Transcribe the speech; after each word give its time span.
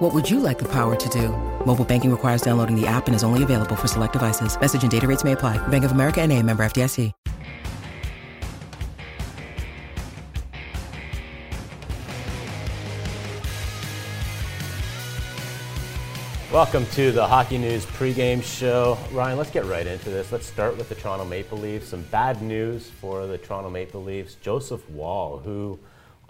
What 0.00 0.14
would 0.14 0.30
you 0.30 0.40
like 0.40 0.58
the 0.58 0.64
power 0.64 0.96
to 0.96 1.08
do? 1.10 1.28
Mobile 1.66 1.84
banking 1.84 2.10
requires 2.10 2.40
downloading 2.40 2.74
the 2.74 2.86
app 2.86 3.06
and 3.06 3.14
is 3.14 3.22
only 3.22 3.42
available 3.42 3.76
for 3.76 3.86
select 3.86 4.14
devices. 4.14 4.58
Message 4.58 4.80
and 4.80 4.90
data 4.90 5.06
rates 5.06 5.24
may 5.24 5.32
apply. 5.32 5.58
Bank 5.68 5.84
of 5.84 5.92
America 5.92 6.22
and 6.22 6.32
a 6.32 6.42
member 6.42 6.64
FDIC. 6.64 7.12
Welcome 16.50 16.86
to 16.92 17.12
the 17.12 17.26
Hockey 17.26 17.58
News 17.58 17.84
pregame 17.84 18.42
show. 18.42 18.96
Ryan, 19.12 19.36
let's 19.36 19.50
get 19.50 19.66
right 19.66 19.86
into 19.86 20.08
this. 20.08 20.32
Let's 20.32 20.46
start 20.46 20.78
with 20.78 20.88
the 20.88 20.94
Toronto 20.94 21.26
Maple 21.26 21.58
Leafs. 21.58 21.88
Some 21.88 22.04
bad 22.04 22.40
news 22.40 22.88
for 22.88 23.26
the 23.26 23.36
Toronto 23.36 23.68
Maple 23.68 24.02
Leafs. 24.02 24.36
Joseph 24.36 24.88
Woll, 24.88 25.40
who 25.44 25.78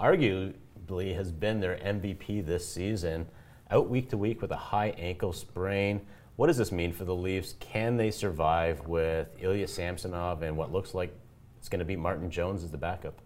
arguably 0.00 1.14
has 1.14 1.30
been 1.30 1.60
their 1.60 1.76
MVP 1.76 2.44
this 2.44 2.68
season, 2.68 3.28
out 3.70 3.88
week 3.88 4.10
to 4.10 4.16
week 4.16 4.42
with 4.42 4.50
a 4.50 4.56
high 4.56 4.94
ankle 4.98 5.32
sprain. 5.32 6.00
What 6.36 6.46
does 6.46 6.56
this 6.56 6.72
mean 6.72 6.92
for 6.92 7.04
the 7.04 7.14
Leafs? 7.14 7.54
Can 7.60 7.96
they 7.96 8.10
survive 8.10 8.86
with 8.86 9.28
Ilya 9.40 9.68
Samsonov 9.68 10.42
and 10.42 10.56
what 10.56 10.72
looks 10.72 10.94
like 10.94 11.14
it's 11.58 11.68
going 11.68 11.80
to 11.80 11.84
be 11.84 11.96
Martin 11.96 12.30
Jones 12.30 12.64
as 12.64 12.70
the 12.70 12.78
backup? 12.78 13.20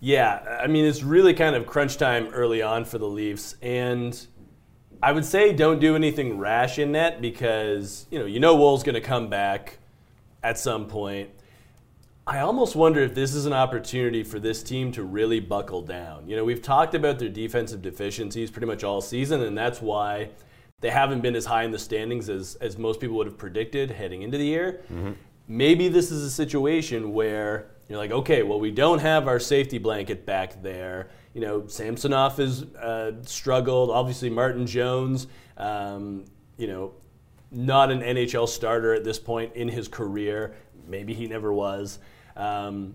Yeah, 0.00 0.58
I 0.60 0.66
mean, 0.66 0.84
it's 0.84 1.02
really 1.02 1.34
kind 1.34 1.54
of 1.54 1.66
crunch 1.66 1.96
time 1.96 2.28
early 2.28 2.60
on 2.62 2.84
for 2.84 2.98
the 2.98 3.06
Leafs. 3.06 3.54
And 3.62 4.18
I 5.02 5.12
would 5.12 5.24
say 5.24 5.52
don't 5.52 5.78
do 5.78 5.94
anything 5.94 6.38
rash 6.38 6.78
in 6.78 6.92
net 6.92 7.20
because 7.20 8.06
you 8.10 8.18
know 8.18 8.24
you 8.24 8.40
know 8.40 8.54
Woll's 8.54 8.82
going 8.82 8.94
to 8.94 9.00
come 9.00 9.28
back 9.28 9.78
at 10.42 10.58
some 10.58 10.86
point. 10.86 11.30
I 12.32 12.40
almost 12.40 12.74
wonder 12.74 13.00
if 13.00 13.14
this 13.14 13.34
is 13.34 13.44
an 13.44 13.52
opportunity 13.52 14.22
for 14.22 14.40
this 14.40 14.62
team 14.62 14.90
to 14.92 15.02
really 15.02 15.38
buckle 15.38 15.82
down. 15.82 16.26
You 16.26 16.34
know, 16.34 16.46
we've 16.46 16.62
talked 16.62 16.94
about 16.94 17.18
their 17.18 17.28
defensive 17.28 17.82
deficiencies 17.82 18.50
pretty 18.50 18.66
much 18.66 18.82
all 18.82 19.02
season, 19.02 19.42
and 19.42 19.56
that's 19.56 19.82
why 19.82 20.30
they 20.80 20.88
haven't 20.88 21.20
been 21.20 21.36
as 21.36 21.44
high 21.44 21.64
in 21.64 21.72
the 21.72 21.78
standings 21.78 22.30
as, 22.30 22.54
as 22.54 22.78
most 22.78 23.00
people 23.00 23.16
would 23.16 23.26
have 23.26 23.36
predicted 23.36 23.90
heading 23.90 24.22
into 24.22 24.38
the 24.38 24.46
year. 24.46 24.80
Mm-hmm. 24.90 25.12
Maybe 25.46 25.90
this 25.90 26.10
is 26.10 26.22
a 26.22 26.30
situation 26.30 27.12
where 27.12 27.66
you're 27.90 27.98
like, 27.98 28.12
okay, 28.12 28.42
well, 28.42 28.58
we 28.58 28.70
don't 28.70 29.00
have 29.00 29.28
our 29.28 29.38
safety 29.38 29.76
blanket 29.76 30.24
back 30.24 30.62
there 30.62 31.10
you 31.34 31.40
know, 31.40 31.66
Samsonov 31.66 32.36
has 32.36 32.62
uh, 32.74 33.12
struggled. 33.22 33.90
Obviously, 33.90 34.28
Martin 34.28 34.66
Jones, 34.66 35.28
um, 35.56 36.26
you 36.58 36.66
know, 36.66 36.92
not 37.50 37.90
an 37.90 38.00
NHL 38.00 38.48
starter 38.48 38.92
at 38.92 39.02
this 39.04 39.18
point 39.18 39.54
in 39.54 39.68
his 39.68 39.88
career. 39.88 40.54
Maybe 40.86 41.14
he 41.14 41.26
never 41.26 41.52
was. 41.52 41.98
Um, 42.36 42.94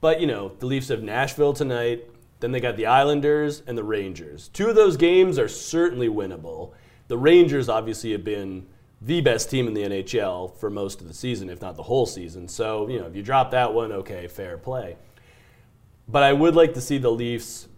but, 0.00 0.20
you 0.20 0.26
know, 0.26 0.52
the 0.58 0.66
Leafs 0.66 0.88
have 0.88 1.02
Nashville 1.02 1.52
tonight. 1.52 2.08
Then 2.40 2.52
they 2.52 2.60
got 2.60 2.76
the 2.76 2.86
Islanders 2.86 3.62
and 3.66 3.76
the 3.76 3.84
Rangers. 3.84 4.48
Two 4.48 4.68
of 4.68 4.74
those 4.74 4.96
games 4.96 5.38
are 5.38 5.48
certainly 5.48 6.08
winnable. 6.08 6.72
The 7.08 7.18
Rangers 7.18 7.68
obviously 7.68 8.12
have 8.12 8.24
been 8.24 8.66
the 9.02 9.20
best 9.20 9.50
team 9.50 9.66
in 9.66 9.74
the 9.74 9.82
NHL 9.82 10.56
for 10.56 10.70
most 10.70 11.00
of 11.00 11.08
the 11.08 11.14
season, 11.14 11.50
if 11.50 11.60
not 11.60 11.76
the 11.76 11.82
whole 11.82 12.06
season. 12.06 12.48
So, 12.48 12.88
you 12.88 12.98
know, 12.98 13.06
if 13.06 13.16
you 13.16 13.22
drop 13.22 13.50
that 13.50 13.72
one, 13.72 13.92
okay, 13.92 14.26
fair 14.26 14.58
play. 14.58 14.96
But 16.08 16.22
I 16.22 16.32
would 16.32 16.54
like 16.54 16.74
to 16.74 16.80
see 16.80 16.98
the 16.98 17.10
Leafs 17.10 17.68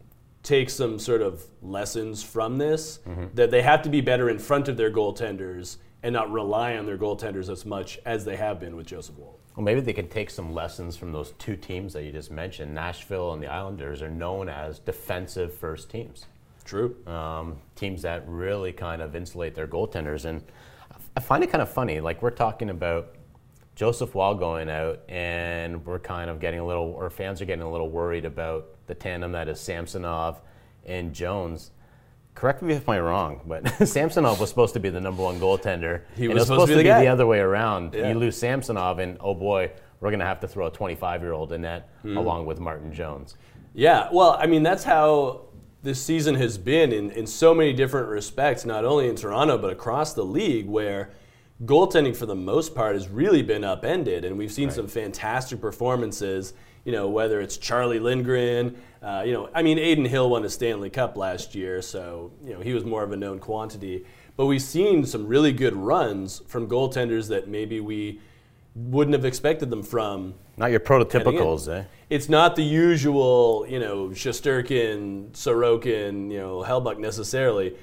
take 0.43 0.71
some 0.71 0.99
sort 0.99 1.23
of 1.23 1.45
lessons 1.61 2.23
from 2.23 2.59
this 2.59 2.99
mm-hmm. 3.07 3.27
that 3.35 3.51
they 3.51 3.63
have 3.63 3.83
to 3.83 3.89
be 3.89 4.01
better 4.01 4.29
in 4.29 4.39
front 4.39 4.69
of 4.69 4.77
their 4.77 4.91
goaltenders 4.91 5.77
and 6.03 6.13
not 6.13 6.31
rely 6.33 6.77
on 6.77 6.87
their 6.87 6.99
goaltenders 6.99 7.49
as 7.51 7.65
much 7.65 8.01
as 8.05 8.25
they 8.25 8.37
have 8.37 8.59
been 8.59 8.75
with 8.75 8.87
Joseph 8.87 9.17
Woll. 9.17 9.39
Well, 9.57 9.65
maybe 9.65 9.81
they 9.81 9.93
can 9.93 10.09
take 10.09 10.31
some 10.31 10.55
lessons 10.55 10.97
from 10.97 11.13
those 11.13 11.33
two 11.39 11.57
teams 11.57 11.93
that 11.93 12.05
you 12.05 12.13
just 12.13 12.31
mentioned. 12.31 12.75
Nashville 12.75 13.35
and 13.35 13.43
the 13.43 13.49
Islanders 13.49 14.01
are 14.01 14.09
known 14.09 14.49
as 14.49 14.79
defensive 14.79 15.53
first 15.55 15.91
teams. 15.91 16.27
True. 16.65 16.97
Um, 17.07 17.59
teams 17.75 18.03
that 18.03 18.25
really 18.27 18.73
kind 18.73 19.03
of 19.03 19.15
insulate 19.15 19.55
their 19.55 19.67
goaltenders. 19.67 20.25
And 20.25 20.43
I 21.17 21.21
find 21.21 21.45
it 21.45 21.51
kind 21.51 21.61
of 21.61 21.71
funny. 21.71 22.01
Like, 22.01 22.23
we're 22.23 22.31
talking 22.31 22.71
about 22.71 23.15
Joseph 23.75 24.15
Woll 24.15 24.35
going 24.35 24.71
out, 24.71 25.01
and 25.09 25.85
we're 25.85 25.99
kind 25.99 26.31
of 26.31 26.41
getting 26.41 26.61
a 26.61 26.67
little, 26.67 26.93
or 26.93 27.11
fans 27.11 27.43
are 27.43 27.45
getting 27.45 27.65
a 27.65 27.71
little 27.71 27.91
worried 27.91 28.25
about 28.25 28.69
the 28.87 28.95
tandem 28.95 29.33
that 29.33 29.49
is 29.49 29.61
Samsonov 29.61 30.41
and 30.87 31.13
Jones. 31.13 31.73
Correct 32.35 32.63
me 32.63 32.75
if 32.75 32.89
I'm 32.89 33.03
wrong, 33.03 33.41
but 33.47 33.69
Samsonov 33.87 34.41
was 34.41 34.49
supposed 34.49 34.75
to 34.75 34.81
be 34.81 34.89
the 34.89 35.01
number 35.01 35.23
one 35.23 35.39
goaltender. 35.39 36.03
He 36.17 36.29
was, 36.29 36.37
was 36.37 36.47
supposed, 36.49 36.71
to 36.73 36.79
be, 36.79 36.83
the, 36.83 36.95
the, 36.95 37.07
other 37.07 37.27
way 37.27 37.39
around. 37.39 37.95
Yeah. 37.95 38.09
You 38.09 38.19
lose 38.19 38.37
Samsonov, 38.37 38.99
and 38.99 39.19
oh 39.21 39.35
boy, 39.35 39.71
we're 40.01 40.11
going 40.11 40.21
to 40.21 40.27
have 40.27 40.41
to 40.41 40.49
throw 40.49 40.67
a 40.67 40.71
25 40.71 41.23
year 41.23 41.33
old 41.33 41.53
in 41.53 41.63
net 41.63 41.91
mm. 42.05 42.17
along 42.17 42.47
with 42.47 42.59
Martin 42.59 42.93
Jones. 42.93 43.37
Yeah, 43.75 44.09
well, 44.13 44.37
I 44.39 44.47
mean, 44.47 44.63
that's 44.63 44.85
how 44.85 45.43
this 45.83 46.03
season 46.03 46.35
has 46.37 46.59
been 46.59 46.93
in, 46.93 47.11
in 47.13 47.27
so 47.27 47.55
many 47.55 47.73
different 47.73 48.09
respects, 48.09 48.65
not 48.65 48.85
only 48.85 49.09
in 49.09 49.17
Toronto, 49.17 49.59
but 49.59 49.73
across 49.73 50.15
the 50.15 50.25
league, 50.25 50.67
where 50.67 51.11
goaltending 51.65 52.17
for 52.17 52.27
the 52.27 52.35
most 52.35 52.75
part 52.75 52.95
has 52.95 53.09
really 53.09 53.43
been 53.43 53.65
upended, 53.65 54.25
and 54.25 54.37
we've 54.37 54.53
seen 54.53 54.69
right. 54.69 54.75
some 54.75 54.89
fantastic 54.89 55.61
performances. 55.61 56.55
You 56.85 56.93
know, 56.93 57.09
whether 57.09 57.41
it's 57.41 57.57
Charlie 57.57 58.01
Lindgren, 58.01 58.77
uh, 59.03 59.23
you 59.25 59.33
know, 59.33 59.49
I 59.55 59.63
mean, 59.63 59.79
Adin 59.79 60.05
Hill 60.05 60.31
won 60.31 60.45
a 60.45 60.51
Stanley 60.51 60.91
Cup 60.91 61.17
last 61.17 61.55
year, 61.55 61.83
so 61.83 62.33
you 62.45 62.55
know 62.55 62.61
he 62.61 62.73
was 62.75 62.85
more 62.85 63.03
of 63.03 63.13
a 63.13 63.17
known 63.17 63.39
quantity. 63.39 64.05
But 64.37 64.47
we've 64.47 64.63
seen 64.63 65.05
some 65.05 65.27
really 65.27 65.53
good 65.53 65.75
runs 65.75 66.43
from 66.47 66.67
goaltenders 66.69 67.29
that 67.29 67.49
maybe 67.49 67.81
we 67.81 68.21
wouldn't 68.75 69.15
have 69.15 69.25
expected 69.25 69.71
them 69.71 69.83
from. 69.83 70.35
Not 70.57 70.71
your 70.71 70.81
prototypicals, 70.81 71.69
eh? 71.69 71.85
It's 72.09 72.29
not 72.29 72.57
the 72.57 72.63
usual, 72.63 73.67
you 73.69 73.79
know, 73.79 74.09
Shesterkin, 74.09 75.31
Sorokin, 75.33 76.31
you 76.31 76.39
know, 76.39 76.63
Hellebuyck 76.63 76.99
necessarily 76.99 77.77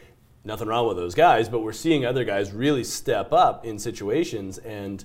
nothing 0.43 0.67
wrong 0.67 0.87
with 0.87 0.97
those 0.97 1.15
guys, 1.15 1.49
but 1.49 1.59
we're 1.59 1.73
seeing 1.73 2.05
other 2.05 2.23
guys 2.23 2.51
really 2.51 2.83
step 2.83 3.33
up 3.33 3.65
in 3.65 3.77
situations. 3.77 4.57
And 4.59 5.03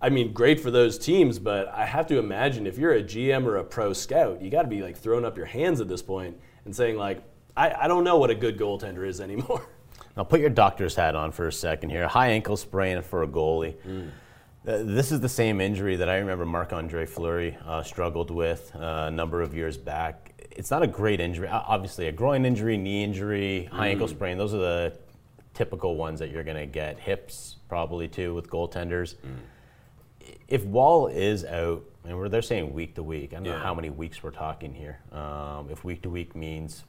I 0.00 0.10
mean, 0.10 0.32
great 0.32 0.60
for 0.60 0.70
those 0.70 0.98
teams, 0.98 1.38
but 1.38 1.68
I 1.68 1.84
have 1.84 2.06
to 2.08 2.18
imagine 2.18 2.66
if 2.66 2.78
you're 2.78 2.92
a 2.92 3.02
GM 3.02 3.46
or 3.46 3.56
a 3.56 3.64
pro 3.64 3.92
scout, 3.92 4.40
you 4.40 4.50
got 4.50 4.62
to 4.62 4.68
be 4.68 4.82
like 4.82 4.96
throwing 4.96 5.24
up 5.24 5.36
your 5.36 5.46
hands 5.46 5.80
at 5.80 5.88
this 5.88 6.02
point 6.02 6.36
and 6.64 6.74
saying, 6.74 6.96
like, 6.96 7.22
I, 7.56 7.72
I 7.84 7.88
don't 7.88 8.04
know 8.04 8.18
what 8.18 8.30
a 8.30 8.34
good 8.34 8.58
goaltender 8.58 9.06
is 9.06 9.20
anymore. 9.20 9.66
Now, 10.16 10.24
put 10.24 10.40
your 10.40 10.50
doctor's 10.50 10.96
hat 10.96 11.14
on 11.14 11.30
for 11.30 11.46
a 11.46 11.52
second 11.52 11.90
here. 11.90 12.08
High 12.08 12.30
ankle 12.30 12.56
sprain 12.56 13.02
for 13.02 13.22
a 13.22 13.28
goalie. 13.28 13.76
Mm. 13.86 14.10
Uh, 14.66 14.82
this 14.82 15.12
is 15.12 15.20
the 15.20 15.28
same 15.28 15.60
injury 15.60 15.94
that 15.94 16.08
I 16.08 16.16
remember 16.16 16.44
Marc 16.44 16.72
Andre 16.72 17.06
Fleury 17.06 17.56
uh, 17.64 17.84
struggled 17.84 18.32
with 18.32 18.72
uh, 18.74 19.04
a 19.06 19.10
number 19.12 19.42
of 19.42 19.54
years 19.54 19.76
back 19.76 20.28
it's 20.58 20.72
not 20.72 20.82
a 20.82 20.88
great 20.88 21.20
injury. 21.20 21.46
Obviously, 21.48 22.08
a 22.08 22.12
groin 22.12 22.44
injury, 22.44 22.76
knee 22.76 23.04
injury, 23.04 23.68
high 23.70 23.88
mm. 23.88 23.90
ankle 23.92 24.08
sprain, 24.08 24.36
those 24.36 24.52
are 24.52 24.58
the 24.58 24.92
typical 25.54 25.94
ones 25.94 26.18
that 26.18 26.30
you're 26.30 26.42
going 26.42 26.56
to 26.56 26.66
get. 26.66 26.98
Hips, 26.98 27.56
probably 27.68 28.08
too, 28.08 28.34
with 28.34 28.50
goaltenders. 28.50 29.14
Mm. 29.14 29.36
If 30.48 30.64
Woll 30.64 31.08
is 31.08 31.44
out, 31.44 31.84
and 32.04 32.32
they're 32.32 32.42
saying 32.42 32.72
week 32.72 32.94
to 32.94 33.02
week, 33.02 33.32
I 33.32 33.36
don't 33.36 33.44
yeah. 33.44 33.52
know 33.52 33.58
how 33.58 33.74
many 33.74 33.90
weeks 33.90 34.22
we're 34.22 34.30
talking 34.30 34.72
here. 34.72 34.98
Um, 35.12 35.68
if 35.70 35.84
week 35.84 36.02
to 36.02 36.10
week 36.10 36.34
means 36.34 36.84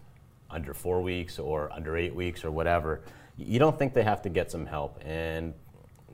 under 0.50 0.74
four 0.74 1.02
weeks 1.02 1.38
or 1.38 1.72
under 1.72 1.98
eight 1.98 2.16
weeks 2.16 2.46
or 2.46 2.52
whatever, 2.52 3.02
you 3.38 3.60
don't 3.60 3.78
think 3.78 3.94
they 3.94 4.04
have 4.04 4.22
to 4.24 4.30
get 4.30 4.50
some 4.50 4.66
help. 4.66 5.00
And 5.04 5.54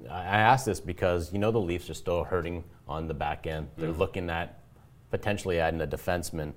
I 0.09 0.23
ask 0.23 0.65
this 0.65 0.79
because 0.79 1.31
you 1.31 1.39
know 1.39 1.51
the 1.51 1.59
Leafs 1.59 1.89
are 1.89 1.93
still 1.93 2.23
hurting 2.23 2.63
on 2.87 3.07
the 3.07 3.13
back 3.13 3.47
end. 3.47 3.69
They're 3.77 3.93
mm. 3.93 3.97
looking 3.97 4.29
at 4.29 4.59
potentially 5.11 5.59
adding 5.59 5.81
a 5.81 5.87
defenseman 5.87 6.53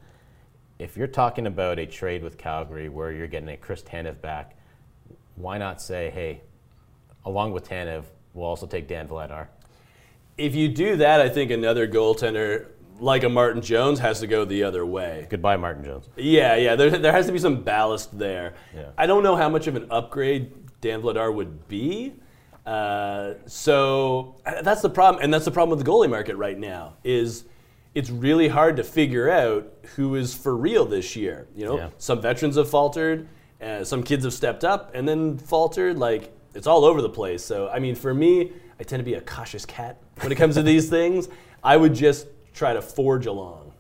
if 0.78 0.96
you're 0.96 1.08
talking 1.08 1.46
about 1.46 1.78
a 1.78 1.86
trade 1.86 2.22
with 2.22 2.38
Calgary 2.38 2.88
where 2.88 3.10
you're 3.10 3.26
getting 3.26 3.48
a 3.48 3.56
Chris 3.56 3.82
Tanev 3.82 4.20
back, 4.20 4.56
why 5.34 5.58
not 5.58 5.82
say, 5.82 6.10
hey, 6.10 6.42
along 7.24 7.52
with 7.52 7.68
Tanev, 7.68 8.04
we'll 8.32 8.46
also 8.46 8.66
take 8.66 8.86
Dan 8.86 9.08
Vladar? 9.08 9.48
If 10.38 10.55
you 10.55 10.69
do 10.69 10.96
that, 10.96 11.20
I 11.20 11.29
think 11.29 11.50
another 11.50 11.87
goaltender 11.87 12.69
like 13.00 13.25
a 13.25 13.29
Martin 13.29 13.62
Jones 13.62 13.99
has 14.00 14.20
to 14.20 14.26
go 14.26 14.44
the 14.44 14.62
other 14.64 14.85
way. 14.85 15.26
Goodbye, 15.31 15.56
Martin 15.56 15.85
Jones. 15.85 16.08
Yeah, 16.17 16.56
yeah. 16.56 16.76
There, 16.76 16.90
there 16.90 17.12
has 17.12 17.26
to 17.26 17.32
be 17.32 17.38
some 17.38 17.62
ballast 17.62 18.17
there. 18.19 18.55
Yeah. 18.75 18.90
I 18.96 19.06
don't 19.06 19.23
know 19.23 19.37
how 19.37 19.49
much 19.49 19.67
of 19.67 19.76
an 19.76 19.87
upgrade 19.90 20.52
Dan 20.81 21.02
Vladar 21.02 21.32
would 21.32 21.69
be. 21.69 22.14
Uh, 22.67 23.35
so 23.46 24.37
uh, 24.44 24.62
that's 24.62 24.82
the 24.82 24.90
problem, 24.90 25.23
and 25.23 25.32
that's 25.32 25.44
the 25.44 25.50
problem 25.50 25.76
with 25.76 25.85
the 25.85 25.90
goalie 25.90 26.11
market 26.11 26.37
right 26.37 26.58
now. 26.58 26.94
Is 27.02 27.44
it's 27.94 28.11
really 28.11 28.49
hard 28.49 28.76
to 28.76 28.85
figure 28.85 29.31
out 29.31 29.73
who 29.96 30.14
is 30.17 30.35
for 30.35 30.56
real 30.56 30.85
this 30.85 31.17
year. 31.17 31.49
You 31.55 31.64
know, 31.64 31.76
yeah. 31.79 31.88
some 31.99 32.20
veterans 32.20 32.56
have 32.56 32.69
faltered, 32.69 33.26
uh, 33.62 33.85
some 33.85 34.02
kids 34.02 34.25
have 34.25 34.35
stepped 34.35 34.64
up 34.64 34.90
and 34.94 35.08
then 35.08 35.38
faltered. 35.38 35.99
Like 35.99 36.32
it's 36.55 36.67
all 36.67 36.85
over 36.85 37.00
the 37.00 37.08
place. 37.08 37.43
So 37.43 37.69
I 37.69 37.79
mean, 37.79 37.94
for 37.94 38.12
me, 38.12 38.52
I 38.80 38.84
tend 38.84 39.00
to 39.00 39.04
be 39.04 39.14
a 39.14 39.20
cautious 39.20 39.66
cat 39.66 39.98
when 40.20 40.32
it 40.32 40.36
comes 40.36 40.54
to 40.54 40.62
these 40.62 40.88
things. 40.88 41.28
I 41.62 41.76
would 41.76 41.94
just 41.94 42.28
try 42.54 42.72
to 42.72 42.82
forge 42.82 43.26
along? 43.26 43.72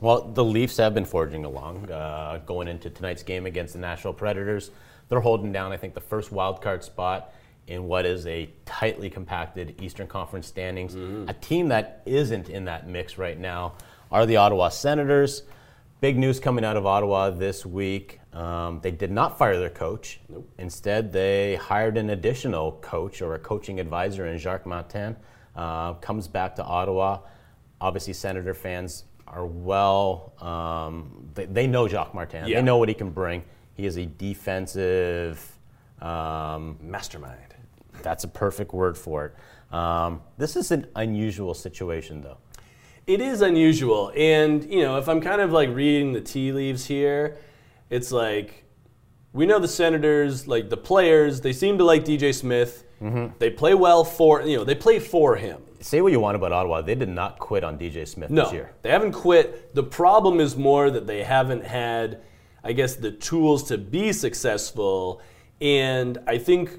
Well, 0.00 0.22
the 0.22 0.44
Leafs 0.44 0.76
have 0.76 0.94
been 0.94 1.04
forging 1.04 1.44
along. 1.44 1.90
Uh, 1.90 2.40
going 2.44 2.68
into 2.68 2.90
tonight's 2.90 3.22
game 3.22 3.46
against 3.46 3.72
the 3.72 3.78
Nashville 3.78 4.12
Predators, 4.12 4.70
they're 5.08 5.20
holding 5.20 5.52
down, 5.52 5.72
I 5.72 5.76
think, 5.76 5.94
the 5.94 6.00
first 6.00 6.32
wild 6.32 6.60
card 6.60 6.84
spot 6.84 7.32
in 7.66 7.88
what 7.88 8.04
is 8.04 8.26
a 8.26 8.48
tightly 8.64 9.10
compacted 9.10 9.80
Eastern 9.80 10.06
Conference 10.06 10.46
standings. 10.46 10.94
Mm-hmm. 10.94 11.28
A 11.28 11.34
team 11.34 11.68
that 11.68 12.02
isn't 12.06 12.48
in 12.48 12.66
that 12.66 12.86
mix 12.86 13.18
right 13.18 13.38
now 13.38 13.74
are 14.12 14.26
the 14.26 14.36
Ottawa 14.36 14.68
Senators. 14.68 15.42
Big 16.00 16.18
news 16.18 16.38
coming 16.38 16.64
out 16.64 16.76
of 16.76 16.84
Ottawa 16.84 17.30
this 17.30 17.64
week. 17.64 18.20
Um, 18.36 18.80
they 18.82 18.90
did 18.90 19.10
not 19.10 19.38
fire 19.38 19.58
their 19.58 19.70
coach. 19.70 20.20
Nope. 20.28 20.46
Instead, 20.58 21.10
they 21.10 21.56
hired 21.56 21.96
an 21.96 22.10
additional 22.10 22.72
coach 22.82 23.22
or 23.22 23.34
a 23.34 23.38
coaching 23.38 23.80
advisor 23.80 24.26
in 24.26 24.36
Jacques 24.36 24.66
Martin. 24.66 25.16
Uh, 25.54 25.94
comes 25.94 26.28
back 26.28 26.54
to 26.56 26.62
Ottawa. 26.62 27.20
Obviously, 27.80 28.12
Senator 28.12 28.52
fans 28.52 29.04
are 29.26 29.46
well, 29.46 30.34
um, 30.42 31.30
they, 31.34 31.46
they, 31.46 31.66
know 31.66 31.88
Jacques 31.88 32.12
Martin. 32.12 32.46
Yeah. 32.46 32.56
They 32.56 32.62
know 32.62 32.76
what 32.76 32.90
he 32.90 32.94
can 32.94 33.10
bring. 33.10 33.42
He 33.72 33.86
is 33.86 33.96
a 33.96 34.04
defensive 34.04 35.58
um, 36.02 36.76
mastermind. 36.82 37.54
That's 38.02 38.24
a 38.24 38.28
perfect 38.28 38.74
word 38.74 38.98
for 38.98 39.26
it. 39.26 39.74
Um, 39.74 40.20
this 40.36 40.56
is 40.56 40.70
an 40.70 40.86
unusual 40.94 41.54
situation, 41.54 42.20
though. 42.20 42.36
It 43.06 43.22
is 43.22 43.40
unusual. 43.40 44.12
And, 44.14 44.70
you 44.70 44.82
know, 44.82 44.98
if 44.98 45.08
I'm 45.08 45.22
kind 45.22 45.40
of 45.40 45.52
like 45.52 45.70
reading 45.70 46.12
the 46.12 46.20
tea 46.20 46.52
leaves 46.52 46.84
here, 46.84 47.38
it's 47.90 48.12
like 48.12 48.64
we 49.36 49.44
know 49.44 49.58
the 49.58 49.68
Senators, 49.68 50.48
like 50.48 50.70
the 50.70 50.76
players, 50.78 51.42
they 51.42 51.52
seem 51.52 51.76
to 51.78 51.84
like 51.84 52.04
DJ 52.04 52.34
Smith. 52.34 52.84
Mm-hmm. 53.02 53.34
They 53.38 53.50
play 53.50 53.74
well 53.74 54.02
for, 54.02 54.40
you 54.40 54.56
know, 54.56 54.64
they 54.64 54.74
play 54.74 54.98
for 54.98 55.36
him. 55.36 55.60
Say 55.80 56.00
what 56.00 56.10
you 56.10 56.20
want 56.20 56.36
about 56.36 56.52
Ottawa. 56.52 56.80
They 56.80 56.94
did 56.94 57.10
not 57.10 57.38
quit 57.38 57.62
on 57.62 57.78
DJ 57.78 58.08
Smith 58.08 58.30
no, 58.30 58.44
this 58.44 58.54
year. 58.54 58.72
They 58.80 58.88
haven't 58.88 59.12
quit. 59.12 59.74
The 59.74 59.82
problem 59.82 60.40
is 60.40 60.56
more 60.56 60.90
that 60.90 61.06
they 61.06 61.22
haven't 61.22 61.64
had, 61.64 62.22
I 62.64 62.72
guess, 62.72 62.96
the 62.96 63.10
tools 63.10 63.64
to 63.64 63.76
be 63.76 64.12
successful. 64.14 65.20
And 65.60 66.16
I 66.26 66.38
think 66.38 66.70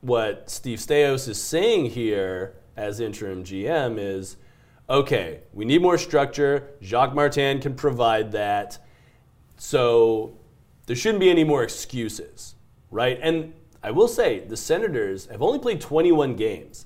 what 0.00 0.50
Steve 0.50 0.78
Staios 0.80 1.28
is 1.28 1.40
saying 1.40 1.86
here 1.86 2.56
as 2.76 2.98
interim 2.98 3.44
GM 3.44 3.98
is 3.98 4.36
okay, 4.88 5.42
we 5.52 5.64
need 5.64 5.80
more 5.80 5.96
structure. 5.96 6.70
Jacques 6.82 7.14
Martin 7.14 7.60
can 7.60 7.76
provide 7.76 8.32
that. 8.32 8.84
So 9.56 10.39
there 10.90 10.96
shouldn't 10.96 11.20
be 11.20 11.30
any 11.30 11.44
more 11.44 11.62
excuses, 11.62 12.56
right? 12.90 13.16
And 13.22 13.52
I 13.80 13.92
will 13.92 14.08
say 14.08 14.40
the 14.40 14.56
Senators 14.56 15.26
have 15.26 15.40
only 15.40 15.60
played 15.60 15.80
21 15.80 16.34
games. 16.34 16.84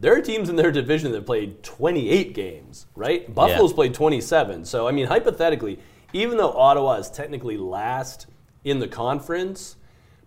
There 0.00 0.16
are 0.16 0.22
teams 0.22 0.48
in 0.48 0.56
their 0.56 0.72
division 0.72 1.12
that 1.12 1.26
played 1.26 1.62
28 1.62 2.32
games, 2.32 2.86
right? 2.94 3.34
Buffalo's 3.34 3.72
yeah. 3.72 3.74
played 3.74 3.92
27. 3.92 4.64
So, 4.64 4.88
I 4.88 4.90
mean, 4.90 5.06
hypothetically, 5.06 5.78
even 6.14 6.38
though 6.38 6.52
Ottawa 6.52 6.94
is 6.94 7.10
technically 7.10 7.58
last 7.58 8.26
in 8.64 8.78
the 8.78 8.88
conference, 8.88 9.76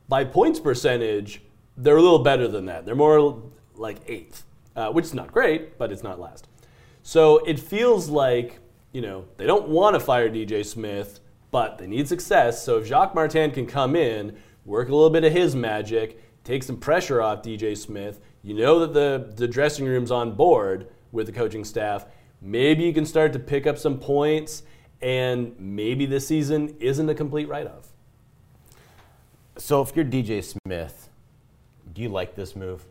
by 0.07 0.23
points 0.23 0.59
percentage, 0.59 1.41
they're 1.77 1.97
a 1.97 2.01
little 2.03 2.19
better 2.19 2.47
than 2.47 2.67
that. 2.67 2.85
They're 2.85 2.93
more 2.93 3.41
like 3.73 4.01
eighth, 4.05 4.43
uh, 4.75 4.91
which 4.91 5.05
is 5.05 5.15
not 5.15 5.31
great, 5.31 5.79
but 5.79 5.91
it's 5.91 6.03
not 6.03 6.19
last. 6.19 6.47
So 7.01 7.39
it 7.39 7.59
feels 7.59 8.07
like, 8.07 8.59
you 8.91 9.01
know, 9.01 9.25
they 9.37 9.47
don't 9.47 9.67
want 9.67 9.95
to 9.95 9.99
fire 9.99 10.29
DJ 10.29 10.63
Smith, 10.63 11.21
but 11.55 11.77
they 11.77 11.87
need 11.87 12.05
success. 12.05 12.61
So 12.65 12.79
if 12.79 12.85
Jacques 12.85 13.15
Martin 13.15 13.49
can 13.49 13.65
come 13.65 13.95
in, 13.95 14.35
work 14.65 14.89
a 14.89 14.91
little 14.93 15.09
bit 15.09 15.23
of 15.23 15.31
his 15.31 15.55
magic, 15.55 16.21
take 16.43 16.63
some 16.63 16.75
pressure 16.75 17.21
off 17.21 17.43
DJ 17.43 17.77
Smith, 17.77 18.19
you 18.43 18.53
know 18.55 18.79
that 18.79 18.93
the, 18.93 19.31
the 19.37 19.47
dressing 19.47 19.85
room's 19.85 20.11
on 20.11 20.35
board 20.35 20.89
with 21.13 21.27
the 21.27 21.31
coaching 21.31 21.63
staff. 21.63 22.07
Maybe 22.41 22.83
you 22.83 22.91
can 22.91 23.05
start 23.05 23.31
to 23.31 23.39
pick 23.39 23.67
up 23.67 23.77
some 23.77 23.97
points, 23.97 24.63
and 24.99 25.55
maybe 25.57 26.05
this 26.05 26.27
season 26.27 26.75
isn't 26.81 27.07
a 27.07 27.15
complete 27.15 27.47
write 27.47 27.67
off. 27.67 27.87
So 29.55 29.81
if 29.81 29.95
you're 29.95 30.03
DJ 30.03 30.43
Smith, 30.43 31.07
do 31.93 32.01
you 32.01 32.09
like 32.09 32.35
this 32.35 32.53
move? 32.53 32.83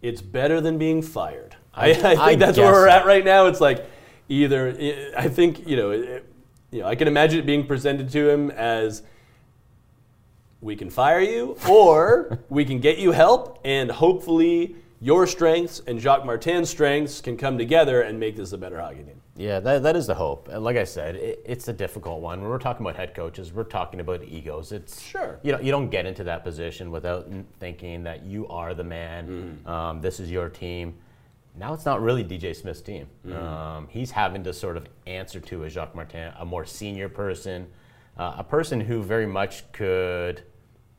It's 0.00 0.22
better 0.22 0.60
than 0.60 0.78
being 0.78 1.02
fired. 1.02 1.56
I, 1.74 1.90
I 1.90 1.94
think 1.94 2.20
I 2.20 2.34
that's 2.36 2.56
where 2.56 2.70
we're 2.70 2.88
so. 2.88 2.94
at 2.98 3.04
right 3.04 3.24
now. 3.24 3.46
It's 3.46 3.60
like 3.60 3.84
either 4.28 5.12
I 5.16 5.26
think 5.26 5.66
you 5.66 5.76
know, 5.76 6.20
you 6.70 6.80
know, 6.80 6.86
I 6.86 6.94
can 6.94 7.08
imagine 7.08 7.40
it 7.40 7.46
being 7.46 7.66
presented 7.66 8.10
to 8.10 8.28
him 8.28 8.50
as 8.50 9.02
we 10.60 10.76
can 10.76 10.90
fire 10.90 11.20
you, 11.20 11.56
or 11.68 12.38
we 12.48 12.64
can 12.64 12.80
get 12.80 12.98
you 12.98 13.12
help, 13.12 13.58
and 13.64 13.90
hopefully 13.90 14.76
your 15.00 15.26
strengths 15.26 15.80
and 15.86 15.98
Jacques 15.98 16.26
Martin's 16.26 16.68
strengths 16.68 17.20
can 17.20 17.36
come 17.36 17.56
together 17.56 18.02
and 18.02 18.20
make 18.20 18.36
this 18.36 18.52
a 18.52 18.58
better 18.58 18.78
hockey 18.78 19.02
team. 19.02 19.20
Yeah, 19.36 19.58
that, 19.60 19.82
that 19.84 19.96
is 19.96 20.06
the 20.06 20.14
hope. 20.14 20.48
And 20.48 20.62
like 20.62 20.76
I 20.76 20.84
said, 20.84 21.16
it, 21.16 21.42
it's 21.46 21.68
a 21.68 21.72
difficult 21.72 22.20
one. 22.20 22.42
When 22.42 22.50
we're 22.50 22.58
talking 22.58 22.84
about 22.84 22.96
head 22.96 23.14
coaches, 23.14 23.54
we're 23.54 23.64
talking 23.64 24.00
about 24.00 24.22
egos. 24.22 24.70
It's 24.72 25.00
sure 25.00 25.40
you 25.42 25.52
know 25.52 25.60
you 25.60 25.70
don't 25.70 25.88
get 25.88 26.04
into 26.04 26.24
that 26.24 26.44
position 26.44 26.90
without 26.90 27.30
thinking 27.58 28.02
that 28.02 28.24
you 28.24 28.46
are 28.48 28.74
the 28.74 28.84
man. 28.84 29.26
Mm-hmm. 29.62 29.68
Um, 29.68 30.00
this 30.02 30.20
is 30.20 30.30
your 30.30 30.50
team 30.50 30.94
now 31.60 31.74
it's 31.74 31.84
not 31.84 32.00
really 32.00 32.24
DJ 32.24 32.56
Smith's 32.56 32.80
team. 32.80 33.06
Mm-hmm. 33.24 33.36
Um, 33.36 33.88
he's 33.90 34.10
having 34.10 34.42
to 34.44 34.52
sort 34.52 34.78
of 34.78 34.88
answer 35.06 35.40
to 35.40 35.64
a 35.64 35.70
Jacques 35.70 35.94
Martin, 35.94 36.32
a 36.38 36.44
more 36.44 36.64
senior 36.64 37.10
person, 37.10 37.68
uh, 38.16 38.36
a 38.38 38.44
person 38.44 38.80
who 38.80 39.02
very 39.02 39.26
much 39.26 39.70
could, 39.72 40.42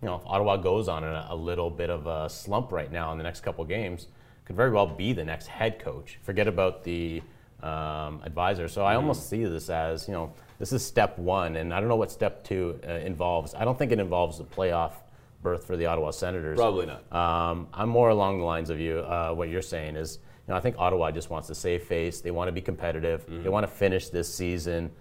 you 0.01 0.05
know, 0.07 0.15
if 0.15 0.21
Ottawa 0.25 0.57
goes 0.57 0.87
on 0.87 1.03
a, 1.03 1.27
a, 1.31 1.35
little 1.35 1.71
bit 1.71 1.89
of 1.89 2.05
a 2.05 2.29
slump 2.29 2.71
right 2.71 2.91
now 2.91 3.11
in 3.11 3.17
the 3.17 3.23
next 3.23 3.41
couple 3.41 3.65
games, 3.65 4.07
could 4.45 4.55
very 4.55 4.69
well 4.69 4.85
be 4.85 5.13
the 5.13 5.23
next 5.23 5.47
head 5.47 5.79
coach. 5.79 6.19
Forget 6.21 6.47
about 6.47 6.83
the 6.83 7.23
um, 7.63 8.21
advisor. 8.23 8.67
So 8.67 8.85
I 8.85 8.91
mm-hmm. 8.91 8.97
almost 8.97 9.29
see 9.29 9.43
this 9.43 9.67
as, 9.71 10.07
you 10.07 10.13
know, 10.13 10.31
this 10.59 10.71
is 10.71 10.85
step 10.85 11.17
one, 11.17 11.55
and 11.55 11.73
I 11.73 11.79
don't 11.79 11.89
know 11.89 11.95
what 11.95 12.11
step 12.11 12.43
two 12.43 12.79
uh, 12.87 12.91
involves. 12.91 13.55
I 13.55 13.65
don't 13.65 13.79
think 13.79 13.91
it 13.91 13.99
involves 13.99 14.37
the 14.37 14.43
playoff 14.43 14.93
berth 15.41 15.65
for 15.65 15.75
the 15.75 15.87
Ottawa 15.87 16.11
Senators. 16.11 16.57
Probably 16.57 16.85
not. 16.85 17.11
Um, 17.11 17.67
I'm 17.73 17.89
more 17.89 18.09
along 18.09 18.37
the 18.37 18.45
lines 18.45 18.69
of 18.69 18.79
you. 18.79 18.99
Uh, 18.99 19.31
what 19.31 19.49
you're 19.49 19.63
saying 19.63 19.95
is 19.95 20.19
know, 20.47 20.55
I 20.55 20.59
think 20.59 20.75
Ottawa 20.77 21.11
just 21.11 21.29
wants 21.29 21.47
to 21.47 21.55
save 21.55 21.83
face. 21.83 22.21
They 22.21 22.31
want 22.31 22.47
to 22.47 22.51
be 22.51 22.61
competitive. 22.61 23.25
Mm-hmm. 23.25 23.43
They 23.43 23.49
want 23.49 23.65
to 23.65 23.71
finish 23.71 24.09
this 24.09 24.33
season 24.33 24.91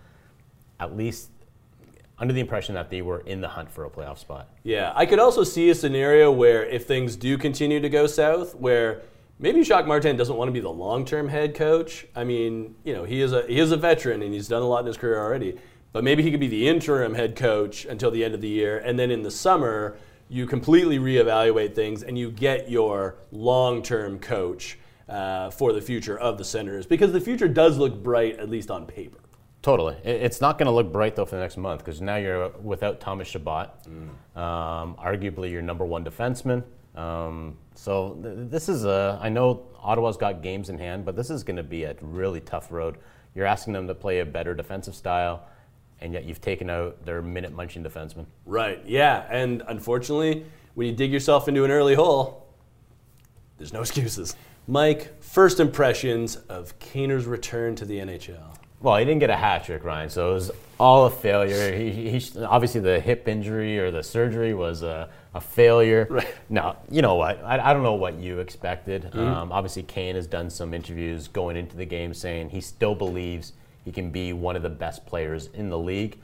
at 0.78 0.96
least 0.96 1.30
under 2.18 2.34
the 2.34 2.40
impression 2.40 2.74
that 2.74 2.90
they 2.90 3.02
were 3.02 3.20
in 3.20 3.40
the 3.40 3.48
hunt 3.48 3.70
for 3.70 3.84
a 3.84 3.90
playoff 3.90 4.18
spot. 4.18 4.48
Yeah, 4.62 4.92
I 4.94 5.06
could 5.06 5.18
also 5.18 5.42
see 5.42 5.70
a 5.70 5.74
scenario 5.74 6.30
where 6.30 6.64
if 6.64 6.86
things 6.86 7.16
do 7.16 7.38
continue 7.38 7.80
to 7.80 7.88
go 7.88 8.06
south, 8.06 8.54
where 8.54 9.02
maybe 9.38 9.64
Jacques 9.64 9.86
Martin 9.86 10.16
doesn't 10.16 10.36
want 10.36 10.48
to 10.48 10.52
be 10.52 10.60
the 10.60 10.70
long-term 10.70 11.28
head 11.28 11.54
coach. 11.54 12.06
I 12.14 12.24
mean, 12.24 12.74
you 12.84 12.92
know, 12.92 13.04
he 13.04 13.22
is 13.22 13.32
a 13.32 13.46
he 13.46 13.58
is 13.58 13.72
a 13.72 13.76
veteran 13.76 14.22
and 14.22 14.34
he's 14.34 14.48
done 14.48 14.62
a 14.62 14.66
lot 14.66 14.80
in 14.80 14.86
his 14.86 14.98
career 14.98 15.18
already. 15.18 15.58
But 15.92 16.04
maybe 16.04 16.22
he 16.22 16.30
could 16.30 16.40
be 16.40 16.48
the 16.48 16.68
interim 16.68 17.14
head 17.14 17.34
coach 17.34 17.84
until 17.84 18.10
the 18.10 18.24
end 18.24 18.34
of 18.34 18.40
the 18.40 18.48
year, 18.48 18.78
and 18.78 18.98
then 18.98 19.10
in 19.10 19.22
the 19.22 19.30
summer 19.30 19.96
you 20.28 20.46
completely 20.46 20.98
reevaluate 20.98 21.74
things 21.74 22.04
and 22.04 22.16
you 22.16 22.30
get 22.30 22.70
your 22.70 23.16
long-term 23.32 24.20
coach 24.20 24.78
uh, 25.10 25.50
for 25.50 25.72
the 25.72 25.80
future 25.80 26.18
of 26.18 26.38
the 26.38 26.44
Senators 26.44 26.86
because 26.86 27.12
the 27.12 27.20
future 27.20 27.48
does 27.48 27.76
look 27.76 28.02
bright, 28.02 28.38
at 28.38 28.48
least 28.48 28.70
on 28.70 28.86
paper. 28.86 29.18
Totally. 29.62 29.94
It's 30.04 30.40
not 30.40 30.56
going 30.56 30.66
to 30.66 30.72
look 30.72 30.90
bright 30.90 31.16
though 31.16 31.26
for 31.26 31.36
the 31.36 31.42
next 31.42 31.58
month 31.58 31.84
because 31.84 32.00
now 32.00 32.16
you're 32.16 32.48
without 32.62 32.98
Thomas 33.00 33.28
Chabot, 33.28 33.68
mm. 33.84 34.40
um, 34.40 34.94
arguably 34.94 35.50
your 35.50 35.60
number 35.60 35.84
one 35.84 36.02
defenseman. 36.02 36.62
Um, 36.96 37.58
so 37.74 38.18
th- 38.22 38.50
this 38.50 38.68
is 38.70 38.84
a. 38.84 39.18
I 39.20 39.28
know 39.28 39.66
Ottawa's 39.78 40.16
got 40.16 40.42
games 40.42 40.70
in 40.70 40.78
hand, 40.78 41.04
but 41.04 41.14
this 41.14 41.28
is 41.28 41.44
going 41.44 41.56
to 41.56 41.62
be 41.62 41.84
a 41.84 41.94
really 42.00 42.40
tough 42.40 42.72
road. 42.72 42.96
You're 43.34 43.46
asking 43.46 43.74
them 43.74 43.86
to 43.86 43.94
play 43.94 44.20
a 44.20 44.26
better 44.26 44.54
defensive 44.54 44.94
style, 44.94 45.46
and 46.00 46.12
yet 46.14 46.24
you've 46.24 46.40
taken 46.40 46.70
out 46.70 47.04
their 47.04 47.20
minute 47.20 47.52
munching 47.52 47.84
defenseman. 47.84 48.24
Right. 48.46 48.82
Yeah. 48.86 49.26
And 49.30 49.62
unfortunately, 49.68 50.46
when 50.74 50.86
you 50.86 50.94
dig 50.94 51.12
yourself 51.12 51.48
into 51.48 51.64
an 51.64 51.70
early 51.70 51.94
hole, 51.94 52.48
there's 53.58 53.74
no 53.74 53.80
excuses. 53.80 54.36
Mike, 54.70 55.20
first 55.20 55.58
impressions 55.58 56.36
of 56.36 56.78
Kaner's 56.78 57.26
return 57.26 57.74
to 57.74 57.84
the 57.84 57.98
NHL. 57.98 58.56
Well, 58.78 58.96
he 58.98 59.04
didn't 59.04 59.18
get 59.18 59.28
a 59.28 59.36
hat 59.36 59.64
trick, 59.64 59.82
Ryan, 59.82 60.08
so 60.08 60.30
it 60.30 60.34
was 60.34 60.52
all 60.78 61.06
a 61.06 61.10
failure. 61.10 61.76
He, 61.76 62.20
he, 62.20 62.44
obviously 62.44 62.80
the 62.80 63.00
hip 63.00 63.26
injury 63.26 63.80
or 63.80 63.90
the 63.90 64.04
surgery 64.04 64.54
was 64.54 64.84
a, 64.84 65.10
a 65.34 65.40
failure. 65.40 66.06
Right. 66.08 66.32
No, 66.48 66.76
you 66.88 67.02
know 67.02 67.16
what? 67.16 67.42
I, 67.44 67.70
I 67.70 67.72
don't 67.72 67.82
know 67.82 67.94
what 67.94 68.20
you 68.20 68.38
expected. 68.38 69.02
Mm-hmm. 69.02 69.18
Um, 69.18 69.50
obviously, 69.50 69.82
Kane 69.82 70.14
has 70.14 70.28
done 70.28 70.48
some 70.48 70.72
interviews 70.72 71.26
going 71.26 71.56
into 71.56 71.76
the 71.76 71.84
game 71.84 72.14
saying 72.14 72.50
he 72.50 72.60
still 72.60 72.94
believes 72.94 73.54
he 73.84 73.90
can 73.90 74.12
be 74.12 74.32
one 74.32 74.54
of 74.54 74.62
the 74.62 74.70
best 74.70 75.04
players 75.04 75.48
in 75.48 75.68
the 75.68 75.78
league. 75.78 76.16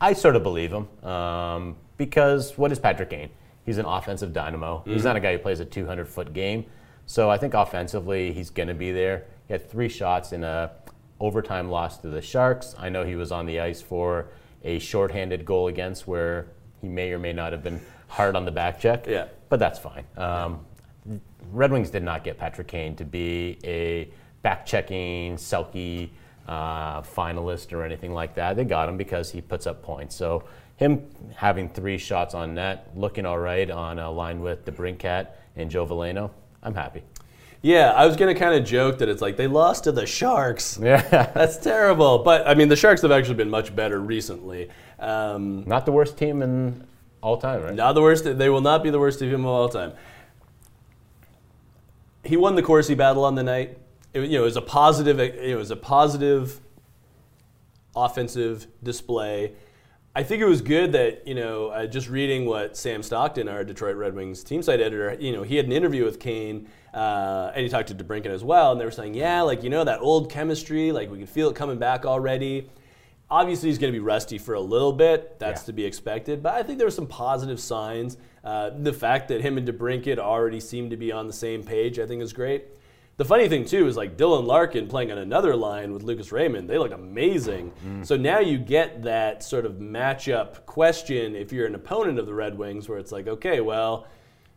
I 0.00 0.12
sort 0.12 0.36
of 0.36 0.44
believe 0.44 0.72
him 0.72 0.88
um, 1.04 1.74
because 1.96 2.56
what 2.56 2.70
is 2.70 2.78
Patrick 2.78 3.10
Kane? 3.10 3.30
He's 3.66 3.78
an 3.78 3.86
offensive 3.86 4.32
dynamo. 4.32 4.78
Mm-hmm. 4.78 4.92
He's 4.92 5.04
not 5.04 5.16
a 5.16 5.20
guy 5.20 5.32
who 5.32 5.38
plays 5.40 5.58
a 5.58 5.64
200 5.64 6.06
foot 6.06 6.32
game. 6.32 6.64
So 7.08 7.30
I 7.30 7.38
think 7.38 7.54
offensively, 7.54 8.34
he's 8.34 8.50
going 8.50 8.68
to 8.68 8.74
be 8.74 8.92
there. 8.92 9.24
He 9.46 9.54
had 9.54 9.68
three 9.70 9.88
shots 9.88 10.32
in 10.32 10.44
a 10.44 10.72
overtime 11.18 11.70
loss 11.70 11.96
to 11.98 12.08
the 12.08 12.20
Sharks. 12.20 12.74
I 12.78 12.90
know 12.90 13.02
he 13.02 13.16
was 13.16 13.32
on 13.32 13.46
the 13.46 13.60
ice 13.60 13.80
for 13.80 14.26
a 14.62 14.78
shorthanded 14.78 15.46
goal 15.46 15.68
against 15.68 16.06
where 16.06 16.48
he 16.82 16.86
may 16.86 17.10
or 17.10 17.18
may 17.18 17.32
not 17.32 17.52
have 17.52 17.62
been 17.62 17.80
hard 18.08 18.36
on 18.36 18.44
the 18.44 18.50
back 18.50 18.78
check. 18.78 19.06
Yeah. 19.06 19.28
But 19.48 19.58
that's 19.58 19.78
fine. 19.78 20.04
Um, 20.18 20.66
Red 21.50 21.72
Wings 21.72 21.88
did 21.88 22.02
not 22.02 22.24
get 22.24 22.36
Patrick 22.36 22.68
Kane 22.68 22.94
to 22.96 23.06
be 23.06 23.58
a 23.64 24.10
back 24.42 24.66
checking, 24.66 25.36
Selke 25.36 26.10
uh, 26.46 27.00
finalist 27.00 27.72
or 27.72 27.84
anything 27.84 28.12
like 28.12 28.34
that. 28.34 28.54
They 28.54 28.64
got 28.64 28.86
him 28.86 28.98
because 28.98 29.30
he 29.30 29.40
puts 29.40 29.66
up 29.66 29.82
points. 29.82 30.14
So 30.14 30.44
him 30.76 31.06
having 31.34 31.70
three 31.70 31.96
shots 31.96 32.34
on 32.34 32.54
net, 32.54 32.90
looking 32.94 33.24
all 33.24 33.38
right 33.38 33.70
on 33.70 33.98
a 33.98 34.10
line 34.10 34.42
with 34.42 34.66
DeBrincat 34.66 35.28
and 35.56 35.70
Joe 35.70 35.86
Veleno, 35.86 36.32
I'm 36.62 36.74
happy. 36.74 37.02
Yeah, 37.60 37.90
I 37.92 38.06
was 38.06 38.16
gonna 38.16 38.34
kind 38.34 38.54
of 38.54 38.64
joke 38.64 38.98
that 38.98 39.08
it's 39.08 39.20
like 39.20 39.36
they 39.36 39.48
lost 39.48 39.84
to 39.84 39.92
the 39.92 40.06
Sharks. 40.06 40.78
Yeah. 40.80 41.00
That's 41.34 41.56
terrible. 41.56 42.18
But 42.20 42.46
I 42.46 42.54
mean, 42.54 42.68
the 42.68 42.76
Sharks 42.76 43.02
have 43.02 43.10
actually 43.10 43.34
been 43.34 43.50
much 43.50 43.74
better 43.74 43.98
recently. 44.00 44.70
Um, 44.98 45.64
Not 45.66 45.84
the 45.86 45.92
worst 45.92 46.16
team 46.16 46.42
in 46.42 46.86
all 47.20 47.36
time, 47.36 47.62
right? 47.62 47.74
not 47.74 47.94
the 47.94 48.02
worst. 48.02 48.24
They 48.24 48.48
will 48.48 48.60
not 48.60 48.82
be 48.84 48.90
the 48.90 48.98
worst 48.98 49.18
team 49.18 49.34
of 49.34 49.46
all 49.46 49.68
time. 49.68 49.92
He 52.24 52.36
won 52.36 52.54
the 52.54 52.62
Corsi 52.62 52.94
battle 52.94 53.24
on 53.24 53.34
the 53.34 53.42
night. 53.42 53.78
It, 54.12 54.22
you 54.30 54.38
know, 54.38 54.42
it 54.42 54.46
was 54.46 54.56
a 54.56 54.62
positive. 54.62 55.18
It 55.18 55.56
was 55.56 55.70
a 55.70 55.76
positive 55.76 56.60
offensive 57.96 58.66
display. 58.82 59.52
I 60.14 60.22
think 60.24 60.42
it 60.42 60.46
was 60.46 60.62
good 60.62 60.92
that 60.92 61.26
you 61.26 61.34
know, 61.34 61.68
uh, 61.68 61.86
just 61.86 62.08
reading 62.08 62.44
what 62.46 62.76
Sam 62.76 63.02
Stockton, 63.02 63.48
our 63.48 63.62
Detroit 63.62 63.96
Red 63.96 64.14
Wings 64.14 64.42
team 64.42 64.62
site 64.62 64.80
editor, 64.80 65.16
you 65.20 65.32
know, 65.32 65.42
he 65.42 65.56
had 65.56 65.66
an 65.66 65.72
interview 65.72 66.04
with 66.04 66.18
Kane, 66.18 66.68
uh, 66.92 67.52
and 67.54 67.62
he 67.62 67.68
talked 67.68 67.88
to 67.88 67.94
DeBrincat 67.94 68.26
as 68.26 68.42
well, 68.42 68.72
and 68.72 68.80
they 68.80 68.84
were 68.84 68.90
saying, 68.90 69.14
yeah, 69.14 69.42
like 69.42 69.62
you 69.62 69.70
know, 69.70 69.84
that 69.84 70.00
old 70.00 70.30
chemistry, 70.30 70.90
like 70.92 71.10
we 71.10 71.18
can 71.18 71.26
feel 71.26 71.50
it 71.50 71.54
coming 71.56 71.78
back 71.78 72.04
already. 72.04 72.68
Obviously, 73.30 73.68
he's 73.68 73.76
going 73.78 73.92
to 73.92 73.96
be 73.96 74.02
rusty 74.02 74.38
for 74.38 74.54
a 74.54 74.60
little 74.60 74.92
bit. 74.92 75.38
That's 75.38 75.62
Yeah. 75.62 75.66
to 75.66 75.72
be 75.74 75.84
expected. 75.84 76.42
But 76.42 76.54
I 76.54 76.62
think 76.62 76.78
there 76.78 76.86
were 76.86 76.90
some 76.90 77.06
positive 77.06 77.60
signs. 77.60 78.16
Uh, 78.42 78.70
the 78.70 78.92
fact 78.92 79.28
that 79.28 79.42
him 79.42 79.58
and 79.58 79.68
DeBrincat 79.68 80.16
already 80.18 80.60
seem 80.60 80.88
to 80.88 80.96
be 80.96 81.12
on 81.12 81.26
the 81.26 81.32
same 81.34 81.62
page, 81.62 81.98
I 81.98 82.06
think, 82.06 82.22
is 82.22 82.32
great. 82.32 82.64
The 83.18 83.24
funny 83.24 83.48
thing 83.48 83.64
too 83.64 83.88
is 83.88 83.96
like 83.96 84.16
Dylan 84.16 84.46
Larkin 84.46 84.86
playing 84.86 85.10
on 85.10 85.18
another 85.18 85.56
line 85.56 85.92
with 85.92 86.04
Lucas 86.04 86.30
Raymond. 86.30 86.70
They 86.70 86.78
look 86.78 86.92
amazing. 86.92 87.72
So 88.04 88.16
now 88.16 88.38
you 88.38 88.58
get 88.58 89.02
that 89.02 89.42
sort 89.42 89.66
of 89.66 89.72
matchup 89.74 90.64
question 90.66 91.34
if 91.34 91.52
you're 91.52 91.66
an 91.66 91.74
opponent 91.74 92.20
of 92.20 92.26
the 92.26 92.32
Red 92.34 92.56
Wings, 92.56 92.88
where 92.88 92.96
it's 92.96 93.10
like, 93.10 93.26
okay, 93.26 93.60
well, 93.60 94.06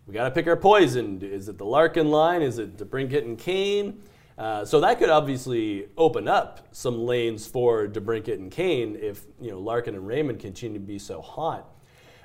we 0.06 0.14
got 0.14 0.26
to 0.26 0.32
pick 0.32 0.46
our 0.46 0.56
poison. 0.56 1.24
Is 1.24 1.50
it 1.50 1.58
the 1.58 1.66
Larkin 1.66 2.12
line? 2.12 2.44
Is 2.44 2.60
it 2.60 2.78
DeBrincat 2.78 3.24
and 3.24 3.36
Kane? 3.36 4.00
Uh, 4.38 4.64
so 4.64 4.80
that 4.80 5.00
could 5.00 5.10
obviously 5.10 5.88
open 5.98 6.28
up 6.28 6.68
some 6.72 7.00
lanes 7.00 7.48
for 7.48 7.88
DeBrincat 7.88 8.36
and 8.36 8.52
Kane 8.52 8.96
if 9.02 9.26
you 9.40 9.50
know 9.50 9.60
Larkin 9.60 9.96
and 9.96 10.06
Raymond 10.06 10.40
continue 10.40 10.80
to 10.80 10.86
be 10.86 11.00
so 11.00 11.20
hot. 11.20 11.68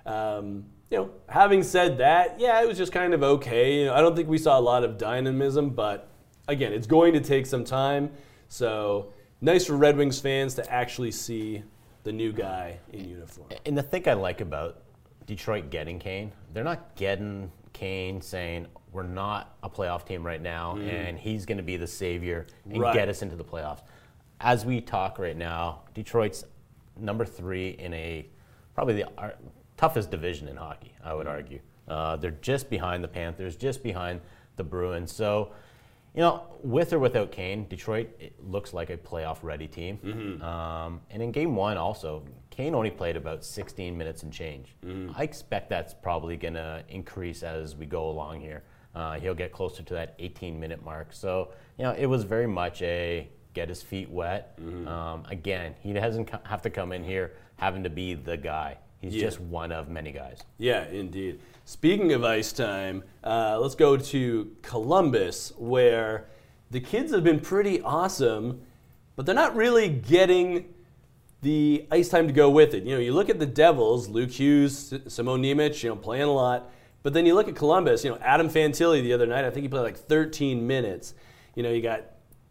Um, 0.05 0.67
you 0.91 0.99
know, 0.99 1.11
having 1.31 1.63
said 1.63 1.97
that, 1.97 2.39
yeah, 2.39 2.61
it 2.61 2.69
was 2.69 2.77
just 2.77 2.93
kind 2.93 3.15
of 3.15 3.23
okay. 3.23 3.81
You 3.81 3.87
know, 3.87 3.95
I 3.95 4.03
don't 4.03 4.15
think 4.15 4.29
we 4.29 4.37
saw 4.37 4.59
a 4.59 4.61
lot 4.61 4.85
of 4.85 4.99
dynamism, 4.99 5.71
but 5.71 6.11
again, 6.49 6.73
it's 6.73 6.87
going 6.87 7.13
to 7.15 7.21
take 7.21 7.47
some 7.47 7.65
time. 7.65 8.11
So 8.49 9.13
nice 9.41 9.67
for 9.67 9.77
Red 9.77 9.97
Wings 9.97 10.21
fans 10.21 10.55
to 10.55 10.73
actually 10.73 11.11
see 11.11 11.63
the 12.05 12.13
new 12.13 12.33
guy 12.33 12.79
in 12.93 13.09
uniform. 13.09 13.49
And 13.65 13.77
the 13.77 13.83
thing 13.83 14.09
I 14.09 14.13
like 14.15 14.41
about 14.41 14.83
Detroit 15.27 15.71
getting 15.71 15.99
Kane, 15.99 16.33
they're 16.53 16.65
not 16.65 16.95
getting 16.95 17.51
Kane 17.73 18.21
saying 18.21 18.67
we're 18.93 19.03
not 19.03 19.57
a 19.63 19.69
playoff 19.69 20.07
team 20.07 20.25
right 20.25 20.41
now, 20.41 20.77
and 20.79 21.19
he's 21.19 21.45
going 21.45 21.59
to 21.59 21.65
be 21.65 21.77
the 21.77 21.87
savior 21.87 22.47
and 22.65 22.81
Right. 22.81 22.95
get 22.95 23.09
us 23.09 23.21
into 23.23 23.37
the 23.37 23.45
playoffs. 23.45 23.83
As 24.41 24.65
we 24.65 24.81
talk 24.81 25.19
right 25.19 25.37
now, 25.37 25.83
Detroit's 25.93 26.45
number 26.99 27.25
three 27.27 27.71
in 27.71 27.93
a 27.93 28.27
probably 28.75 28.95
the 28.95 29.09
ar- 29.19 29.35
toughest 29.77 30.11
division 30.11 30.49
in 30.49 30.57
hockey. 30.57 30.93
I 31.05 31.13
would 31.13 31.27
argue. 31.27 31.59
Uh, 31.89 32.17
they're 32.17 32.31
just 32.31 32.71
behind 32.71 33.03
the 33.05 33.09
Panthers, 33.09 33.57
just 33.57 33.83
behind 33.83 34.21
the 34.57 34.65
Bruins. 34.65 35.13
So. 35.13 35.51
You 36.17 36.23
know, 36.23 36.45
with 36.63 36.95
or 36.95 36.99
without 36.99 37.31
Kane, 37.31 37.69
Detroit 37.69 38.09
it 38.19 38.33
looks 38.43 38.73
like 38.73 38.89
a 38.89 38.97
playoff-ready 38.97 39.69
team. 39.69 39.99
Um, 40.43 41.01
and 41.11 41.23
in 41.23 41.31
Game 41.31 41.55
One, 41.55 41.77
also, 41.77 42.25
Kane 42.49 42.75
only 42.75 42.91
played 42.91 43.17
about 43.17 43.45
16 43.45 43.97
minutes 43.97 44.23
and 44.23 44.33
change. 44.33 44.75
I 45.15 45.23
expect 45.25 45.69
that's 45.69 45.93
probably 45.93 46.39
going 46.39 46.55
to 46.55 46.83
increase 46.89 47.43
as 47.43 47.77
we 47.77 47.85
go 47.85 48.09
along 48.09 48.41
here. 48.41 48.63
Uh, 48.95 49.21
he'll 49.21 49.35
get 49.35 49.53
closer 49.53 49.83
to 49.83 49.93
that 49.93 50.19
18-minute 50.19 50.83
mark. 50.83 51.09
So, 51.13 51.53
you 51.77 51.85
know, 51.85 51.93
it 51.93 52.07
was 52.07 52.25
very 52.25 52.47
much 52.47 52.81
a 52.81 53.29
get 53.53 53.69
his 53.69 53.83
feet 53.83 54.09
wet. 54.09 54.59
Um, 54.89 55.25
again, 55.29 55.75
he 55.83 55.93
doesn't 55.93 56.31
have 56.47 56.63
to 56.63 56.71
come 56.71 56.93
in 56.93 57.05
here 57.05 57.35
having 57.57 57.83
to 57.83 57.91
be 57.91 58.15
the 58.15 58.39
guy. 58.39 58.79
He's 59.01 59.15
Yeah. 59.15 59.23
just 59.23 59.41
one 59.41 59.73
of 59.73 59.89
many 59.89 60.13
guys. 60.13 60.41
Yeah, 60.59 60.87
indeed. 60.89 61.39
Speaking 61.65 62.13
of 62.13 62.25
ice 62.25 62.53
time, 62.53 63.03
uh, 63.25 63.59
let's 63.61 63.75
go 63.75 63.97
to 63.97 64.51
Columbus, 64.63 65.53
where 65.59 66.27
the 66.71 66.81
kids 66.81 67.13
have 67.13 67.25
been 67.25 67.41
pretty 67.41 67.81
awesome, 67.83 68.61
but 69.15 69.27
they're 69.27 69.35
not 69.35 69.55
really 69.57 69.89
getting 69.89 70.73
the 71.43 71.87
ice 71.91 72.09
time 72.09 72.27
to 72.27 72.33
go 72.33 72.51
with 72.51 72.75
it. 72.75 72.85
You 72.85 72.95
know, 72.95 73.01
you 73.01 73.13
look 73.13 73.29
at 73.29 73.39
the 73.39 73.47
Devils, 73.47 74.09
Luke 74.09 74.31
Hughes, 74.31 74.93
Simon 75.07 75.43
Nemec, 75.43 75.83
you 75.83 75.91
know, 75.91 75.97
playing 75.97 76.25
a 76.25 76.33
lot, 76.33 76.71
but 77.03 77.13
then 77.13 77.27
you 77.27 77.35
look 77.35 77.47
at 77.49 77.55
Columbus, 77.55 78.05
you 78.05 78.11
know, 78.11 78.19
Adam 78.21 78.49
Fantilli 78.49 79.03
the 79.03 79.13
other 79.13 79.27
night, 79.27 79.45
I 79.45 79.51
think 79.51 79.63
he 79.63 79.69
played 79.69 79.83
like 79.83 79.97
13 79.97 80.67
minutes. 80.67 81.15
You 81.55 81.63
know, 81.63 81.71
you 81.71 81.83
got 81.83 82.03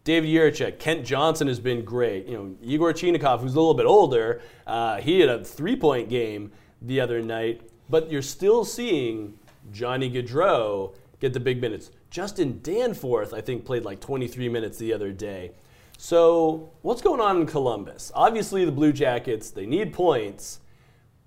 David 0.06 0.30
Jiricek, 0.30 0.78
Kent 0.78 1.04
Johnson 1.04 1.48
has 1.48 1.58
been 1.58 1.84
great. 1.84 2.26
You 2.26 2.34
know, 2.34 2.54
Yegor 2.62 2.92
Chinakhov, 2.92 3.40
who's 3.40 3.56
a 3.56 3.58
little 3.58 3.74
bit 3.74 3.86
older, 3.86 4.40
uh, 4.64 5.00
he 5.00 5.18
had 5.18 5.28
a 5.28 5.44
three-point 5.44 6.08
game 6.08 6.52
the 6.80 7.00
other 7.00 7.20
night, 7.20 7.68
but 7.90 8.08
you're 8.08 8.22
still 8.22 8.64
seeing 8.64 9.36
Johnny 9.72 10.08
Gaudreau 10.08 10.94
get 11.18 11.32
the 11.32 11.40
big 11.40 11.60
minutes. 11.60 11.90
Justin 12.08 12.60
Danforth, 12.62 13.34
I 13.34 13.40
think, 13.40 13.64
played 13.64 13.84
like 13.84 13.98
23 13.98 14.48
minutes 14.48 14.78
the 14.78 14.92
other 14.92 15.10
day. 15.10 15.50
So, 15.98 16.70
what's 16.82 17.02
going 17.02 17.20
on 17.20 17.40
in 17.40 17.46
Columbus? 17.46 18.12
Obviously, 18.14 18.64
the 18.64 18.70
Blue 18.70 18.92
Jackets, 18.92 19.50
they 19.50 19.66
need 19.66 19.92
points, 19.92 20.60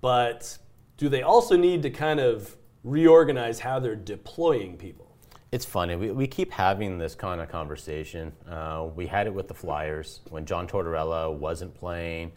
but 0.00 0.56
do 0.96 1.10
they 1.10 1.20
also 1.20 1.54
need 1.54 1.82
to 1.82 1.90
kind 1.90 2.18
of 2.18 2.56
reorganize 2.82 3.60
how 3.60 3.78
they're 3.78 3.94
deploying 3.94 4.78
people? 4.78 5.09
It's 5.52 5.64
funny. 5.64 5.96
We, 5.96 6.12
we 6.12 6.28
keep 6.28 6.52
having 6.52 6.96
this 6.96 7.16
kind 7.16 7.40
of 7.40 7.48
conversation. 7.48 8.30
Uh, 8.48 8.86
we 8.94 9.08
had 9.08 9.26
it 9.26 9.34
with 9.34 9.48
the 9.48 9.54
Flyers 9.54 10.20
when 10.30 10.46
John 10.46 10.68
Tortorella 10.68 11.36
wasn't 11.36 11.74
playing, 11.74 12.30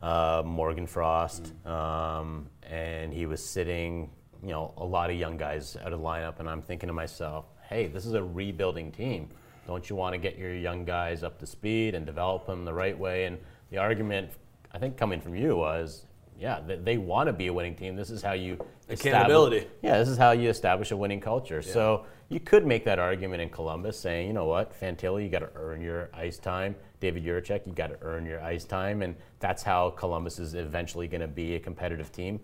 uh, 0.00 0.42
Morgan 0.42 0.86
Frost, 0.86 1.52
um, 1.66 2.48
and 2.62 3.12
he 3.12 3.26
was 3.26 3.44
sitting, 3.44 4.10
you 4.42 4.52
know, 4.52 4.72
a 4.78 4.84
lot 4.84 5.10
of 5.10 5.16
young 5.16 5.36
guys 5.36 5.76
out 5.84 5.92
of 5.92 6.00
lineup. 6.00 6.40
And 6.40 6.48
I'm 6.48 6.62
thinking 6.62 6.86
to 6.86 6.94
myself, 6.94 7.44
hey, 7.68 7.88
this 7.88 8.06
is 8.06 8.14
a 8.14 8.22
rebuilding 8.22 8.90
team. 8.90 9.28
Don't 9.66 9.90
you 9.90 9.96
want 9.96 10.14
to 10.14 10.18
get 10.18 10.38
your 10.38 10.54
young 10.54 10.86
guys 10.86 11.22
up 11.22 11.38
to 11.40 11.46
speed 11.46 11.94
and 11.94 12.06
develop 12.06 12.46
them 12.46 12.64
the 12.64 12.72
right 12.72 12.98
way? 12.98 13.26
And 13.26 13.36
the 13.70 13.76
argument, 13.76 14.30
I 14.72 14.78
think, 14.78 14.96
coming 14.96 15.20
from 15.20 15.34
you 15.34 15.56
was, 15.56 16.06
yeah, 16.38 16.60
they, 16.66 16.76
they 16.76 16.98
want 16.98 17.28
to 17.28 17.32
be 17.32 17.46
a 17.46 17.52
winning 17.52 17.74
team. 17.74 17.96
This 17.96 18.10
is 18.10 18.22
how 18.22 18.32
you 18.32 18.54
establish- 18.88 19.06
Accountability. 19.06 19.66
yeah, 19.82 19.98
this 19.98 20.08
is 20.08 20.18
how 20.18 20.32
you 20.32 20.48
establish 20.48 20.90
a 20.90 20.96
winning 20.96 21.20
culture. 21.20 21.62
So 21.62 22.06
you 22.28 22.40
could 22.40 22.66
make 22.66 22.84
that 22.84 22.98
argument 22.98 23.40
in 23.42 23.48
Columbus, 23.50 23.98
saying, 23.98 24.26
you 24.26 24.32
know 24.32 24.46
what, 24.46 24.78
Fantilli, 24.78 25.22
you 25.24 25.28
got 25.30 25.40
to 25.40 25.50
earn 25.54 25.80
your 25.80 26.10
ice 26.12 26.38
time. 26.38 26.74
David 27.00 27.24
Jiricek, 27.24 27.66
you 27.66 27.72
got 27.72 27.88
to 27.88 27.98
earn 28.02 28.26
your 28.26 28.40
ice 28.42 28.64
time, 28.64 29.02
and 29.02 29.14
that's 29.38 29.62
how 29.62 29.90
Columbus 29.90 30.38
is 30.38 30.54
eventually 30.54 31.06
going 31.08 31.20
to 31.20 31.28
be 31.28 31.54
a 31.54 31.60
competitive 31.60 32.10
team. 32.12 32.40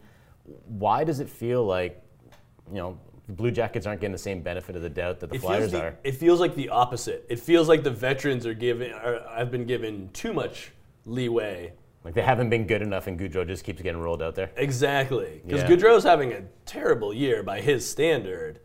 Why 0.66 1.04
does 1.04 1.20
it 1.20 1.28
feel 1.28 1.64
like, 1.64 2.02
you 2.70 2.76
know, 2.78 2.98
the 3.26 3.32
Blue 3.32 3.50
Jackets 3.50 3.86
aren't 3.86 4.00
getting 4.00 4.12
the 4.12 4.18
same 4.18 4.42
benefit 4.42 4.74
of 4.76 4.82
the 4.82 4.90
doubt 4.90 5.20
that 5.20 5.30
the 5.30 5.36
It 5.36 5.40
Flyers 5.40 5.72
the, 5.72 5.80
are? 5.80 5.98
it 6.02 6.12
feels 6.16 6.40
like 6.40 6.54
the 6.56 6.68
opposite. 6.70 7.24
It 7.28 7.38
feels 7.38 7.68
like 7.68 7.82
the 7.84 7.90
veterans 7.90 8.46
are 8.46 8.54
given 8.54 8.92
are, 8.92 9.22
have 9.36 9.50
been 9.50 9.64
given 9.64 10.10
too 10.12 10.32
much 10.32 10.72
leeway. 11.06 11.72
Like 12.04 12.14
they 12.14 12.22
haven't 12.22 12.50
been 12.50 12.66
good 12.66 12.82
enough, 12.82 13.06
and 13.06 13.18
Gaudreau 13.18 13.46
just 13.46 13.64
keeps 13.64 13.80
getting 13.80 14.00
rolled 14.00 14.22
out 14.22 14.34
there. 14.34 14.50
Exactly, 14.56 15.40
because 15.46 15.62
Yeah. 15.62 15.68
Gaudreau's 15.68 16.02
having 16.04 16.32
a 16.32 16.42
terrible 16.66 17.14
year 17.14 17.42
by 17.42 17.60
his 17.60 17.88
standard. 17.88 18.58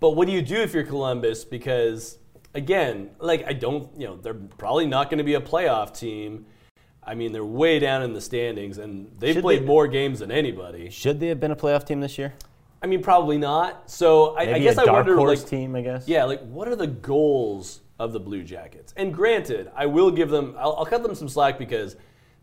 But 0.00 0.10
what 0.10 0.26
do 0.28 0.32
you 0.32 0.42
do 0.42 0.56
if 0.56 0.72
you're 0.72 0.84
Columbus? 0.84 1.44
Because 1.44 2.18
again, 2.54 3.10
like 3.18 3.44
I 3.46 3.52
don't, 3.52 3.90
you 4.00 4.06
know, 4.06 4.16
they're 4.16 4.34
probably 4.34 4.86
not 4.86 5.10
going 5.10 5.18
to 5.18 5.24
be 5.24 5.34
a 5.34 5.40
playoff 5.40 5.98
team. 5.98 6.46
I 7.02 7.14
mean, 7.14 7.32
they're 7.32 7.44
way 7.44 7.78
down 7.80 8.02
in 8.02 8.12
the 8.12 8.20
standings, 8.20 8.78
and 8.78 9.10
they've 9.18 9.34
Should 9.34 9.42
played 9.42 9.62
they- 9.62 9.66
more 9.66 9.88
games 9.88 10.20
than 10.20 10.30
anybody. 10.30 10.90
Should 10.90 11.18
they 11.18 11.28
have 11.28 11.40
been 11.40 11.50
a 11.50 11.56
playoff 11.56 11.84
team 11.86 12.00
this 12.00 12.18
year? 12.18 12.34
I 12.80 12.86
mean, 12.86 13.02
probably 13.02 13.38
not. 13.38 13.90
So 13.90 14.36
I, 14.36 14.42
I 14.42 14.46
Maybe 14.46 14.60
guess 14.60 14.78
a 14.78 14.82
I 14.82 14.84
dark 14.84 14.96
wonder, 15.06 15.16
horse 15.16 15.40
like, 15.40 15.50
team, 15.50 15.74
I 15.74 15.80
guess. 15.80 16.06
Yeah, 16.06 16.22
like 16.24 16.40
what 16.42 16.68
are 16.68 16.76
the 16.76 16.86
goals 16.86 17.80
of 17.98 18.12
the 18.12 18.20
Blue 18.20 18.44
Jackets? 18.44 18.94
And 18.96 19.12
granted, 19.12 19.72
I 19.74 19.86
will 19.86 20.12
give 20.12 20.30
them, 20.30 20.54
I'll, 20.56 20.76
I'll 20.76 20.86
cut 20.86 21.02
them 21.02 21.12
some 21.16 21.28
slack 21.28 21.58
because 21.58 21.96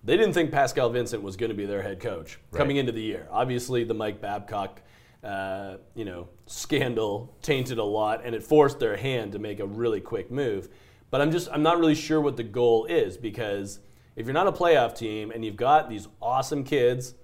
they 0.06 0.16
didn't 0.18 0.34
think 0.34 0.52
Pascal 0.52 0.90
Vincent 0.90 1.22
was 1.24 1.36
going 1.36 1.50
to 1.50 1.56
be 1.56 1.66
their 1.66 1.82
head 1.82 2.00
coach 2.00 2.40
coming 2.54 2.78
into 2.78 2.92
the 2.92 3.02
year. 3.02 3.28
Obviously, 3.32 3.84
the 3.84 3.94
Mike 3.94 4.22
Babcock, 4.22 4.82
uh, 5.24 5.78
you 5.96 6.06
know, 6.06 6.30
scandal 6.46 7.36
tainted 7.42 7.80
a 7.80 7.84
lot, 7.84 8.22
and 8.24 8.36
it 8.36 8.44
forced 8.44 8.80
their 8.80 8.96
hand 8.96 9.32
to 9.32 9.40
make 9.40 9.60
a 9.60 9.66
really 9.66 10.00
quick 10.00 10.30
move. 10.32 10.70
But 11.10 11.22
I'm 11.22 11.32
just, 11.32 11.50
I'm 11.52 11.64
not 11.64 11.80
really 11.80 11.96
sure 11.96 12.22
what 12.22 12.38
the 12.38 12.44
goal 12.44 12.86
is 12.86 13.18
because 13.18 13.80
if 14.16 14.26
you're 14.26 14.34
not 14.34 14.48
a 14.48 14.52
playoff 14.52 14.96
team 14.96 15.32
and 15.32 15.44
you've 15.44 15.56
got 15.56 15.90
these 15.90 16.08
awesome 16.22 16.64
kids 16.64 17.16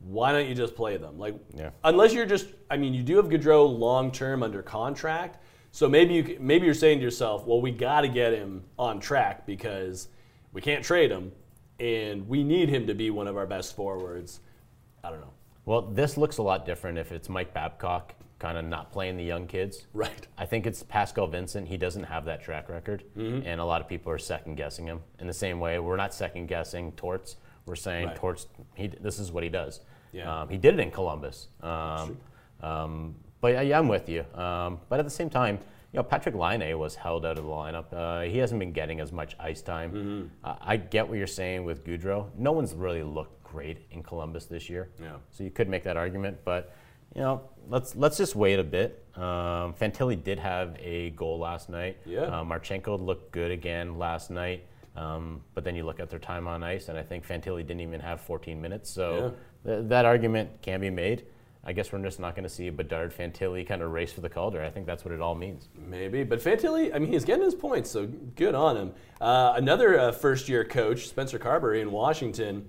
why 0.00 0.30
don't 0.30 0.48
you 0.48 0.54
just 0.54 0.76
play 0.76 0.96
them? 0.96 1.18
Like, 1.18 1.34
Yeah. 1.56 1.70
unless 1.82 2.12
you're 2.12 2.26
just, 2.26 2.46
I 2.70 2.76
mean, 2.76 2.94
you 2.94 3.02
do 3.02 3.16
have 3.16 3.26
Gaudreau 3.26 3.66
long 3.78 4.12
term 4.12 4.42
under 4.42 4.62
contract, 4.62 5.42
so 5.72 5.88
maybe 5.88 6.14
you 6.14 6.36
maybe 6.40 6.64
you're 6.64 6.74
saying 6.74 6.98
to 6.98 7.04
yourself, 7.04 7.46
well, 7.46 7.60
we 7.60 7.70
got 7.70 8.02
to 8.02 8.08
get 8.08 8.32
him 8.32 8.62
on 8.78 9.00
track 9.00 9.46
because 9.46 10.08
we 10.52 10.60
can't 10.60 10.84
trade 10.84 11.10
him, 11.10 11.32
and 11.80 12.28
we 12.28 12.42
need 12.42 12.68
him 12.68 12.86
to 12.86 12.94
be 12.94 13.10
one 13.10 13.26
of 13.26 13.36
our 13.36 13.46
best 13.46 13.76
forwards. 13.76 14.40
I 15.04 15.10
don't 15.10 15.20
know. 15.20 15.32
Well, 15.64 15.82
this 15.82 16.16
looks 16.16 16.38
a 16.38 16.42
lot 16.42 16.64
different 16.64 16.98
if 16.98 17.12
it's 17.12 17.28
Mike 17.28 17.52
Babcock 17.52 18.14
kind 18.38 18.58
of 18.58 18.64
not 18.66 18.92
playing 18.92 19.16
the 19.16 19.24
young 19.24 19.46
kids. 19.46 19.86
Right. 19.94 20.26
I 20.36 20.44
think 20.46 20.66
it's 20.66 20.82
Pascal 20.82 21.26
Vincent. 21.26 21.66
He 21.68 21.76
doesn't 21.76 22.04
have 22.04 22.24
that 22.26 22.42
track 22.42 22.68
record, 22.68 23.02
Mm-hmm. 23.16 23.46
and 23.46 23.60
a 23.60 23.64
lot 23.64 23.80
of 23.80 23.88
people 23.88 24.12
are 24.12 24.18
second 24.18 24.56
guessing 24.56 24.86
him. 24.86 25.00
In 25.18 25.26
the 25.26 25.32
same 25.32 25.58
way, 25.58 25.78
we're 25.78 25.96
not 25.96 26.12
second 26.14 26.46
guessing 26.46 26.92
Torts. 26.92 27.36
We're 27.64 27.76
saying 27.76 28.08
Right. 28.08 28.16
Torts. 28.16 28.46
He, 28.74 28.88
this 28.88 29.18
is 29.18 29.32
what 29.32 29.42
he 29.42 29.48
does. 29.48 29.80
Yeah. 30.12 30.42
Um, 30.42 30.48
he 30.48 30.56
did 30.58 30.74
it 30.74 30.80
in 30.80 30.90
Columbus. 30.90 31.48
Um, 31.62 32.16
um, 32.62 33.14
but 33.40 33.66
yeah, 33.66 33.78
I'm 33.78 33.88
with 33.88 34.08
you. 34.08 34.24
Um, 34.34 34.78
but 34.88 34.98
at 34.98 35.04
the 35.04 35.10
same 35.10 35.30
time, 35.30 35.58
you 35.96 36.02
know, 36.02 36.08
Patrik 36.08 36.34
Laine 36.34 36.78
was 36.78 36.94
held 36.94 37.24
out 37.24 37.38
of 37.38 37.44
the 37.44 37.50
lineup. 37.50 37.86
Uh, 37.90 38.20
he 38.30 38.36
hasn't 38.36 38.60
been 38.60 38.72
getting 38.72 39.00
as 39.00 39.12
much 39.12 39.34
ice 39.40 39.62
time. 39.62 39.92
Mm-hmm. 39.92 40.26
Uh, 40.44 40.56
I 40.60 40.76
get 40.76 41.08
what 41.08 41.16
you're 41.16 41.26
saying 41.26 41.64
with 41.64 41.86
Gaudreau. 41.86 42.28
No 42.36 42.52
one's 42.52 42.74
really 42.74 43.02
looked 43.02 43.42
great 43.42 43.78
in 43.92 44.02
Columbus 44.02 44.44
this 44.44 44.68
year. 44.68 44.90
Yeah. 45.00 45.16
So 45.30 45.42
you 45.42 45.50
could 45.50 45.70
make 45.70 45.84
that 45.84 45.96
argument, 45.96 46.36
but 46.44 46.76
you 47.14 47.22
know, 47.22 47.48
let's 47.70 47.96
let's 47.96 48.18
just 48.18 48.36
wait 48.36 48.58
a 48.58 48.64
bit. 48.64 49.06
Um, 49.14 49.72
Fantilli 49.72 50.22
did 50.22 50.38
have 50.38 50.76
a 50.78 51.10
goal 51.10 51.38
last 51.38 51.70
night. 51.70 51.96
Yeah. 52.04 52.24
Uh, 52.24 52.44
Marchenko 52.44 53.00
looked 53.00 53.32
good 53.32 53.50
again 53.50 53.96
last 53.98 54.30
night. 54.30 54.66
Um, 54.96 55.42
but 55.54 55.64
then 55.64 55.76
you 55.76 55.84
look 55.84 55.98
at 55.98 56.10
their 56.10 56.18
time 56.18 56.46
on 56.46 56.62
ice, 56.62 56.90
and 56.90 56.98
I 56.98 57.02
think 57.02 57.26
Fantilli 57.26 57.66
didn't 57.66 57.80
even 57.80 58.00
have 58.00 58.20
14 58.20 58.60
minutes. 58.60 58.90
So 58.90 59.34
th- 59.64 59.88
that 59.88 60.04
argument 60.04 60.50
can 60.60 60.80
be 60.80 60.90
made. 60.90 61.24
I 61.68 61.72
guess 61.72 61.90
we're 61.90 61.98
just 61.98 62.20
not 62.20 62.36
going 62.36 62.44
to 62.44 62.48
see 62.48 62.70
Bedard 62.70 63.12
Fantilli 63.12 63.66
kind 63.66 63.82
of 63.82 63.90
race 63.90 64.12
for 64.12 64.20
the 64.20 64.28
Calder. 64.28 64.62
I 64.62 64.70
think 64.70 64.86
that's 64.86 65.04
what 65.04 65.12
it 65.12 65.20
all 65.20 65.34
means. 65.34 65.68
Maybe, 65.76 66.22
but 66.22 66.40
Fantilli, 66.40 66.94
I 66.94 67.00
mean, 67.00 67.12
he's 67.12 67.24
getting 67.24 67.44
his 67.44 67.56
points, 67.56 67.90
so 67.90 68.06
good 68.06 68.54
on 68.54 68.76
him. 68.76 68.92
Uh, 69.20 69.54
another 69.56 69.98
uh, 69.98 70.12
first-year 70.12 70.64
coach, 70.64 71.08
Spencer 71.08 71.40
Carbery 71.40 71.82
in 71.82 71.90
Washington. 71.90 72.68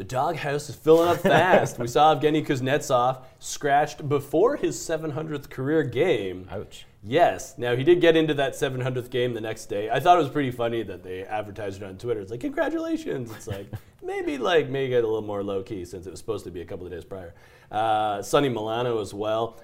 The 0.00 0.04
doghouse 0.04 0.70
is 0.70 0.76
filling 0.76 1.10
up 1.10 1.18
fast. 1.18 1.78
we 1.78 1.86
saw 1.86 2.14
Evgeny 2.14 2.42
Kuznetsov 2.42 3.22
scratched 3.38 4.08
before 4.08 4.56
his 4.56 4.78
700th 4.78 5.50
career 5.50 5.82
game. 5.82 6.48
Ouch. 6.50 6.86
Yes. 7.04 7.58
Now 7.58 7.76
he 7.76 7.84
did 7.84 8.00
get 8.00 8.16
into 8.16 8.32
that 8.32 8.54
700th 8.54 9.10
game 9.10 9.34
the 9.34 9.42
next 9.42 9.66
day. 9.66 9.90
I 9.90 10.00
thought 10.00 10.16
it 10.16 10.22
was 10.22 10.30
pretty 10.30 10.52
funny 10.52 10.82
that 10.84 11.02
they 11.02 11.24
advertised 11.24 11.82
it 11.82 11.84
on 11.84 11.98
Twitter. 11.98 12.18
It's 12.22 12.30
like 12.30 12.40
congratulations. 12.40 13.30
It's 13.30 13.46
like 13.46 13.66
maybe 14.02 14.38
like 14.38 14.70
maybe 14.70 14.88
get 14.88 15.04
a 15.04 15.06
little 15.06 15.20
more 15.20 15.42
low 15.42 15.62
key 15.62 15.84
since 15.84 16.06
it 16.06 16.10
was 16.10 16.18
supposed 16.18 16.46
to 16.46 16.50
be 16.50 16.62
a 16.62 16.64
couple 16.64 16.86
of 16.86 16.92
days 16.92 17.04
prior. 17.04 17.34
Uh, 17.70 18.22
Sonny 18.22 18.48
Milano 18.48 19.02
as 19.02 19.12
well. 19.12 19.60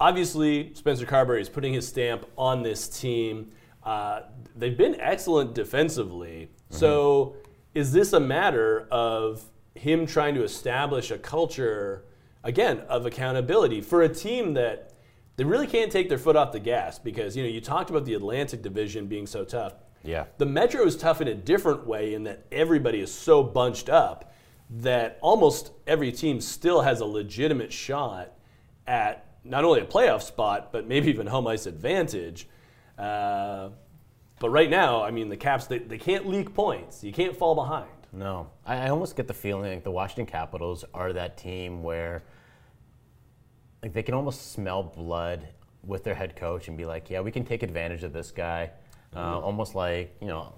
Obviously, 0.00 0.74
Spencer 0.74 1.06
Carbery 1.06 1.40
is 1.40 1.48
putting 1.48 1.72
his 1.72 1.86
stamp 1.86 2.26
on 2.36 2.64
this 2.64 2.88
team. 2.88 3.52
Uh, 3.84 4.22
they've 4.56 4.76
been 4.76 5.00
excellent 5.00 5.54
defensively. 5.54 6.50
So, 6.70 7.36
is 7.74 7.92
this 7.92 8.12
a 8.12 8.20
matter 8.20 8.86
of 8.90 9.44
him 9.74 10.06
trying 10.06 10.34
to 10.36 10.42
establish 10.42 11.10
a 11.10 11.18
culture, 11.18 12.04
again, 12.42 12.80
of 12.88 13.06
accountability 13.06 13.80
for 13.80 14.02
a 14.02 14.08
team 14.08 14.54
that 14.54 14.92
they 15.36 15.44
really 15.44 15.66
can't 15.66 15.90
take 15.90 16.08
their 16.08 16.18
foot 16.18 16.36
off 16.36 16.52
the 16.52 16.60
gas? 16.60 16.98
Because, 16.98 17.36
you 17.36 17.42
know, 17.42 17.48
you 17.48 17.60
talked 17.60 17.90
about 17.90 18.04
the 18.04 18.14
Atlantic 18.14 18.62
Division 18.62 19.06
being 19.06 19.26
so 19.26 19.44
tough. 19.44 19.74
Yeah. 20.04 20.26
The 20.38 20.46
Metro 20.46 20.84
is 20.86 20.96
tough 20.96 21.20
in 21.20 21.28
a 21.28 21.34
different 21.34 21.86
way 21.86 22.14
in 22.14 22.24
that 22.24 22.46
everybody 22.52 23.00
is 23.00 23.12
so 23.12 23.42
bunched 23.42 23.88
up 23.88 24.32
that 24.70 25.18
almost 25.20 25.72
every 25.86 26.12
team 26.12 26.40
still 26.40 26.82
has 26.82 27.00
a 27.00 27.04
legitimate 27.04 27.72
shot 27.72 28.32
at 28.86 29.26
not 29.44 29.64
only 29.64 29.80
a 29.80 29.84
playoff 29.84 30.22
spot, 30.22 30.72
but 30.72 30.86
maybe 30.86 31.08
even 31.08 31.26
home 31.26 31.46
ice 31.46 31.66
advantage. 31.66 32.48
Uh, 32.98 33.70
but 34.44 34.50
right 34.50 34.68
now, 34.68 35.02
I 35.02 35.10
mean, 35.10 35.30
the 35.30 35.38
Caps, 35.38 35.68
they, 35.68 35.78
they 35.78 35.96
can't 35.96 36.28
leak 36.28 36.52
points. 36.52 37.02
You 37.02 37.14
can't 37.14 37.34
fall 37.34 37.54
behind. 37.54 37.88
No, 38.12 38.50
I, 38.66 38.76
I 38.76 38.88
almost 38.90 39.16
get 39.16 39.26
the 39.26 39.32
feeling 39.32 39.72
like 39.72 39.84
the 39.84 39.90
Washington 39.90 40.26
Capitals 40.26 40.84
are 40.92 41.14
that 41.14 41.38
team 41.38 41.82
where 41.82 42.22
like 43.82 43.94
they 43.94 44.02
can 44.02 44.12
almost 44.12 44.52
smell 44.52 44.82
blood 44.82 45.48
with 45.82 46.04
their 46.04 46.14
head 46.14 46.36
coach 46.36 46.68
and 46.68 46.76
be 46.76 46.84
like, 46.84 47.08
yeah, 47.08 47.22
we 47.22 47.30
can 47.30 47.46
take 47.46 47.62
advantage 47.62 48.02
of 48.02 48.12
this 48.12 48.32
guy, 48.32 48.70
uh, 49.16 49.40
almost 49.40 49.74
like 49.74 50.14
you 50.20 50.26
know 50.26 50.52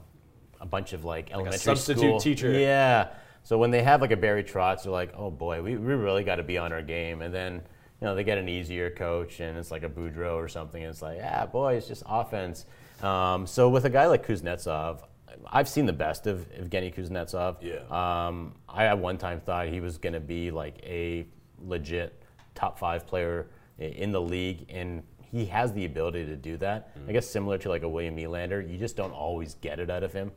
a 0.60 0.66
bunch 0.66 0.92
of 0.92 1.04
like 1.04 1.30
elementary 1.30 1.60
substitute 1.60 2.00
school. 2.00 2.18
teacher. 2.18 2.50
Yeah. 2.50 3.10
So 3.44 3.56
when 3.56 3.70
they 3.70 3.84
have 3.84 4.00
like 4.00 4.10
a 4.10 4.16
Barry 4.16 4.42
Trotz, 4.42 4.82
they're 4.82 4.90
like, 4.90 5.12
oh 5.16 5.30
boy, 5.30 5.62
we, 5.62 5.76
we 5.76 5.94
really 5.94 6.24
got 6.24 6.36
to 6.36 6.42
be 6.42 6.58
on 6.58 6.72
our 6.72 6.82
game, 6.82 7.22
and 7.22 7.32
then. 7.32 7.62
You 8.00 8.06
know, 8.06 8.14
they 8.14 8.24
get 8.24 8.38
an 8.38 8.48
easier 8.48 8.90
coach, 8.90 9.40
and 9.40 9.56
it's 9.56 9.70
like 9.70 9.82
a 9.82 9.88
Boudreau 9.88 10.34
or 10.34 10.48
something. 10.48 10.82
And 10.82 10.90
it's 10.90 11.02
like, 11.02 11.16
yeah, 11.18 11.46
boy, 11.46 11.74
it's 11.74 11.88
just 11.88 12.02
offense. 12.06 12.66
Um, 13.02 13.46
so 13.46 13.68
with 13.68 13.84
a 13.84 13.90
guy 13.90 14.06
like 14.06 14.26
Kuznetsov, 14.26 15.00
I've 15.46 15.68
seen 15.68 15.86
the 15.86 15.92
best 15.92 16.26
of 16.26 16.46
Evgeny 16.58 16.94
Kuznetsov. 16.94 17.56
Yeah. 17.60 17.80
Um, 17.90 18.54
I 18.68 18.86
at 18.86 18.98
one 18.98 19.18
time 19.18 19.40
thought 19.40 19.68
he 19.68 19.80
was 19.80 19.98
going 19.98 20.12
to 20.12 20.20
be 20.20 20.50
like 20.50 20.78
a 20.82 21.26
legit 21.64 22.22
top 22.54 22.78
five 22.78 23.06
player 23.06 23.48
in 23.78 24.12
the 24.12 24.20
league, 24.20 24.66
and 24.68 25.02
he 25.20 25.44
has 25.46 25.72
the 25.72 25.84
ability 25.84 26.24
to 26.26 26.36
do 26.36 26.56
that. 26.58 26.90
I 27.08 27.12
guess 27.12 27.28
similar 27.28 27.58
to 27.58 27.68
like 27.68 27.82
a 27.82 27.88
William 27.88 28.16
Nylander, 28.16 28.70
you 28.70 28.78
just 28.78 28.96
don't 28.96 29.12
always 29.12 29.54
get 29.54 29.78
it 29.80 29.90
out 29.90 30.02
of 30.02 30.12
him. 30.12 30.32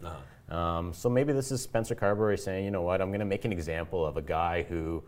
Um, 0.49 0.93
so 0.93 1.09
maybe 1.09 1.31
this 1.31 1.51
is 1.51 1.61
Spencer 1.61 1.95
Carbery 1.95 2.37
saying, 2.37 2.65
you 2.65 2.71
know 2.71 2.81
what, 2.81 3.01
I'm 3.01 3.09
going 3.09 3.19
to 3.19 3.25
make 3.25 3.45
an 3.45 3.51
example 3.51 4.05
of 4.05 4.17
a 4.17 4.21
guy 4.21 4.63
who, 4.63 5.03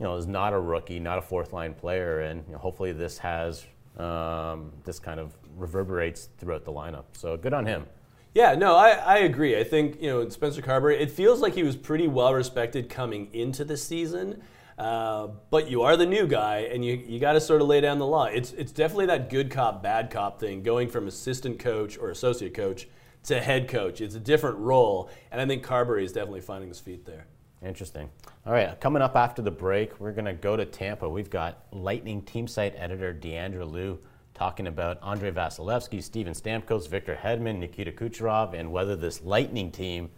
you 0.00 0.04
know, 0.04 0.16
is 0.16 0.26
not 0.26 0.52
a 0.52 0.58
rookie, 0.58 0.98
not 0.98 1.18
a 1.18 1.22
fourth 1.22 1.52
line 1.52 1.74
player, 1.74 2.20
and 2.20 2.42
you 2.46 2.52
know, 2.52 2.58
hopefully 2.58 2.92
this 2.92 3.18
has 3.18 3.66
um, 3.98 4.72
this 4.84 4.98
kind 4.98 5.20
of 5.20 5.36
reverberates 5.56 6.30
throughout 6.38 6.64
the 6.64 6.72
lineup. 6.72 7.04
So 7.12 7.36
good 7.36 7.52
on 7.52 7.66
him. 7.66 7.84
Yeah, 8.32 8.54
no, 8.54 8.76
I, 8.76 8.90
I 8.90 9.18
agree. 9.18 9.58
I 9.58 9.64
think, 9.64 10.00
you 10.00 10.08
know, 10.08 10.28
Spencer 10.28 10.62
Carbery, 10.62 11.00
it 11.00 11.10
feels 11.10 11.40
like 11.40 11.54
he 11.54 11.64
was 11.64 11.76
pretty 11.76 12.06
well 12.06 12.32
respected 12.32 12.88
coming 12.88 13.28
into 13.32 13.64
the 13.64 13.76
season. 13.76 14.42
Uh, 14.78 15.28
but 15.50 15.68
you 15.68 15.82
are 15.82 15.96
the 15.96 16.06
new 16.06 16.26
guy, 16.26 16.60
and 16.72 16.82
you, 16.82 16.94
you 16.94 17.18
got 17.18 17.32
to 17.34 17.40
sort 17.40 17.60
of 17.60 17.68
lay 17.68 17.82
down 17.82 17.98
the 17.98 18.06
law. 18.06 18.24
It's, 18.24 18.52
it's 18.52 18.72
definitely 18.72 19.06
that 19.06 19.28
good 19.28 19.50
cop, 19.50 19.82
bad 19.82 20.10
cop 20.10 20.40
thing, 20.40 20.62
going 20.62 20.88
from 20.88 21.06
assistant 21.06 21.58
coach 21.58 21.98
or 21.98 22.08
associate 22.10 22.54
coach 22.54 22.88
to 23.24 23.40
head 23.40 23.68
coach. 23.68 24.00
It's 24.00 24.14
a 24.14 24.20
different 24.20 24.56
role, 24.56 25.10
and 25.30 25.38
I 25.38 25.44
think 25.44 25.66
Carbery 25.66 26.04
is 26.04 26.12
definitely 26.12 26.40
finding 26.40 26.70
his 26.70 26.80
feet 26.80 27.04
there. 27.04 27.26
Interesting. 27.62 28.08
All 28.46 28.54
right, 28.54 28.80
coming 28.80 29.02
up 29.02 29.16
after 29.16 29.42
the 29.42 29.50
break, 29.50 30.00
we're 30.00 30.12
going 30.12 30.24
to 30.24 30.32
go 30.32 30.56
to 30.56 30.64
Tampa. 30.64 31.08
We've 31.08 31.28
got 31.28 31.66
Lightning 31.72 32.22
team 32.22 32.46
site 32.46 32.74
editor 32.76 33.12
Diandra 33.12 33.70
Loux 33.70 33.98
talking 34.32 34.66
about 34.66 34.98
Andrei 35.02 35.30
Vasilevskiy, 35.30 36.02
Steven 36.02 36.32
Stamkos, 36.32 36.88
Victor 36.88 37.18
Hedman, 37.22 37.58
Nikita 37.58 37.92
Kucherov, 37.92 38.54
and 38.54 38.72
whether 38.72 38.96
this 38.96 39.22
Lightning 39.22 39.70
team 39.70 40.10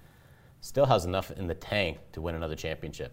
still 0.61 0.87
has 0.87 1.05
enough 1.05 1.33
in 1.33 1.49
the 1.49 1.55
tank 1.55 1.99
to 2.13 2.21
win 2.21 2.37
another 2.37 2.55
championship. 2.55 3.13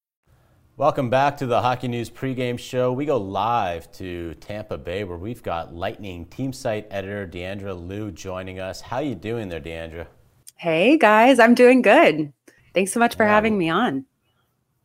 Welcome 0.81 1.11
back 1.11 1.37
to 1.37 1.45
the 1.45 1.61
Hockey 1.61 1.87
News 1.87 2.09
pregame 2.09 2.57
show. 2.57 2.91
We 2.91 3.05
go 3.05 3.17
live 3.17 3.91
to 3.91 4.33
Tampa 4.39 4.79
Bay 4.79 5.03
where 5.03 5.15
we've 5.15 5.43
got 5.43 5.75
Lightning 5.75 6.25
team 6.25 6.51
site 6.51 6.87
editor 6.89 7.27
Diandra 7.27 7.79
Loux 7.79 8.09
joining 8.09 8.59
us. 8.59 8.81
How 8.81 8.97
you 8.97 9.13
doing 9.13 9.47
there, 9.47 9.61
Diandra? 9.61 10.07
Hey 10.55 10.97
guys, 10.97 11.37
I'm 11.37 11.53
doing 11.53 11.83
good. 11.83 12.33
Thanks 12.73 12.91
so 12.91 12.99
much 12.99 13.15
for 13.15 13.27
having 13.27 13.59
me 13.59 13.69
on. 13.69 14.05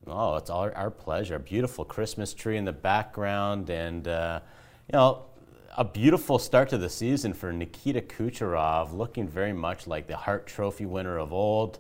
Oh, 0.07 0.37
it's 0.37 0.51
our, 0.51 0.71
our 0.77 0.91
pleasure. 0.91 1.39
Beautiful 1.39 1.87
Christmas 1.87 2.35
tree 2.35 2.59
in 2.59 2.67
the 2.67 2.75
background, 2.75 3.71
and 3.71 4.07
uh, 4.07 4.41
you 4.93 4.99
know, 4.99 5.25
a 5.79 5.85
beautiful 5.87 6.39
start 6.39 6.69
to 6.69 6.77
the 6.77 6.91
season 6.91 7.33
for 7.33 7.55
Nikita 7.55 8.03
Kucherov, 8.03 8.93
looking 8.93 9.27
very 9.27 9.55
much 9.55 9.87
like 9.87 10.09
the 10.09 10.17
Hart 10.19 10.47
Trophy 10.47 10.85
winner 10.85 11.17
of 11.17 11.33
old. 11.33 11.79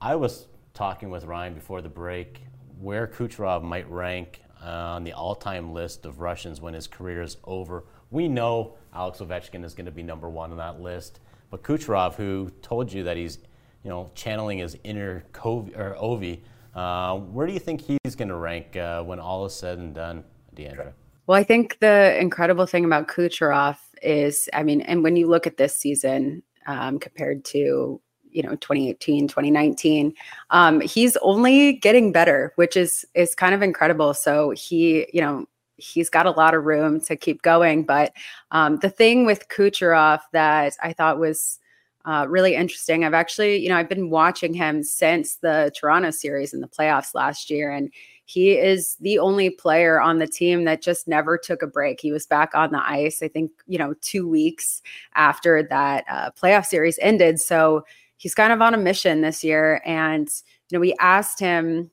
I 0.00 0.14
was 0.14 0.46
talking 0.72 1.10
with 1.10 1.24
Ryan 1.24 1.54
before 1.54 1.82
the 1.82 1.88
break 1.88 2.42
where 2.80 3.06
Kucherov 3.06 3.62
might 3.62 3.88
rank 3.90 4.40
on 4.62 5.04
the 5.04 5.12
all-time 5.12 5.72
list 5.72 6.06
of 6.06 6.20
Russians 6.20 6.60
when 6.60 6.74
his 6.74 6.86
career 6.86 7.22
is 7.22 7.36
over. 7.44 7.84
We 8.10 8.26
know 8.26 8.76
Alex 8.94 9.18
Ovechkin 9.18 9.64
is 9.64 9.74
going 9.74 9.86
to 9.86 9.92
be 9.92 10.02
number 10.02 10.28
one 10.28 10.50
on 10.50 10.56
that 10.56 10.80
list, 10.80 11.20
but 11.50 11.62
Kucherov, 11.62 12.14
who 12.14 12.50
told 12.62 12.92
you 12.92 13.02
that 13.04 13.16
he's, 13.16 13.38
you 13.84 13.90
know, 13.90 14.10
channeling 14.14 14.58
his 14.58 14.76
inner 14.82 15.24
Cov- 15.32 15.70
or 15.76 15.96
Ovi, 16.00 16.40
uh, 16.74 17.18
where 17.18 17.46
do 17.46 17.52
you 17.52 17.58
think 17.58 17.80
he's 17.80 18.14
going 18.14 18.28
to 18.28 18.36
rank 18.36 18.76
uh, 18.76 19.02
when 19.02 19.20
all 19.20 19.44
is 19.44 19.54
said 19.54 19.78
and 19.78 19.94
done, 19.94 20.24
Diandra? 20.54 20.92
Well, 21.26 21.38
I 21.38 21.44
think 21.44 21.78
the 21.80 22.18
incredible 22.18 22.66
thing 22.66 22.84
about 22.84 23.08
Kucherov 23.08 23.76
is, 24.02 24.48
I 24.52 24.62
mean, 24.62 24.80
and 24.80 25.04
when 25.04 25.16
you 25.16 25.28
look 25.28 25.46
at 25.46 25.56
this 25.56 25.76
season 25.76 26.42
um, 26.66 26.98
compared 26.98 27.44
to, 27.46 28.00
you 28.32 28.42
know 28.42 28.56
2018 28.56 29.28
2019 29.28 30.14
um, 30.50 30.80
he's 30.80 31.16
only 31.18 31.74
getting 31.74 32.12
better 32.12 32.52
which 32.56 32.76
is 32.76 33.04
is 33.14 33.34
kind 33.34 33.54
of 33.54 33.62
incredible 33.62 34.14
so 34.14 34.50
he 34.50 35.06
you 35.12 35.20
know 35.20 35.46
he's 35.76 36.10
got 36.10 36.26
a 36.26 36.30
lot 36.30 36.54
of 36.54 36.64
room 36.64 37.00
to 37.00 37.16
keep 37.16 37.42
going 37.42 37.84
but 37.84 38.12
um, 38.50 38.76
the 38.78 38.90
thing 38.90 39.26
with 39.26 39.48
kucherov 39.48 40.20
that 40.32 40.74
i 40.82 40.92
thought 40.92 41.18
was 41.18 41.58
uh, 42.04 42.26
really 42.28 42.54
interesting 42.54 43.04
i've 43.04 43.14
actually 43.14 43.56
you 43.58 43.68
know 43.68 43.76
i've 43.76 43.88
been 43.88 44.10
watching 44.10 44.54
him 44.54 44.82
since 44.82 45.36
the 45.36 45.70
toronto 45.78 46.10
series 46.10 46.54
in 46.54 46.60
the 46.60 46.68
playoffs 46.68 47.14
last 47.14 47.50
year 47.50 47.70
and 47.70 47.90
he 48.30 48.52
is 48.52 48.96
the 49.00 49.18
only 49.18 49.50
player 49.50 50.00
on 50.00 50.18
the 50.18 50.26
team 50.26 50.62
that 50.64 50.82
just 50.82 51.08
never 51.08 51.36
took 51.36 51.62
a 51.62 51.66
break. 51.66 52.00
He 52.00 52.12
was 52.12 52.26
back 52.26 52.54
on 52.54 52.70
the 52.70 52.80
ice, 52.80 53.24
I 53.24 53.28
think, 53.28 53.50
you 53.66 53.76
know, 53.76 53.92
two 54.02 54.28
weeks 54.28 54.82
after 55.16 55.64
that 55.64 56.04
uh, 56.08 56.30
playoff 56.40 56.66
series 56.66 56.96
ended. 57.02 57.40
So 57.40 57.84
he's 58.20 58.34
kind 58.34 58.52
of 58.52 58.60
on 58.60 58.74
a 58.74 58.76
mission 58.76 59.22
this 59.22 59.42
year. 59.42 59.80
And, 59.86 60.28
you 60.68 60.76
know, 60.76 60.80
we 60.80 60.94
asked 61.00 61.40
him, 61.40 61.90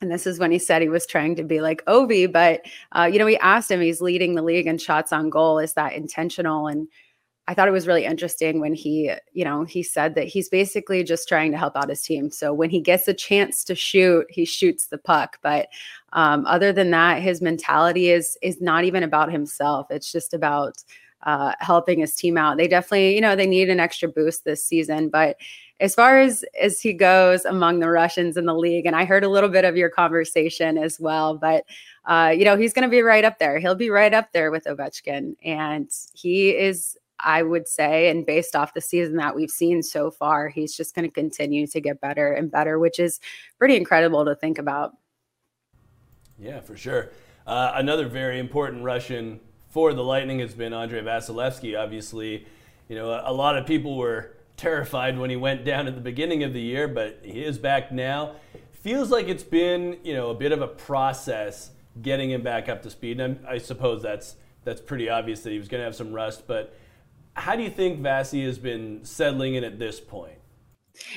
and 0.00 0.10
this 0.10 0.26
is 0.26 0.38
when 0.38 0.50
he 0.50 0.58
said 0.58 0.80
he 0.80 0.88
was 0.88 1.06
trying 1.06 1.36
to 1.36 1.44
be 1.44 1.60
like 1.60 1.84
Ovi, 1.84 2.32
but, 2.32 2.62
uh, 2.92 3.04
you 3.04 3.18
know, 3.18 3.26
we 3.26 3.36
asked 3.36 3.70
him, 3.70 3.82
he's 3.82 4.00
leading 4.00 4.34
the 4.34 4.42
league 4.42 4.66
in 4.66 4.78
shots 4.78 5.12
on 5.12 5.28
goal. 5.28 5.58
Is 5.58 5.74
that 5.74 5.92
intentional? 5.92 6.68
And 6.68 6.88
I 7.48 7.52
thought 7.52 7.68
it 7.68 7.72
was 7.72 7.86
really 7.86 8.06
interesting 8.06 8.60
when 8.60 8.72
he, 8.72 9.12
you 9.32 9.44
know, 9.44 9.64
he 9.64 9.82
said 9.82 10.14
that 10.14 10.26
he's 10.26 10.48
basically 10.48 11.04
just 11.04 11.28
trying 11.28 11.52
to 11.52 11.58
help 11.58 11.76
out 11.76 11.90
his 11.90 12.00
team. 12.00 12.30
So 12.30 12.54
when 12.54 12.70
he 12.70 12.80
gets 12.80 13.06
a 13.06 13.12
chance 13.14 13.62
to 13.64 13.74
shoot, 13.74 14.24
he 14.30 14.46
shoots 14.46 14.86
the 14.86 14.98
puck. 14.98 15.38
But 15.42 15.68
um, 16.14 16.46
other 16.46 16.72
than 16.72 16.90
that, 16.92 17.20
his 17.20 17.42
mentality 17.42 18.08
is 18.08 18.38
is 18.40 18.60
not 18.62 18.84
even 18.84 19.02
about 19.02 19.30
himself. 19.30 19.88
It's 19.90 20.10
just 20.10 20.32
about 20.32 20.82
uh, 21.22 21.52
helping 21.60 22.00
his 22.00 22.14
team 22.14 22.36
out. 22.38 22.56
They 22.56 22.68
definitely, 22.68 23.14
you 23.14 23.20
know, 23.20 23.36
they 23.36 23.46
need 23.46 23.70
an 23.70 23.80
extra 23.80 24.08
boost 24.08 24.44
this 24.44 24.62
season. 24.62 25.08
But 25.08 25.36
as 25.80 25.94
far 25.94 26.20
as 26.20 26.44
as 26.60 26.80
he 26.80 26.92
goes 26.92 27.44
among 27.44 27.80
the 27.80 27.88
Russians 27.88 28.36
in 28.36 28.46
the 28.46 28.54
league, 28.54 28.86
and 28.86 28.96
I 28.96 29.04
heard 29.04 29.24
a 29.24 29.28
little 29.28 29.50
bit 29.50 29.64
of 29.64 29.76
your 29.76 29.90
conversation 29.90 30.78
as 30.78 30.98
well, 30.98 31.36
but 31.36 31.64
uh, 32.04 32.32
you 32.36 32.44
know, 32.44 32.56
he's 32.56 32.72
going 32.72 32.88
to 32.88 32.90
be 32.90 33.02
right 33.02 33.24
up 33.24 33.38
there. 33.38 33.58
He'll 33.58 33.74
be 33.74 33.90
right 33.90 34.14
up 34.14 34.32
there 34.32 34.50
with 34.50 34.64
Ovechkin, 34.64 35.36
and 35.44 35.90
he 36.14 36.50
is 36.50 36.96
I 37.20 37.42
would 37.42 37.66
say, 37.66 38.10
and 38.10 38.24
based 38.24 38.54
off 38.54 38.74
the 38.74 38.80
season 38.80 39.16
that 39.16 39.34
we've 39.34 39.50
seen 39.50 39.82
so 39.82 40.10
far, 40.10 40.48
he's 40.48 40.76
just 40.76 40.94
going 40.94 41.08
to 41.08 41.12
continue 41.12 41.66
to 41.66 41.80
get 41.80 42.00
better 42.00 42.32
and 42.32 42.50
better, 42.50 42.78
which 42.78 43.00
is 43.00 43.18
pretty 43.58 43.76
incredible 43.76 44.24
to 44.24 44.36
think 44.36 44.58
about. 44.58 44.92
Yeah, 46.38 46.60
for 46.60 46.76
sure. 46.76 47.10
Uh, 47.46 47.72
another 47.74 48.06
very 48.06 48.38
important 48.38 48.84
Russian 48.84 49.40
for 49.68 49.92
the 49.92 50.02
Lightning 50.02 50.38
has 50.40 50.54
been 50.54 50.72
Andrei 50.72 51.00
Vasilevskiy. 51.00 51.78
Obviously, 51.78 52.46
you 52.88 52.96
know, 52.96 53.10
a, 53.10 53.30
a 53.30 53.32
lot 53.32 53.56
of 53.56 53.66
people 53.66 53.96
were 53.96 54.36
terrified 54.56 55.18
when 55.18 55.30
he 55.30 55.36
went 55.36 55.64
down 55.64 55.86
at 55.86 55.94
the 55.94 56.00
beginning 56.00 56.42
of 56.42 56.52
the 56.52 56.60
year, 56.60 56.88
but 56.88 57.20
he 57.22 57.44
is 57.44 57.58
back 57.58 57.92
now. 57.92 58.34
Feels 58.72 59.10
like 59.10 59.28
it's 59.28 59.42
been, 59.42 59.98
you 60.02 60.14
know, 60.14 60.30
a 60.30 60.34
bit 60.34 60.52
of 60.52 60.62
a 60.62 60.68
process 60.68 61.70
getting 62.00 62.30
him 62.30 62.42
back 62.42 62.68
up 62.68 62.82
to 62.82 62.90
speed. 62.90 63.20
And 63.20 63.44
I 63.46 63.58
suppose 63.58 64.02
that's 64.02 64.36
that's 64.64 64.80
pretty 64.80 65.08
obvious 65.08 65.40
that 65.40 65.50
he 65.50 65.58
was 65.58 65.68
going 65.68 65.80
to 65.80 65.84
have 65.84 65.96
some 65.96 66.12
rust, 66.12 66.46
but 66.46 66.76
how 67.34 67.56
do 67.56 67.62
you 67.62 67.70
think 67.70 68.00
Vasi 68.00 68.44
has 68.44 68.58
been 68.58 69.04
settling 69.04 69.54
in 69.54 69.64
at 69.64 69.78
this 69.78 70.00
point? 70.00 70.37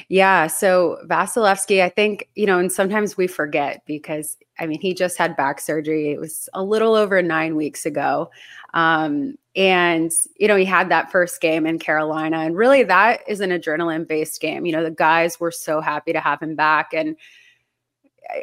Yeah. 0.10 0.48
So 0.48 1.00
Vasilevskiy, 1.08 1.82
I 1.82 1.89
think, 1.89 2.30
you 2.36 2.46
know, 2.46 2.60
and 2.60 2.72
sometimes 2.72 3.17
we 3.17 3.28
forget 3.28 3.84
because 3.86 4.38
I 4.60 4.67
mean, 4.67 4.80
he 4.80 4.94
just 4.94 5.17
had 5.17 5.36
back 5.36 5.60
surgery. 5.60 6.12
It 6.12 6.20
was 6.20 6.48
a 6.54 6.63
little 6.63 6.94
over 6.94 7.22
nine 7.24 7.56
weeks 7.56 7.86
ago. 7.86 8.30
Um, 8.76 9.36
and, 9.56 10.12
you 10.38 10.48
know, 10.48 10.56
he 10.56 10.65
had 10.65 10.89
that 10.89 11.12
first 11.12 11.41
game 11.41 11.65
in 11.65 11.80
Carolina. 11.80 12.38
And 12.39 12.56
really, 12.56 12.84
that 12.84 13.22
is 13.28 13.41
an 13.41 13.50
adrenaline 13.50 14.08
based 14.08 14.39
game. 14.39 14.65
You 14.65 14.72
know, 14.74 14.84
the 14.84 14.91
guys 14.91 15.39
were 15.39 15.52
so 15.52 15.82
happy 15.82 16.13
to 16.13 16.20
have 16.20 16.41
him 16.41 16.56
back. 16.56 16.94
And 16.94 17.17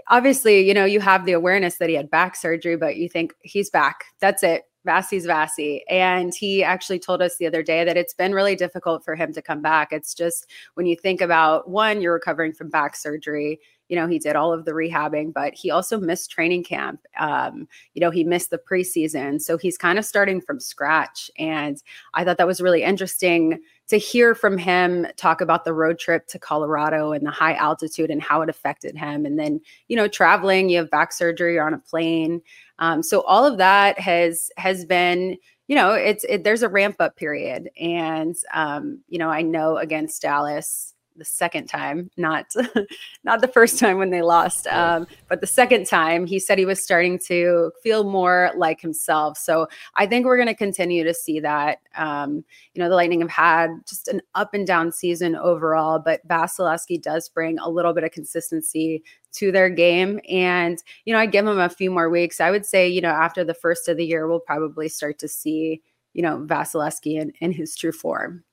obviously, 0.09 0.67
you 0.67 0.75
know, 0.75 0.85
you 0.85 1.01
have 1.01 1.25
the 1.25 1.33
awareness 1.33 1.77
that 1.77 1.89
he 1.89 1.95
had 1.95 2.11
back 2.11 2.35
surgery, 2.35 2.77
but 2.77 2.97
you 2.97 3.09
think 3.09 3.33
he's 3.43 3.71
back. 3.71 4.05
That's 4.21 4.43
it. 4.43 4.68
Vasi's 4.87 5.27
Vasi. 5.27 5.81
And 5.89 6.33
he 6.35 6.63
actually 6.63 6.99
told 6.99 7.21
us 7.23 7.37
the 7.37 7.47
other 7.47 7.63
day 7.63 7.85
that 7.85 7.97
it's 7.97 8.15
been 8.15 8.33
really 8.33 8.57
difficult 8.57 9.05
for 9.05 9.15
him 9.15 9.33
to 9.33 9.43
come 9.43 9.61
back. 9.61 9.93
It's 9.93 10.15
just 10.15 10.47
when 10.75 10.87
you 10.87 10.97
think 10.97 11.21
about 11.21 11.69
one, 11.69 12.01
you're 12.01 12.15
recovering 12.15 12.53
from 12.53 12.71
back 12.71 12.97
surgery. 12.97 13.61
You 13.89 13.97
know, 13.97 14.07
he 14.07 14.19
did 14.19 14.37
all 14.37 14.53
of 14.53 14.65
the 14.65 14.73
rehabbing, 14.73 15.33
but 15.33 15.55
he 15.55 15.71
also 15.71 15.99
missed 15.99 16.31
training 16.31 16.65
camp. 16.65 17.01
Um, 17.19 17.69
you 17.95 18.01
know, 18.01 18.11
he 18.11 18.25
missed 18.25 18.51
the 18.51 18.59
preseason. 18.59 19.41
So 19.41 19.57
he's 19.57 19.79
kind 19.79 19.99
of 19.99 20.05
starting 20.05 20.41
from 20.41 20.61
scratch. 20.61 21.31
And 21.39 21.83
I 22.15 22.25
thought 22.25 22.39
that 22.39 22.47
was 22.47 22.61
really 22.61 22.83
interesting 22.83 23.61
to 23.89 23.97
hear 23.97 24.35
from 24.35 24.59
him 24.59 25.07
talk 25.17 25.41
about 25.41 25.65
the 25.65 25.73
road 25.73 25.99
trip 25.99 26.27
to 26.29 26.39
Colorado 26.39 27.13
and 27.13 27.27
the 27.27 27.31
high 27.31 27.55
altitude 27.55 28.11
and 28.11 28.23
how 28.23 28.43
it 28.43 28.51
affected 28.51 28.97
him. 28.97 29.25
And 29.25 29.39
then, 29.39 29.61
you 29.89 29.97
know, 29.97 30.09
traveling, 30.09 30.69
you 30.69 30.79
have 30.79 30.91
back 30.91 31.13
surgery, 31.13 31.55
you're 31.55 31.67
on 31.67 31.75
a 31.75 31.79
plane. 31.79 32.43
Um, 32.79 33.03
so 33.03 33.23
all 33.23 33.45
of 33.45 33.59
that 33.59 33.99
has 33.99 34.51
has 34.57 34.85
been, 34.85 35.37
you 35.67 35.75
know, 35.77 35.93
it's 35.93 36.25
it, 36.25 36.45
there's 36.45 36.63
a 36.63 36.69
ramp 36.69 36.97
up 37.01 37.17
period, 37.17 37.71
and 37.79 38.37
um, 38.55 39.01
you 39.09 39.19
know, 39.19 39.31
I 39.31 39.43
know 39.43 39.77
against 39.79 40.23
Dallas 40.23 40.95
the 41.19 41.25
second 41.25 41.67
time, 41.67 42.11
not 42.17 42.47
not 43.25 43.41
the 43.41 43.49
first 43.49 43.79
time 43.79 43.99
when 43.99 44.11
they 44.11 44.23
lost, 44.23 44.67
um, 44.69 45.07
but 45.29 45.41
the 45.41 45.47
second 45.47 45.87
time, 45.87 46.27
he 46.27 46.39
said 46.39 46.59
he 46.59 46.65
was 46.65 46.83
starting 46.83 47.19
to 47.27 47.73
feel 47.83 48.05
more 48.05 48.51
like 48.57 48.81
himself. 48.81 49.37
So 49.37 49.67
I 49.97 50.07
think 50.07 50.25
we're 50.25 50.37
going 50.37 50.49
to 50.49 50.55
continue 50.55 51.05
to 51.05 51.13
see 51.13 51.41
that. 51.41 51.79
Um, 51.97 52.45
you 52.75 52.83
know, 52.83 52.89
the 52.89 52.95
Lightning 52.95 53.21
have 53.21 53.31
had 53.31 53.71
just 53.87 54.09
an 54.09 54.23
up 54.35 54.55
and 54.55 54.67
down 54.67 54.93
season 54.93 55.37
overall, 55.37 55.99
but 55.99 56.27
Vasilevskiy 56.27 57.03
does 57.03 57.29
bring 57.29 57.59
a 57.59 57.69
little 57.69 57.93
bit 57.93 58.05
of 58.05 58.13
consistency 58.13 59.03
to 59.33 59.53
their 59.53 59.69
game. 59.69 60.21
And, 60.29 60.83
you 61.05 61.13
know, 61.13 61.21
I 61.21 61.27
give 61.27 61.47
him 61.47 61.59
a 61.59 61.69
few 61.69 61.91
more 61.91 62.09
weeks. 62.09 62.41
I 62.41 62.51
would 62.51 62.65
say, 62.65 62.89
you 62.89 63.01
know, 63.01 63.11
after 63.11 63.45
the 63.45 63.55
first 63.55 63.89
of 63.89 63.97
the 63.97 64.07
year, 64.07 64.29
we'll 64.29 64.41
probably 64.41 64.89
start 64.89 65.19
to 65.21 65.29
see, 65.29 65.83
you 66.15 66.23
know, 66.23 66.39
Vasilevskiy 66.39 67.21
in, 67.21 67.33
in 67.41 67.53
his 67.53 67.77
true 67.77 67.93
form. 67.93 68.45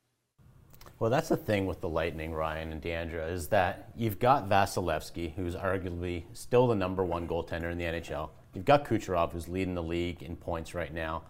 Well, 0.97 1.10
that's 1.10 1.29
the 1.29 1.38
thing 1.38 1.65
with 1.65 1.81
the 1.81 1.89
Lightning, 1.89 2.34
Ryan 2.34 2.71
and 2.71 2.81
Diandra, 2.81 3.29
is 3.29 3.49
that 3.49 3.89
you've 3.97 4.17
got 4.17 4.47
Vasilevskiy, 4.47 5.34
who's 5.36 5.55
arguably 5.55 6.23
still 6.34 6.67
the 6.67 6.75
number 6.75 7.03
one 7.03 7.27
goaltender 7.27 7.71
in 7.71 7.77
the 7.77 7.84
NHL. 7.84 8.29
You've 8.53 8.65
got 8.65 8.86
Kucherov, 8.86 9.34
who's 9.34 9.49
leading 9.49 9.75
the 9.75 9.84
league 9.84 10.23
in 10.23 10.38
points 10.38 10.73
right 10.73 10.93
now. 10.93 11.23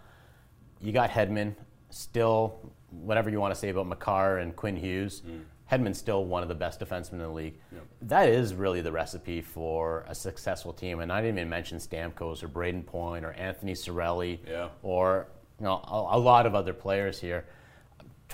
You 0.80 0.92
got 0.92 1.10
Hedman, 1.10 1.56
still, 1.90 2.60
whatever 2.92 3.32
you 3.32 3.40
want 3.40 3.56
to 3.56 3.60
say 3.60 3.70
about 3.70 3.88
Makar 3.88 4.38
and 4.38 4.56
Quinn 4.56 4.76
Hughes. 4.76 5.24
Mm. 5.28 5.42
Hedman's 5.72 5.98
still 5.98 6.26
one 6.26 6.44
of 6.44 6.50
the 6.50 6.54
best 6.54 6.80
defensemen 6.80 7.14
in 7.14 7.20
the 7.20 7.30
league. 7.30 7.56
Yep. 7.72 7.84
That 8.04 8.30
is 8.30 8.54
really 8.54 8.82
the 8.82 8.92
recipe 8.92 9.42
for 9.42 10.06
a 10.08 10.14
successful 10.14 10.74
team. 10.74 11.00
And 11.00 11.12
I 11.12 11.22
didn't 11.22 11.40
even 11.40 11.50
mention 11.50 11.80
Stamkos 11.80 12.44
or 12.44 12.48
Brayden 12.48 12.86
Point 12.86 13.26
or 13.26 13.32
Anthony 13.32 13.74
Cirelli 13.74 14.38
yeah. 14.48 14.70
or 14.84 15.28
you 15.60 15.66
know 15.66 15.84
a, 15.88 16.18
a 16.18 16.20
lot 16.20 16.46
of 16.46 16.54
other 16.54 16.74
players 16.74 17.20
here 17.20 17.46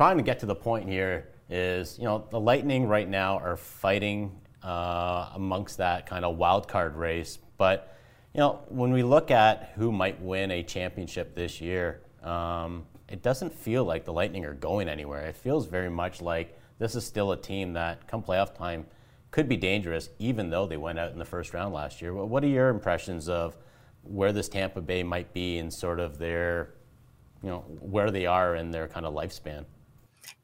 trying 0.02 0.18
to 0.18 0.24
get 0.24 0.40
to 0.40 0.48
the 0.48 0.56
point 0.56 0.90
here 0.90 1.28
is, 1.48 2.00
you 2.00 2.06
know, 2.06 2.26
the 2.32 2.40
Lightning 2.40 2.88
right 2.88 3.08
now 3.08 3.38
are 3.38 3.56
fighting 3.56 4.36
uh, 4.64 5.30
amongst 5.36 5.78
that 5.78 6.08
kind 6.08 6.26
of 6.26 6.38
wild 6.38 6.68
card 6.68 6.96
race. 6.96 7.38
But, 7.60 7.96
you 8.34 8.40
know, 8.40 8.62
when 8.70 8.92
we 8.92 9.04
look 9.04 9.30
at 9.30 9.74
who 9.76 9.92
might 9.92 10.20
win 10.20 10.50
a 10.50 10.64
championship 10.64 11.36
this 11.36 11.62
year, 11.62 12.02
um, 12.24 12.84
it 13.10 13.22
doesn't 13.22 13.54
feel 13.54 13.86
like 13.86 14.04
the 14.04 14.12
Lightning 14.12 14.44
are 14.44 14.56
going 14.56 14.90
anywhere. 14.90 15.28
It 15.28 15.36
feels 15.36 15.68
very 15.68 15.92
much 15.92 16.20
like 16.20 16.58
this 16.80 16.96
is 16.96 17.06
still 17.06 17.34
a 17.34 17.38
team 17.38 17.74
that, 17.74 18.08
come 18.08 18.24
playoff 18.24 18.56
time, 18.56 18.88
could 19.30 19.48
be 19.48 19.56
dangerous, 19.56 20.10
even 20.18 20.50
though 20.50 20.66
they 20.66 20.78
went 20.78 20.98
out 20.98 21.12
in 21.12 21.20
the 21.20 21.26
first 21.26 21.54
round 21.54 21.76
last 21.76 22.02
year. 22.02 22.12
What 22.12 22.44
are 22.44 22.48
your 22.48 22.70
impressions 22.70 23.30
of 23.30 23.56
where 24.02 24.34
this 24.34 24.50
Tampa 24.50 24.82
Bay 24.82 25.04
might 25.04 25.32
be 25.32 25.60
in 25.60 25.70
sort 25.70 26.00
of 26.00 26.18
their, 26.18 26.74
you 27.44 27.52
know, 27.52 27.60
where 27.80 28.10
they 28.10 28.26
are 28.26 28.56
in 28.56 28.72
their 28.72 28.88
kind 28.88 29.06
of 29.06 29.14
lifespan? 29.14 29.64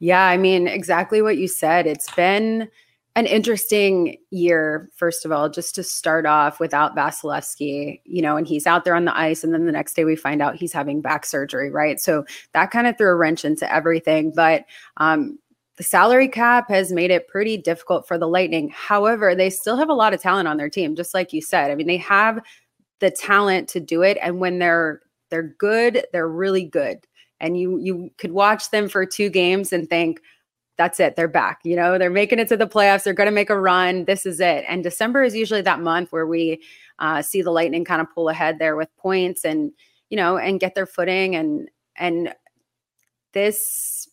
Yeah, 0.00 0.26
I 0.26 0.36
mean, 0.36 0.68
exactly 0.68 1.22
what 1.22 1.38
you 1.38 1.48
said. 1.48 1.86
It's 1.86 2.12
been 2.14 2.68
an 3.16 3.26
interesting 3.26 4.16
year, 4.30 4.88
first 4.94 5.24
of 5.24 5.32
all, 5.32 5.48
just 5.48 5.74
to 5.74 5.82
start 5.82 6.24
off 6.24 6.60
without 6.60 6.94
Vasilevskiy, 6.94 8.00
you 8.04 8.22
know, 8.22 8.36
and 8.36 8.46
he's 8.46 8.66
out 8.66 8.84
there 8.84 8.94
on 8.94 9.06
the 9.06 9.18
ice. 9.18 9.42
And 9.42 9.52
then 9.52 9.66
the 9.66 9.72
next 9.72 9.94
day 9.94 10.04
we 10.04 10.14
find 10.14 10.40
out 10.40 10.54
he's 10.54 10.72
having 10.72 11.00
back 11.00 11.26
surgery, 11.26 11.70
right? 11.70 11.98
So 11.98 12.24
that 12.52 12.70
kind 12.70 12.86
of 12.86 12.96
threw 12.96 13.08
a 13.08 13.16
wrench 13.16 13.44
into 13.44 13.72
everything. 13.72 14.32
But 14.34 14.66
um, 14.98 15.36
the 15.78 15.82
salary 15.82 16.28
cap 16.28 16.68
has 16.70 16.92
made 16.92 17.10
it 17.10 17.26
pretty 17.26 17.56
difficult 17.56 18.06
for 18.06 18.18
the 18.18 18.28
Lightning. 18.28 18.68
However, 18.72 19.34
they 19.34 19.50
still 19.50 19.76
have 19.76 19.90
a 19.90 19.94
lot 19.94 20.14
of 20.14 20.22
talent 20.22 20.46
on 20.46 20.56
their 20.56 20.70
team, 20.70 20.94
just 20.94 21.12
like 21.12 21.32
you 21.32 21.42
said. 21.42 21.72
I 21.72 21.74
mean, 21.74 21.88
they 21.88 21.96
have 21.96 22.40
the 23.00 23.10
talent 23.10 23.68
to 23.70 23.80
do 23.80 24.02
it. 24.02 24.16
And 24.22 24.38
when 24.38 24.60
they're 24.60 25.00
they're 25.30 25.54
good, 25.58 26.06
they're 26.12 26.28
really 26.28 26.64
good 26.64 27.04
and 27.40 27.58
you 27.58 27.78
you 27.78 28.10
could 28.18 28.32
watch 28.32 28.70
them 28.70 28.88
for 28.88 29.04
two 29.06 29.28
games 29.28 29.72
and 29.72 29.88
think 29.88 30.20
that's 30.76 31.00
it 31.00 31.16
they're 31.16 31.28
back 31.28 31.60
you 31.64 31.76
know? 31.76 31.98
They're 31.98 32.10
making 32.10 32.38
it 32.38 32.48
to 32.48 32.56
the 32.56 32.66
playoffs 32.66 33.04
they're 33.04 33.14
going 33.14 33.28
to 33.28 33.32
make 33.32 33.50
a 33.50 33.58
run 33.58 34.04
this 34.04 34.26
is 34.26 34.40
it. 34.40 34.64
And 34.68 34.82
december 34.82 35.22
is 35.22 35.34
usually 35.34 35.62
that 35.62 35.80
month 35.80 36.12
where 36.12 36.26
we 36.26 36.62
uh, 36.98 37.22
see 37.22 37.42
the 37.42 37.50
lightning 37.50 37.84
kind 37.84 38.00
of 38.00 38.12
pull 38.14 38.28
ahead 38.28 38.58
there 38.58 38.76
with 38.76 38.94
points 38.96 39.44
and 39.44 39.72
you 40.10 40.16
know 40.16 40.36
and 40.36 40.60
get 40.60 40.74
their 40.74 40.86
footing 40.86 41.36
and 41.36 41.70
and 41.96 42.34
this 43.32 44.08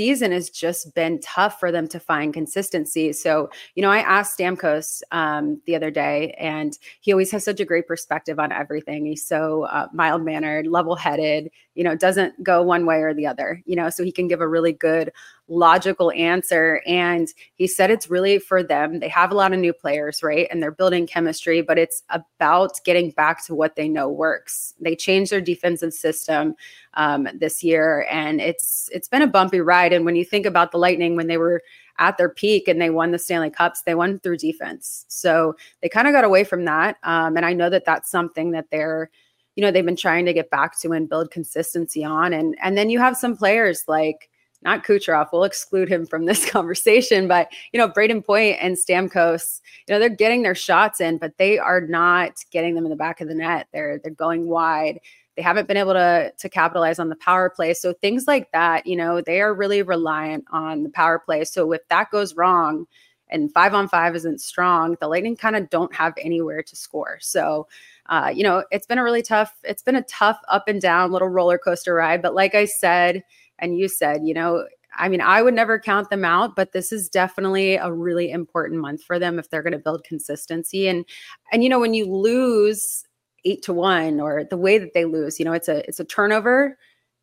season 0.00 0.32
has 0.32 0.48
just 0.48 0.94
been 0.94 1.20
tough 1.20 1.60
for 1.60 1.70
them 1.70 1.86
to 1.86 2.00
find 2.00 2.32
consistency. 2.32 3.12
So, 3.12 3.50
you 3.74 3.82
know, 3.82 3.90
I 3.90 3.98
asked 3.98 4.38
Stamkos 4.38 5.02
um, 5.12 5.60
the 5.66 5.76
other 5.76 5.90
day, 5.90 6.34
and 6.38 6.72
he 7.02 7.12
always 7.12 7.30
has 7.32 7.44
such 7.44 7.60
a 7.60 7.66
great 7.66 7.86
perspective 7.86 8.38
on 8.38 8.50
everything. 8.50 9.04
He's 9.04 9.26
so 9.26 9.64
uh, 9.64 9.88
mild 9.92 10.24
mannered, 10.24 10.66
level 10.66 10.96
headed, 10.96 11.50
you 11.74 11.84
know, 11.84 11.94
doesn't 11.94 12.42
go 12.42 12.62
one 12.62 12.86
way 12.86 13.02
or 13.02 13.12
the 13.12 13.26
other, 13.26 13.62
you 13.66 13.76
know, 13.76 13.90
so 13.90 14.02
he 14.02 14.10
can 14.10 14.26
give 14.26 14.40
a 14.40 14.48
really 14.48 14.72
good 14.72 15.12
logical 15.50 16.12
answer. 16.12 16.80
And 16.86 17.28
he 17.56 17.66
said 17.66 17.90
it's 17.90 18.08
really 18.08 18.38
for 18.38 18.62
them. 18.62 19.00
They 19.00 19.08
have 19.08 19.32
a 19.32 19.34
lot 19.34 19.52
of 19.52 19.58
new 19.58 19.72
players, 19.72 20.22
right? 20.22 20.46
And 20.50 20.62
they're 20.62 20.70
building 20.70 21.06
chemistry, 21.06 21.60
but 21.60 21.76
it's 21.76 22.02
about 22.08 22.80
getting 22.84 23.10
back 23.10 23.44
to 23.46 23.54
what 23.54 23.74
they 23.74 23.88
know 23.88 24.08
works. 24.08 24.72
They 24.80 24.94
changed 24.94 25.32
their 25.32 25.40
defensive 25.40 25.92
system 25.92 26.54
um, 26.94 27.28
this 27.34 27.62
year, 27.62 28.06
and 28.10 28.40
it's 28.40 28.88
it's 28.92 29.08
been 29.08 29.22
a 29.22 29.26
bumpy 29.26 29.60
ride. 29.60 29.92
And 29.92 30.04
when 30.04 30.16
you 30.16 30.24
think 30.24 30.46
about 30.46 30.70
the 30.70 30.78
Lightning 30.78 31.16
when 31.16 31.26
they 31.26 31.36
were 31.36 31.62
at 31.98 32.16
their 32.16 32.30
peak 32.30 32.68
and 32.68 32.80
they 32.80 32.90
won 32.90 33.10
the 33.10 33.18
Stanley 33.18 33.50
Cups, 33.50 33.82
they 33.82 33.94
won 33.94 34.20
through 34.20 34.38
defense. 34.38 35.04
So 35.08 35.56
they 35.82 35.88
kind 35.88 36.08
of 36.08 36.14
got 36.14 36.24
away 36.24 36.44
from 36.44 36.64
that. 36.64 36.96
Um, 37.02 37.36
and 37.36 37.44
I 37.44 37.52
know 37.52 37.68
that 37.68 37.84
that's 37.84 38.10
something 38.10 38.52
that 38.52 38.70
they're 38.70 39.10
you 39.56 39.62
know 39.62 39.72
they've 39.72 39.84
been 39.84 39.96
trying 39.96 40.24
to 40.26 40.32
get 40.32 40.48
back 40.48 40.78
to 40.80 40.92
and 40.92 41.08
build 41.08 41.32
consistency 41.32 42.04
on 42.04 42.32
and 42.32 42.56
and 42.62 42.78
then 42.78 42.88
you 42.88 43.00
have 43.00 43.16
some 43.16 43.36
players 43.36 43.84
like 43.88 44.29
not 44.62 44.84
Kucherov. 44.84 45.28
We'll 45.32 45.44
exclude 45.44 45.88
him 45.88 46.06
from 46.06 46.26
this 46.26 46.48
conversation, 46.50 47.28
but 47.28 47.48
you 47.72 47.78
know, 47.78 47.88
Brayden 47.88 48.24
Point 48.24 48.58
and 48.60 48.76
Stamkos, 48.76 49.60
you 49.86 49.94
know, 49.94 49.98
they're 49.98 50.08
getting 50.08 50.42
their 50.42 50.54
shots 50.54 51.00
in, 51.00 51.18
but 51.18 51.36
they 51.38 51.58
are 51.58 51.80
not 51.80 52.44
getting 52.50 52.74
them 52.74 52.84
in 52.84 52.90
the 52.90 52.96
back 52.96 53.20
of 53.20 53.28
the 53.28 53.34
net. 53.34 53.68
They're 53.72 53.98
they're 54.02 54.12
going 54.12 54.48
wide. 54.48 55.00
They 55.36 55.42
haven't 55.42 55.68
been 55.68 55.76
able 55.76 55.94
to 55.94 56.32
to 56.36 56.48
capitalize 56.48 56.98
on 56.98 57.08
the 57.08 57.16
power 57.16 57.48
play. 57.48 57.74
So 57.74 57.92
things 57.92 58.26
like 58.26 58.50
that, 58.52 58.86
you 58.86 58.96
know, 58.96 59.20
they 59.20 59.40
are 59.40 59.54
really 59.54 59.82
reliant 59.82 60.44
on 60.50 60.82
the 60.82 60.90
power 60.90 61.18
play. 61.18 61.44
So 61.44 61.72
if 61.72 61.86
that 61.88 62.10
goes 62.10 62.34
wrong 62.36 62.86
and 63.32 63.52
five 63.52 63.74
on 63.74 63.88
five 63.88 64.16
isn't 64.16 64.40
strong, 64.40 64.96
the 65.00 65.08
Lightning 65.08 65.36
kind 65.36 65.56
of 65.56 65.70
don't 65.70 65.94
have 65.94 66.14
anywhere 66.18 66.62
to 66.64 66.76
score. 66.76 67.18
So 67.20 67.68
uh, 68.10 68.32
you 68.34 68.42
know, 68.42 68.64
it's 68.72 68.86
been 68.86 68.98
a 68.98 69.04
really 69.04 69.22
tough, 69.22 69.54
it's 69.62 69.84
been 69.84 69.94
a 69.94 70.02
tough 70.02 70.40
up 70.48 70.64
and 70.66 70.82
down 70.82 71.12
little 71.12 71.28
roller 71.28 71.58
coaster 71.58 71.94
ride. 71.94 72.20
But 72.20 72.34
like 72.34 72.56
I 72.56 72.64
said, 72.64 73.22
and 73.60 73.78
you 73.78 73.88
said, 73.88 74.22
you 74.24 74.34
know, 74.34 74.66
I 74.94 75.08
mean, 75.08 75.20
I 75.20 75.42
would 75.42 75.54
never 75.54 75.78
count 75.78 76.10
them 76.10 76.24
out, 76.24 76.56
but 76.56 76.72
this 76.72 76.92
is 76.92 77.08
definitely 77.08 77.76
a 77.76 77.92
really 77.92 78.30
important 78.30 78.80
month 78.80 79.02
for 79.04 79.18
them 79.18 79.38
if 79.38 79.48
they're 79.48 79.62
going 79.62 79.72
to 79.72 79.78
build 79.78 80.04
consistency. 80.04 80.88
And 80.88 81.04
and 81.52 81.62
you 81.62 81.68
know, 81.68 81.80
when 81.80 81.94
you 81.94 82.06
lose 82.06 83.04
eight 83.44 83.62
to 83.62 83.72
one 83.72 84.20
or 84.20 84.44
the 84.44 84.56
way 84.56 84.78
that 84.78 84.92
they 84.94 85.04
lose, 85.04 85.38
you 85.38 85.44
know, 85.44 85.52
it's 85.52 85.68
a 85.68 85.86
it's 85.88 86.00
a 86.00 86.04
turnover 86.04 86.76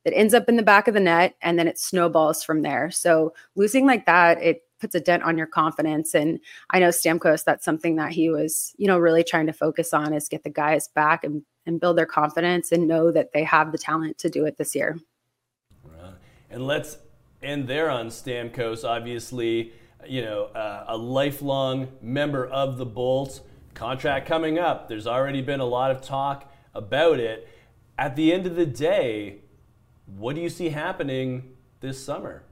that 0.06 0.18
ends 0.18 0.34
up 0.34 0.48
in 0.48 0.56
the 0.56 0.64
back 0.64 0.88
of 0.88 0.94
the 0.94 1.00
net 1.00 1.36
and 1.42 1.60
then 1.60 1.68
it 1.68 1.78
snowballs 1.78 2.44
from 2.44 2.62
there. 2.62 2.90
So 2.90 3.34
losing 3.56 3.86
like 3.86 4.06
that, 4.06 4.42
it 4.42 4.62
puts 4.80 4.96
a 4.96 5.00
dent 5.02 5.24
on 5.24 5.38
your 5.38 5.48
confidence. 5.48 6.16
And 6.16 6.40
I 6.70 6.80
know 6.80 6.90
Stamkos, 6.90 7.44
that's 7.44 7.66
something 7.66 7.98
that 7.98 8.12
he 8.12 8.30
was, 8.30 8.74
you 8.78 8.88
know, 8.88 8.98
really 8.98 9.24
trying 9.24 9.48
to 9.48 9.54
focus 9.54 9.94
on 9.94 10.14
is 10.14 10.30
get 10.30 10.44
the 10.44 10.50
guys 10.50 10.88
back 10.88 11.24
and 11.24 11.44
and 11.66 11.82
build 11.82 11.98
their 11.98 12.06
confidence 12.06 12.72
and 12.72 12.88
know 12.88 13.12
that 13.12 13.34
they 13.34 13.44
have 13.44 13.74
the 13.74 13.78
talent 13.78 14.18
to 14.20 14.30
do 14.30 14.46
it 14.46 14.58
this 14.58 14.74
year. 14.74 14.98
And 16.50 16.66
let's 16.66 16.98
end 17.42 17.68
there 17.68 17.90
on 17.90 18.08
Stamkos. 18.08 18.84
Obviously, 18.84 19.74
you 20.08 20.22
know, 20.22 20.46
uh, 20.46 20.86
a 20.88 20.98
lifelong 20.98 21.90
member 22.02 22.46
of 22.46 22.78
the 22.78 22.86
Bolts. 22.86 23.42
Contract 23.74 24.28
coming 24.28 24.58
up. 24.58 24.88
There's 24.88 25.06
already 25.06 25.42
been 25.42 25.60
a 25.60 25.66
lot 25.66 25.92
of 25.92 26.02
talk 26.02 26.52
about 26.74 27.20
it. 27.20 27.48
At 28.00 28.16
the 28.16 28.34
end 28.34 28.48
of 28.48 28.56
the 28.56 28.66
day, 28.66 29.42
what 30.08 30.36
do 30.36 30.42
you 30.42 30.50
see 30.50 30.70
happening 30.70 31.56
this 31.80 32.04
summer? 32.04 32.44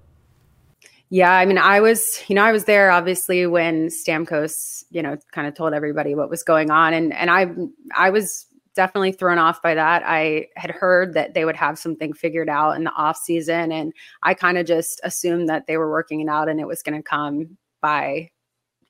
Yeah, 1.09 1.31
I 1.31 1.45
mean, 1.45 1.57
I 1.57 1.79
was, 1.79 2.23
you 2.27 2.35
know, 2.35 2.43
I 2.43 2.51
was 2.51 2.65
there 2.65 2.91
obviously 2.91 3.45
when 3.47 3.87
Stamkos, 3.87 4.83
you 4.89 5.01
know, 5.01 5.17
kind 5.31 5.47
of 5.47 5.53
told 5.53 5.73
everybody 5.73 6.15
what 6.15 6.29
was 6.29 6.43
going 6.43 6.71
on, 6.71 6.93
and 6.93 7.13
and 7.13 7.29
I, 7.29 7.47
I 7.95 8.09
was 8.09 8.47
definitely 8.75 9.11
thrown 9.11 9.39
off 9.39 9.61
by 9.61 9.73
that. 9.73 10.03
I 10.05 10.47
had 10.55 10.71
heard 10.71 11.13
that 11.13 11.33
they 11.33 11.45
would 11.45 11.55
have 11.55 11.79
something 11.79 12.13
figured 12.13 12.49
out 12.49 12.75
in 12.75 12.83
the 12.83 12.91
off 12.91 13.17
season, 13.17 13.71
and 13.71 13.93
I 14.23 14.33
kind 14.33 14.57
of 14.57 14.65
just 14.65 15.01
assumed 15.03 15.49
that 15.49 15.65
they 15.67 15.77
were 15.77 15.89
working 15.89 16.21
it 16.21 16.27
out 16.27 16.49
and 16.49 16.59
it 16.59 16.67
was 16.67 16.83
going 16.83 17.01
to 17.01 17.03
come 17.03 17.57
by 17.81 18.29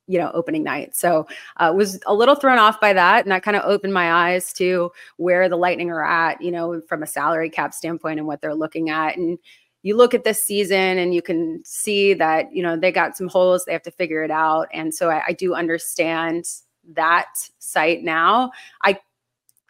you 0.08 0.20
know 0.20 0.32
opening 0.34 0.64
night. 0.64 0.96
So 0.96 1.28
uh, 1.58 1.74
was 1.76 2.00
a 2.06 2.14
little 2.14 2.36
thrown 2.36 2.60
off 2.60 2.80
by 2.80 2.94
that 2.94 3.24
and 3.24 3.32
that 3.32 3.44
kind 3.44 3.58
of 3.58 3.64
opened 3.66 3.94
my 3.94 4.12
eyes 4.12 4.54
to 4.54 4.92
where 5.18 5.50
the 5.50 5.58
lightning 5.58 5.90
are 5.90 6.06
at 6.06 6.42
you 6.42 6.52
know 6.52 6.82
from 6.88 7.04
a 7.04 7.08
salary 7.08 7.50
cap 7.50 7.74
standpoint 7.74 8.20
and 8.20 8.28
what 8.28 8.42
they're 8.42 8.56
looking 8.56 8.90
at. 8.90 9.18
And 9.18 9.38
you 9.84 9.96
look 9.96 10.14
at 10.14 10.24
this 10.24 10.44
season 10.44 10.98
and 10.98 11.14
you 11.14 11.22
can 11.22 11.62
see 11.64 12.14
that 12.16 12.54
you 12.54 12.64
know 12.64 12.78
they 12.78 12.92
got 12.92 13.18
some 13.18 13.28
holes 13.28 13.66
they 13.66 13.74
have 13.74 13.84
to 13.84 13.92
figure 13.92 14.24
it 14.24 14.32
out. 14.32 14.68
And 14.74 14.94
so 14.94 15.10
i, 15.10 15.24
I 15.28 15.34
do 15.34 15.54
understand 15.54 16.46
that 16.94 17.28
site 17.60 18.04
now. 18.04 18.52
I 18.84 19.00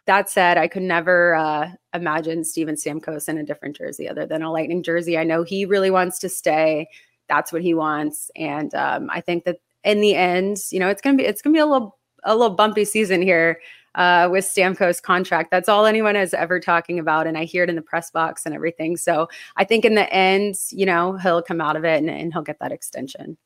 that 0.06 0.30
said, 0.30 0.56
I 0.56 0.68
could 0.68 0.82
never 0.82 1.34
uh, 1.34 1.70
imagine 1.94 2.44
Steven 2.44 2.76
Stamkos 2.76 3.28
in 3.28 3.38
a 3.38 3.44
different 3.44 3.76
jersey 3.76 4.08
other 4.08 4.26
than 4.26 4.42
a 4.42 4.50
Lightning 4.50 4.82
jersey. 4.82 5.18
I 5.18 5.24
know 5.24 5.42
he 5.42 5.64
really 5.64 5.90
wants 5.90 6.18
to 6.20 6.28
stay. 6.28 6.88
That's 7.28 7.52
what 7.52 7.62
he 7.62 7.74
wants, 7.74 8.30
and 8.36 8.72
um, 8.74 9.10
I 9.10 9.20
think 9.20 9.44
that 9.44 9.58
in 9.82 10.00
the 10.00 10.14
end, 10.14 10.58
you 10.70 10.78
know, 10.78 10.88
it's 10.88 11.02
gonna 11.02 11.16
be 11.16 11.24
it's 11.24 11.42
gonna 11.42 11.54
be 11.54 11.60
a 11.60 11.66
little 11.66 11.98
a 12.24 12.36
little 12.36 12.54
bumpy 12.54 12.84
season 12.84 13.22
here 13.22 13.60
uh, 13.96 14.28
with 14.30 14.44
Stamkos' 14.44 15.02
contract. 15.02 15.50
That's 15.50 15.68
all 15.68 15.86
anyone 15.86 16.16
is 16.16 16.34
ever 16.34 16.60
talking 16.60 16.98
about, 16.98 17.26
and 17.26 17.36
I 17.36 17.44
hear 17.44 17.64
it 17.64 17.70
in 17.70 17.76
the 17.76 17.82
press 17.82 18.10
box 18.10 18.46
and 18.46 18.54
everything. 18.54 18.96
So 18.96 19.28
I 19.56 19.64
think 19.64 19.84
in 19.84 19.94
the 19.94 20.12
end, 20.12 20.56
you 20.70 20.86
know, 20.86 21.16
he'll 21.16 21.42
come 21.42 21.60
out 21.60 21.76
of 21.76 21.84
it 21.84 21.98
and, 21.98 22.10
and 22.10 22.32
he'll 22.32 22.42
get 22.42 22.58
that 22.60 22.72
extension. 22.72 23.36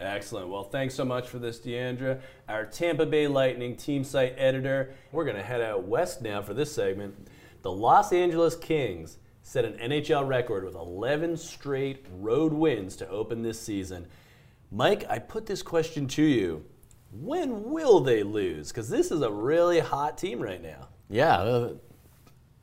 Excellent. 0.00 0.48
Well, 0.48 0.64
thanks 0.64 0.94
so 0.94 1.04
much 1.04 1.28
for 1.28 1.38
this, 1.38 1.58
Diandra, 1.58 2.20
our 2.48 2.64
Tampa 2.64 3.04
Bay 3.04 3.26
Lightning 3.26 3.76
team 3.76 4.04
site 4.04 4.34
editor. 4.36 4.94
We're 5.10 5.24
going 5.24 5.36
to 5.36 5.42
head 5.42 5.60
out 5.60 5.84
west 5.84 6.22
now 6.22 6.40
for 6.40 6.54
this 6.54 6.72
segment. 6.72 7.28
The 7.62 7.72
Los 7.72 8.12
Angeles 8.12 8.54
Kings 8.54 9.18
set 9.42 9.64
an 9.64 9.72
NHL 9.74 10.28
record 10.28 10.64
with 10.64 10.74
11 10.74 11.36
straight 11.36 12.06
road 12.12 12.52
wins 12.52 12.94
to 12.96 13.08
open 13.08 13.42
this 13.42 13.60
season. 13.60 14.06
Mike, 14.70 15.04
I 15.08 15.18
put 15.18 15.46
this 15.46 15.62
question 15.62 16.06
to 16.08 16.22
you. 16.22 16.64
When 17.10 17.70
will 17.70 18.00
they 18.00 18.22
lose? 18.22 18.68
Because 18.68 18.88
this 18.88 19.10
is 19.10 19.22
a 19.22 19.30
really 19.30 19.80
hot 19.80 20.18
team 20.18 20.40
right 20.40 20.62
now. 20.62 20.88
Yeah, 21.08 21.38
uh, 21.38 21.72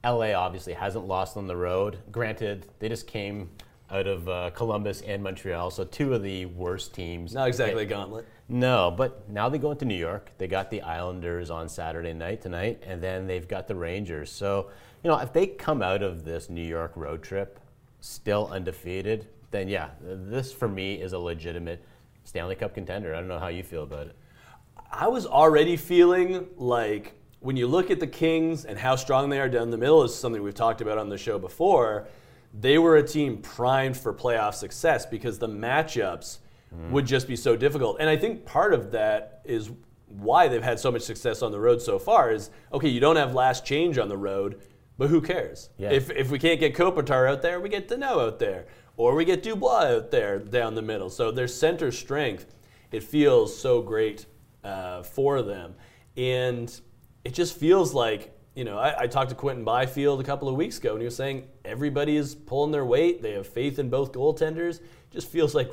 LA 0.05 0.33
obviously 0.33 0.73
hasn't 0.73 1.07
lost 1.07 1.35
on 1.35 1.47
the 1.47 1.57
road. 1.57 1.97
Granted, 2.11 2.67
they 2.79 2.87
just 2.87 3.07
came 3.07 3.49
out 3.91 4.07
of 4.07 4.27
uh, 4.27 4.49
Columbus 4.51 5.01
and 5.01 5.21
Montreal, 5.21 5.69
so 5.69 5.83
two 5.83 6.13
of 6.13 6.23
the 6.23 6.45
worst 6.47 6.93
teams. 6.93 7.33
Not 7.33 7.47
exactly 7.47 7.83
a 7.83 7.85
gauntlet. 7.85 8.25
No, 8.47 8.91
but 8.91 9.27
now 9.29 9.49
they 9.49 9.57
go 9.57 9.71
into 9.71 9.85
New 9.85 9.95
York. 9.95 10.31
They 10.37 10.47
got 10.47 10.69
the 10.69 10.81
Islanders 10.81 11.49
on 11.49 11.69
Saturday 11.69 12.13
night 12.13 12.41
tonight, 12.41 12.81
and 12.85 13.01
then 13.01 13.27
they've 13.27 13.47
got 13.47 13.67
the 13.67 13.75
Rangers. 13.75 14.31
So, 14.31 14.69
you 15.03 15.09
know, 15.09 15.17
if 15.17 15.33
they 15.33 15.47
come 15.47 15.81
out 15.81 16.03
of 16.03 16.25
this 16.25 16.49
New 16.49 16.65
York 16.65 16.93
road 16.95 17.23
trip 17.23 17.59
still 18.01 18.47
undefeated, 18.51 19.27
then 19.51 19.67
yeah, 19.67 19.89
this 20.01 20.51
for 20.51 20.67
me 20.67 20.95
is 20.95 21.13
a 21.13 21.19
legitimate 21.19 21.83
Stanley 22.23 22.55
Cup 22.55 22.73
contender. 22.73 23.15
I 23.15 23.19
don't 23.19 23.27
know 23.27 23.39
how 23.39 23.47
you 23.47 23.63
feel 23.63 23.83
about 23.83 24.07
it. 24.07 24.15
I 24.91 25.07
was 25.07 25.25
already 25.25 25.77
feeling 25.77 26.47
like 26.57 27.13
when 27.39 27.55
you 27.55 27.67
look 27.67 27.91
at 27.91 27.99
the 27.99 28.07
Kings 28.07 28.65
and 28.65 28.77
how 28.77 28.95
strong 28.95 29.29
they 29.29 29.39
are 29.39 29.49
down 29.49 29.69
the 29.69 29.77
middle, 29.77 30.03
is 30.03 30.15
something 30.15 30.41
we've 30.41 30.55
talked 30.55 30.81
about 30.81 30.97
on 30.97 31.09
the 31.09 31.17
show 31.17 31.37
before 31.37 32.07
they 32.59 32.77
were 32.77 32.97
a 32.97 33.03
team 33.03 33.37
primed 33.37 33.97
for 33.97 34.13
playoff 34.13 34.53
success 34.53 35.05
because 35.05 35.39
the 35.39 35.47
matchups 35.47 36.39
mm. 36.73 36.89
would 36.91 37.05
just 37.05 37.27
be 37.27 37.35
so 37.35 37.55
difficult. 37.55 37.97
And 37.99 38.09
I 38.09 38.15
think 38.15 38.45
part 38.45 38.73
of 38.73 38.91
that 38.91 39.41
is 39.43 39.71
why 40.07 40.47
they've 40.47 40.63
had 40.63 40.79
so 40.79 40.91
much 40.91 41.01
success 41.01 41.41
on 41.41 41.51
the 41.51 41.59
road 41.59 41.81
so 41.81 41.99
far 41.99 42.31
is 42.31 42.49
okay, 42.71 42.87
you 42.87 42.99
don't 42.99 43.17
have 43.17 43.33
last 43.33 43.65
change 43.65 43.97
on 43.97 44.07
the 44.07 44.17
road, 44.17 44.61
but 44.97 45.09
who 45.09 45.21
cares? 45.21 45.69
Yeah. 45.77 45.91
If, 45.91 46.09
if 46.11 46.31
we 46.31 46.39
can't 46.39 46.59
get 46.59 46.75
Kopitar 46.75 47.29
out 47.29 47.41
there, 47.41 47.59
we 47.59 47.69
get 47.69 47.87
Danault 47.87 48.27
out 48.27 48.39
there. 48.39 48.67
Or 48.97 49.13
we 49.13 49.25
get 49.25 49.43
Dubois 49.43 49.95
out 49.95 50.11
there 50.11 50.39
down 50.39 50.73
the 50.75 50.81
middle. 50.81 51.09
So 51.09 51.31
their 51.31 51.49
center 51.49 51.91
strength, 51.91 52.55
it 52.91 53.03
feels 53.03 53.57
so 53.57 53.81
great 53.81 54.25
uh, 54.63 55.03
for 55.03 55.41
them. 55.41 55.75
And 56.15 56.73
it 57.25 57.33
just 57.33 57.57
feels 57.57 57.93
like 57.93 58.34
you 58.55 58.63
know, 58.63 58.77
I, 58.77 59.01
I, 59.01 59.07
talked 59.07 59.29
to 59.29 59.35
Quinton 59.35 59.65
Byfield 59.65 60.21
a 60.21 60.23
couple 60.23 60.47
of 60.47 60.55
weeks 60.55 60.77
ago, 60.77 60.91
and 60.91 61.01
he 61.01 61.05
was 61.05 61.15
saying 61.15 61.47
everybody 61.65 62.15
is 62.15 62.35
pulling 62.35 62.71
their 62.71 62.85
weight. 62.85 63.21
They 63.21 63.33
have 63.33 63.45
faith 63.45 63.79
in 63.79 63.89
both 63.89 64.13
goaltenders. 64.13 64.79
It 64.79 65.11
Just 65.11 65.29
feels 65.29 65.53
like 65.53 65.71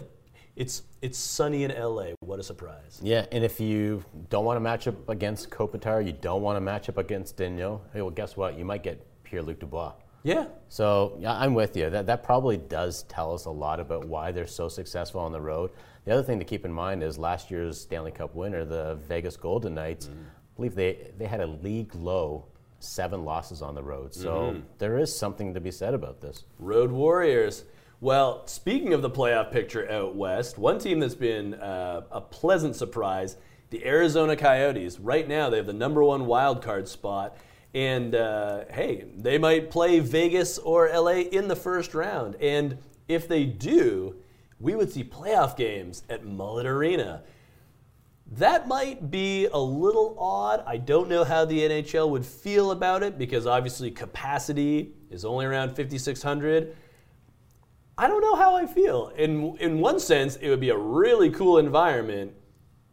it's 0.56 0.82
it's 1.00 1.16
sunny 1.16 1.64
in 1.64 1.70
LA. 1.70 2.08
What 2.20 2.38
a 2.40 2.42
surprise! 2.42 3.00
Yeah, 3.02 3.24
and 3.32 3.44
if 3.44 3.60
you 3.60 4.04
don't 4.28 4.44
want 4.44 4.56
to 4.56 4.60
match 4.60 4.88
up 4.88 5.08
against 5.08 5.48
Kopitar, 5.48 6.04
you 6.04 6.12
don't 6.12 6.42
want 6.42 6.56
to 6.56 6.60
match 6.60 6.88
up 6.88 6.98
against 6.98 7.36
Danault. 7.36 7.80
Hey, 7.92 8.02
well, 8.02 8.10
guess 8.10 8.36
what? 8.36 8.58
You 8.58 8.64
might 8.64 8.82
get 8.82 9.06
Pierre 9.22 9.42
Luc 9.42 9.60
Dubois. 9.60 9.92
Yeah. 10.24 10.46
So 10.68 11.16
yeah, 11.18 11.34
I'm 11.34 11.54
with 11.54 11.76
you. 11.76 11.88
That 11.88 12.06
that 12.06 12.22
probably 12.22 12.56
does 12.56 13.04
tell 13.04 13.32
us 13.32 13.46
a 13.46 13.50
lot 13.50 13.80
about 13.80 14.06
why 14.06 14.32
they're 14.32 14.46
so 14.46 14.68
successful 14.68 15.20
on 15.20 15.32
the 15.32 15.40
road. 15.40 15.70
The 16.04 16.12
other 16.12 16.22
thing 16.22 16.38
to 16.40 16.44
keep 16.44 16.64
in 16.64 16.72
mind 16.72 17.02
is 17.02 17.16
last 17.16 17.50
year's 17.50 17.80
Stanley 17.80 18.10
Cup 18.10 18.34
winner, 18.34 18.64
the 18.64 18.98
Vegas 19.08 19.36
Golden 19.36 19.74
Knights. 19.74 20.06
Mm. 20.06 20.12
I 20.12 20.56
believe 20.56 20.74
they 20.74 21.12
they 21.16 21.26
had 21.26 21.40
a 21.40 21.46
league 21.46 21.94
low 21.94 22.46
seven 22.82 23.24
losses 23.24 23.62
on 23.62 23.74
the 23.74 23.82
road. 23.82 24.14
So 24.14 24.34
mm-hmm. 24.34 24.60
there 24.78 24.98
is 24.98 25.14
something 25.14 25.54
to 25.54 25.60
be 25.60 25.70
said 25.70 25.94
about 25.94 26.20
this. 26.20 26.44
Road 26.58 26.90
Warriors. 26.90 27.64
Well, 28.00 28.46
speaking 28.46 28.94
of 28.94 29.02
the 29.02 29.10
playoff 29.10 29.52
picture 29.52 29.88
out 29.90 30.16
west, 30.16 30.58
one 30.58 30.78
team 30.78 30.98
that's 30.98 31.14
been 31.14 31.54
uh, 31.54 32.02
a 32.10 32.20
pleasant 32.20 32.74
surprise, 32.74 33.36
the 33.70 33.86
Arizona 33.86 34.36
Coyotes. 34.36 34.98
Right 34.98 35.26
now, 35.26 35.48
they 35.50 35.58
have 35.58 35.66
the 35.66 35.72
number 35.72 36.02
one 36.02 36.26
wild 36.26 36.62
card 36.62 36.88
spot. 36.88 37.36
And 37.74 38.14
uh, 38.14 38.64
hey, 38.70 39.06
they 39.16 39.38
might 39.38 39.70
play 39.70 40.00
Vegas 40.00 40.58
or 40.58 40.90
LA 40.92 41.20
in 41.20 41.48
the 41.48 41.56
first 41.56 41.94
round. 41.94 42.34
And 42.36 42.78
if 43.08 43.28
they 43.28 43.44
do, 43.44 44.16
we 44.60 44.74
would 44.74 44.92
see 44.92 45.04
playoff 45.04 45.56
games 45.56 46.02
at 46.10 46.24
Mullet 46.24 46.66
Arena. 46.66 47.22
That 48.38 48.66
might 48.66 49.10
be 49.10 49.46
a 49.46 49.58
little 49.58 50.16
odd. 50.18 50.64
I 50.66 50.78
don't 50.78 51.08
know 51.08 51.22
how 51.22 51.44
the 51.44 51.60
NHL 51.60 52.08
would 52.10 52.24
feel 52.24 52.70
about 52.70 53.02
it 53.02 53.18
because 53.18 53.46
obviously 53.46 53.90
capacity 53.90 54.94
is 55.10 55.26
only 55.26 55.44
around 55.44 55.76
5,600. 55.76 56.74
I 57.98 58.06
don't 58.06 58.22
know 58.22 58.34
how 58.34 58.56
I 58.56 58.64
feel. 58.66 59.12
In, 59.18 59.54
in 59.58 59.80
one 59.80 60.00
sense, 60.00 60.36
it 60.36 60.48
would 60.48 60.60
be 60.60 60.70
a 60.70 60.76
really 60.76 61.28
cool 61.28 61.58
environment. 61.58 62.32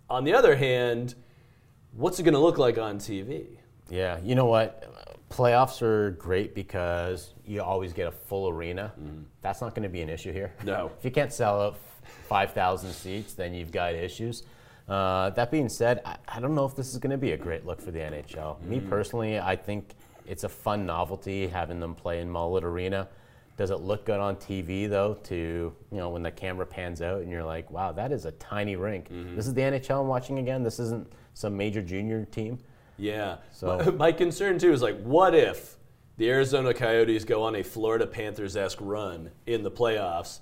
On 0.09 0.25
the 0.25 0.33
other 0.33 0.57
hand, 0.57 1.15
what's 1.93 2.19
it 2.19 2.23
going 2.23 2.33
to 2.33 2.39
look 2.39 2.57
like 2.57 2.77
on 2.77 2.97
TV? 2.97 3.45
Yeah, 3.89 4.19
you 4.21 4.35
know 4.35 4.45
what? 4.45 4.93
Playoffs 5.29 5.81
are 5.81 6.11
great 6.11 6.53
because 6.53 7.33
you 7.45 7.61
always 7.61 7.93
get 7.93 8.07
a 8.07 8.11
full 8.11 8.49
arena. 8.49 8.91
Mm-hmm. 8.99 9.21
That's 9.41 9.61
not 9.61 9.73
going 9.73 9.83
to 9.83 9.89
be 9.89 10.01
an 10.01 10.09
issue 10.09 10.33
here. 10.33 10.53
No. 10.65 10.91
if 10.99 11.05
you 11.05 11.11
can't 11.11 11.31
sell 11.31 11.61
out 11.61 11.77
5,000 12.27 12.91
seats, 12.91 13.35
then 13.35 13.53
you've 13.53 13.71
got 13.71 13.93
issues. 13.93 14.43
Uh, 14.89 15.29
that 15.31 15.51
being 15.51 15.69
said, 15.69 16.01
I, 16.05 16.17
I 16.27 16.39
don't 16.39 16.55
know 16.55 16.65
if 16.65 16.75
this 16.75 16.91
is 16.91 16.97
going 16.97 17.11
to 17.11 17.17
be 17.17 17.31
a 17.33 17.37
great 17.37 17.65
look 17.65 17.79
for 17.81 17.91
the 17.91 17.99
NHL. 17.99 18.61
Me 18.63 18.79
personally, 18.79 19.39
I 19.39 19.55
think 19.55 19.95
it's 20.25 20.43
a 20.43 20.49
fun 20.49 20.85
novelty 20.85 21.47
having 21.47 21.79
them 21.79 21.93
play 21.95 22.21
in 22.21 22.29
Mullet 22.29 22.63
Arena. 22.63 23.07
Does 23.57 23.71
it 23.71 23.81
look 23.81 24.05
good 24.05 24.19
on 24.21 24.37
TV 24.37 24.89
though? 24.89 25.15
To 25.25 25.35
you 25.91 25.97
know, 25.97 26.09
when 26.09 26.23
the 26.23 26.31
camera 26.31 26.65
pans 26.65 27.01
out 27.01 27.21
and 27.21 27.29
you're 27.29 27.43
like, 27.43 27.69
"Wow, 27.69 27.91
that 27.91 28.11
is 28.13 28.23
a 28.25 28.31
tiny 28.33 28.77
rink." 28.77 29.09
This 29.35 29.47
is 29.47 29.53
the 29.53 29.61
NHL 29.61 29.99
I'm 30.01 30.07
watching 30.07 30.39
again. 30.39 30.63
This 30.63 30.79
isn't 30.79 31.11
some 31.33 31.57
major 31.57 31.81
junior 31.81 32.23
team. 32.25 32.57
Yeah. 32.97 33.37
So- 33.51 33.77
My, 33.77 33.91
my 34.07 34.11
concern 34.13 34.59
too 34.59 34.71
is 34.71 34.81
like, 34.81 34.99
what 35.03 35.35
if 35.35 35.75
the 36.17 36.29
Arizona 36.29 36.73
Coyotes 36.73 37.25
go 37.25 37.43
on 37.43 37.55
a 37.55 37.63
Florida 37.63 38.07
Panthers 38.07 38.55
esque 38.55 38.79
run 38.81 39.29
in 39.45 39.63
the 39.63 39.71
playoffs? 39.71 40.39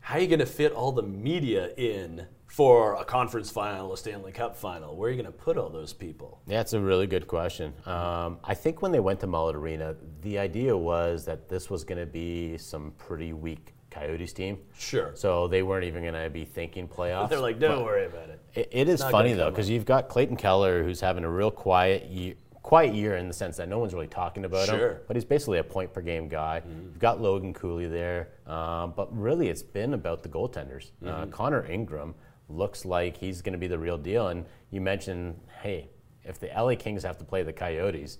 How 0.00 0.16
are 0.16 0.20
you 0.20 0.26
going 0.28 0.38
to 0.40 0.46
fit 0.46 0.72
all 0.72 0.92
the 0.92 1.02
media 1.02 1.70
in 1.78 2.26
for 2.46 2.94
a 2.94 3.04
conference 3.04 3.50
final, 3.50 3.92
a 3.92 3.96
Stanley 3.96 4.32
Cup 4.32 4.56
final? 4.56 4.96
Where 4.96 5.08
are 5.08 5.12
you 5.12 5.20
going 5.20 5.32
to 5.32 5.38
put 5.38 5.56
all 5.58 5.68
those 5.70 5.92
people? 5.92 6.40
Yeah, 6.46 6.60
it's 6.60 6.72
a 6.72 6.80
really 6.80 7.06
good 7.06 7.26
question. 7.26 7.72
Um, 7.86 8.38
I 8.44 8.54
think 8.54 8.80
when 8.82 8.92
they 8.92 9.00
went 9.00 9.20
to 9.20 9.26
Mullet 9.26 9.56
Arena, 9.56 9.96
the 10.22 10.38
idea 10.38 10.76
was 10.76 11.24
that 11.24 11.48
this 11.48 11.68
was 11.70 11.84
going 11.84 11.98
to 11.98 12.06
be 12.06 12.56
some 12.58 12.92
pretty 12.98 13.32
weak 13.32 13.72
Coyotes 13.90 14.32
team. 14.32 14.58
Sure. 14.76 15.12
So 15.14 15.46
they 15.48 15.62
weren't 15.62 15.84
even 15.84 16.02
going 16.02 16.14
to 16.22 16.28
be 16.30 16.44
thinking 16.44 16.88
playoffs. 16.88 17.28
They're 17.30 17.38
like, 17.40 17.58
don't 17.58 17.76
But 17.78 17.84
worry 17.84 18.06
about 18.06 18.28
it. 18.28 18.40
It, 18.54 18.68
it 18.72 18.88
is 18.88 19.02
funny 19.02 19.32
though 19.32 19.50
because 19.50 19.70
you've 19.70 19.84
got 19.84 20.08
Clayton 20.08 20.36
Keller 20.36 20.82
who's 20.82 21.00
having 21.00 21.24
a 21.24 21.30
real 21.30 21.50
quiet 21.50 22.06
year, 22.06 22.34
quiet 22.62 22.94
year 22.94 23.16
in 23.18 23.28
the 23.28 23.34
sense 23.34 23.56
that 23.58 23.68
no 23.68 23.78
one's 23.78 23.92
really 23.94 24.06
talking 24.08 24.44
about 24.44 24.66
Sure. 24.66 24.92
him. 24.92 24.98
But 25.06 25.16
he's 25.16 25.24
basically 25.24 25.58
a 25.58 25.64
point 25.64 25.92
per 25.92 26.00
game 26.00 26.28
guy. 26.28 26.62
You've 26.66 26.98
got 26.98 27.20
Logan 27.20 27.52
Cooley 27.54 27.86
there, 27.86 28.30
um, 28.46 28.94
but 28.96 29.16
really 29.16 29.48
it's 29.48 29.62
been 29.62 29.94
about 29.94 30.22
the 30.24 30.28
goaltenders. 30.28 30.90
Uh, 31.06 31.26
Connor 31.26 31.64
Ingram 31.66 32.14
looks 32.48 32.84
like 32.84 33.16
he's 33.16 33.42
going 33.42 33.52
to 33.52 33.58
be 33.58 33.66
the 33.66 33.78
real 33.78 33.98
deal. 33.98 34.28
And 34.28 34.44
you 34.70 34.80
mentioned, 34.80 35.40
hey, 35.62 35.90
if 36.24 36.38
the 36.38 36.48
LA 36.48 36.74
Kings 36.76 37.02
have 37.02 37.18
to 37.18 37.24
play 37.24 37.42
the 37.42 37.52
Coyotes, 37.52 38.18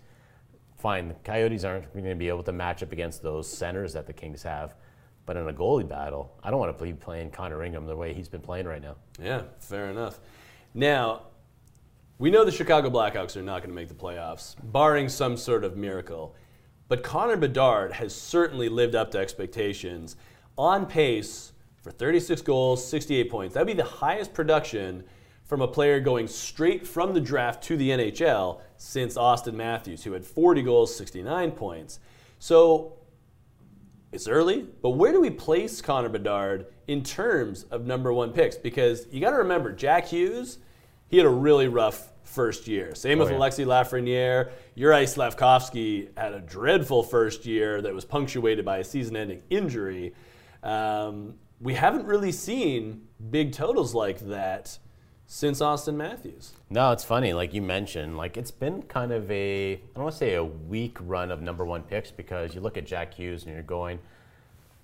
fine. 0.76 1.08
The 1.08 1.14
Coyotes 1.14 1.64
aren't 1.64 1.92
going 1.92 2.04
to 2.04 2.14
be 2.14 2.28
able 2.28 2.42
to 2.42 2.52
match 2.52 2.82
up 2.82 2.92
against 2.92 3.22
those 3.22 3.48
centers 3.48 3.92
that 3.94 4.06
the 4.06 4.12
Kings 4.12 4.42
have. 4.42 4.74
But 5.26 5.37
in 5.37 5.48
a 5.48 5.52
goalie 5.52 5.88
battle, 5.88 6.38
I 6.42 6.50
don't 6.50 6.58
want 6.58 6.76
to 6.76 6.84
be 6.84 6.92
playing 6.92 7.30
Connor 7.30 7.62
Ingram 7.64 7.87
the 7.87 7.96
way 7.96 8.12
he's 8.12 8.28
been 8.28 8.42
playing 8.42 8.66
right 8.66 8.82
now. 8.82 8.96
Yeah, 9.18 9.42
fair 9.58 9.87
enough. 9.87 10.20
Now, 10.74 11.22
we 12.18 12.30
know 12.30 12.44
the 12.44 12.52
Chicago 12.52 12.90
Blackhawks 12.90 13.37
are 13.37 13.42
not 13.42 13.60
going 13.60 13.70
to 13.70 13.74
make 13.74 13.88
the 13.88 13.94
playoffs, 13.94 14.54
barring 14.62 15.08
some 15.08 15.37
sort 15.38 15.64
of 15.64 15.76
miracle. 15.76 16.37
But 16.88 17.02
Connor 17.02 17.38
Bedard 17.38 17.92
has 17.92 18.14
certainly 18.14 18.68
lived 18.68 18.94
up 18.94 19.10
to 19.12 19.18
expectations, 19.18 20.16
on 20.58 20.84
pace 20.84 21.53
for 21.84 21.90
36 21.90 22.40
goals, 22.40 22.88
68 22.88 23.30
points. 23.30 23.52
That'd 23.52 23.66
be 23.66 23.74
the 23.74 23.84
highest 23.84 24.32
production 24.32 25.04
from 25.44 25.60
a 25.60 25.68
player 25.68 26.00
going 26.00 26.26
straight 26.26 26.86
from 26.86 27.12
the 27.12 27.20
draft 27.20 27.62
to 27.64 27.76
the 27.76 27.90
NHL 27.90 28.62
since 28.78 29.18
Auston 29.18 29.52
Matthews, 29.52 30.02
who 30.02 30.12
had 30.12 30.24
40 30.24 30.62
goals, 30.62 30.96
69 30.96 31.50
points. 31.52 32.00
So 32.38 32.94
it's 34.12 34.26
early, 34.26 34.66
but 34.80 34.90
where 34.90 35.12
do 35.12 35.20
we 35.20 35.28
place 35.28 35.82
Connor 35.82 36.08
Bedard 36.08 36.68
in 36.88 37.02
terms 37.02 37.64
of 37.64 37.84
number 37.84 38.14
one 38.14 38.32
picks? 38.32 38.56
Because 38.56 39.06
you 39.10 39.20
got 39.20 39.32
to 39.32 39.36
remember, 39.36 39.70
Jack 39.70 40.06
Hughes, 40.06 40.60
he 41.08 41.18
had 41.18 41.26
a 41.26 41.30
really 41.30 41.68
rough 41.68 42.08
first 42.22 42.66
year. 42.66 42.94
Same 42.94 43.18
with 43.18 43.28
yeah. 43.30 43.36
Alexi 43.36 43.66
Lafreniere. 43.66 44.52
Uri 44.74 45.04
Slafkovsky 45.04 46.08
had 46.16 46.32
a 46.32 46.40
dreadful 46.40 47.02
first 47.02 47.44
year 47.44 47.82
that 47.82 47.92
was 47.92 48.06
punctuated 48.06 48.64
by 48.64 48.78
a 48.78 48.84
season-ending 48.84 49.42
injury. 49.50 50.14
Um, 50.62 51.34
we 51.60 51.74
haven't 51.74 52.06
really 52.06 52.32
seen 52.32 53.08
big 53.30 53.52
totals 53.52 53.94
like 53.94 54.20
that 54.20 54.78
since 55.26 55.60
Auston 55.60 55.94
Matthews. 55.94 56.52
No, 56.70 56.92
it's 56.92 57.04
funny. 57.04 57.32
Like 57.32 57.54
you 57.54 57.62
mentioned, 57.62 58.16
like 58.16 58.36
it's 58.36 58.50
been 58.50 58.82
kind 58.82 59.12
of 59.12 59.30
a 59.30 59.74
I 59.74 59.80
don't 59.94 60.04
want 60.04 60.12
to 60.12 60.18
say 60.18 60.34
a 60.34 60.44
weak 60.44 60.98
run 61.00 61.30
of 61.30 61.42
number 61.42 61.64
one 61.64 61.82
picks 61.82 62.10
because 62.10 62.54
you 62.54 62.60
look 62.60 62.76
at 62.76 62.86
Jack 62.86 63.14
Hughes 63.14 63.44
and 63.44 63.52
you're 63.52 63.62
going, 63.62 63.98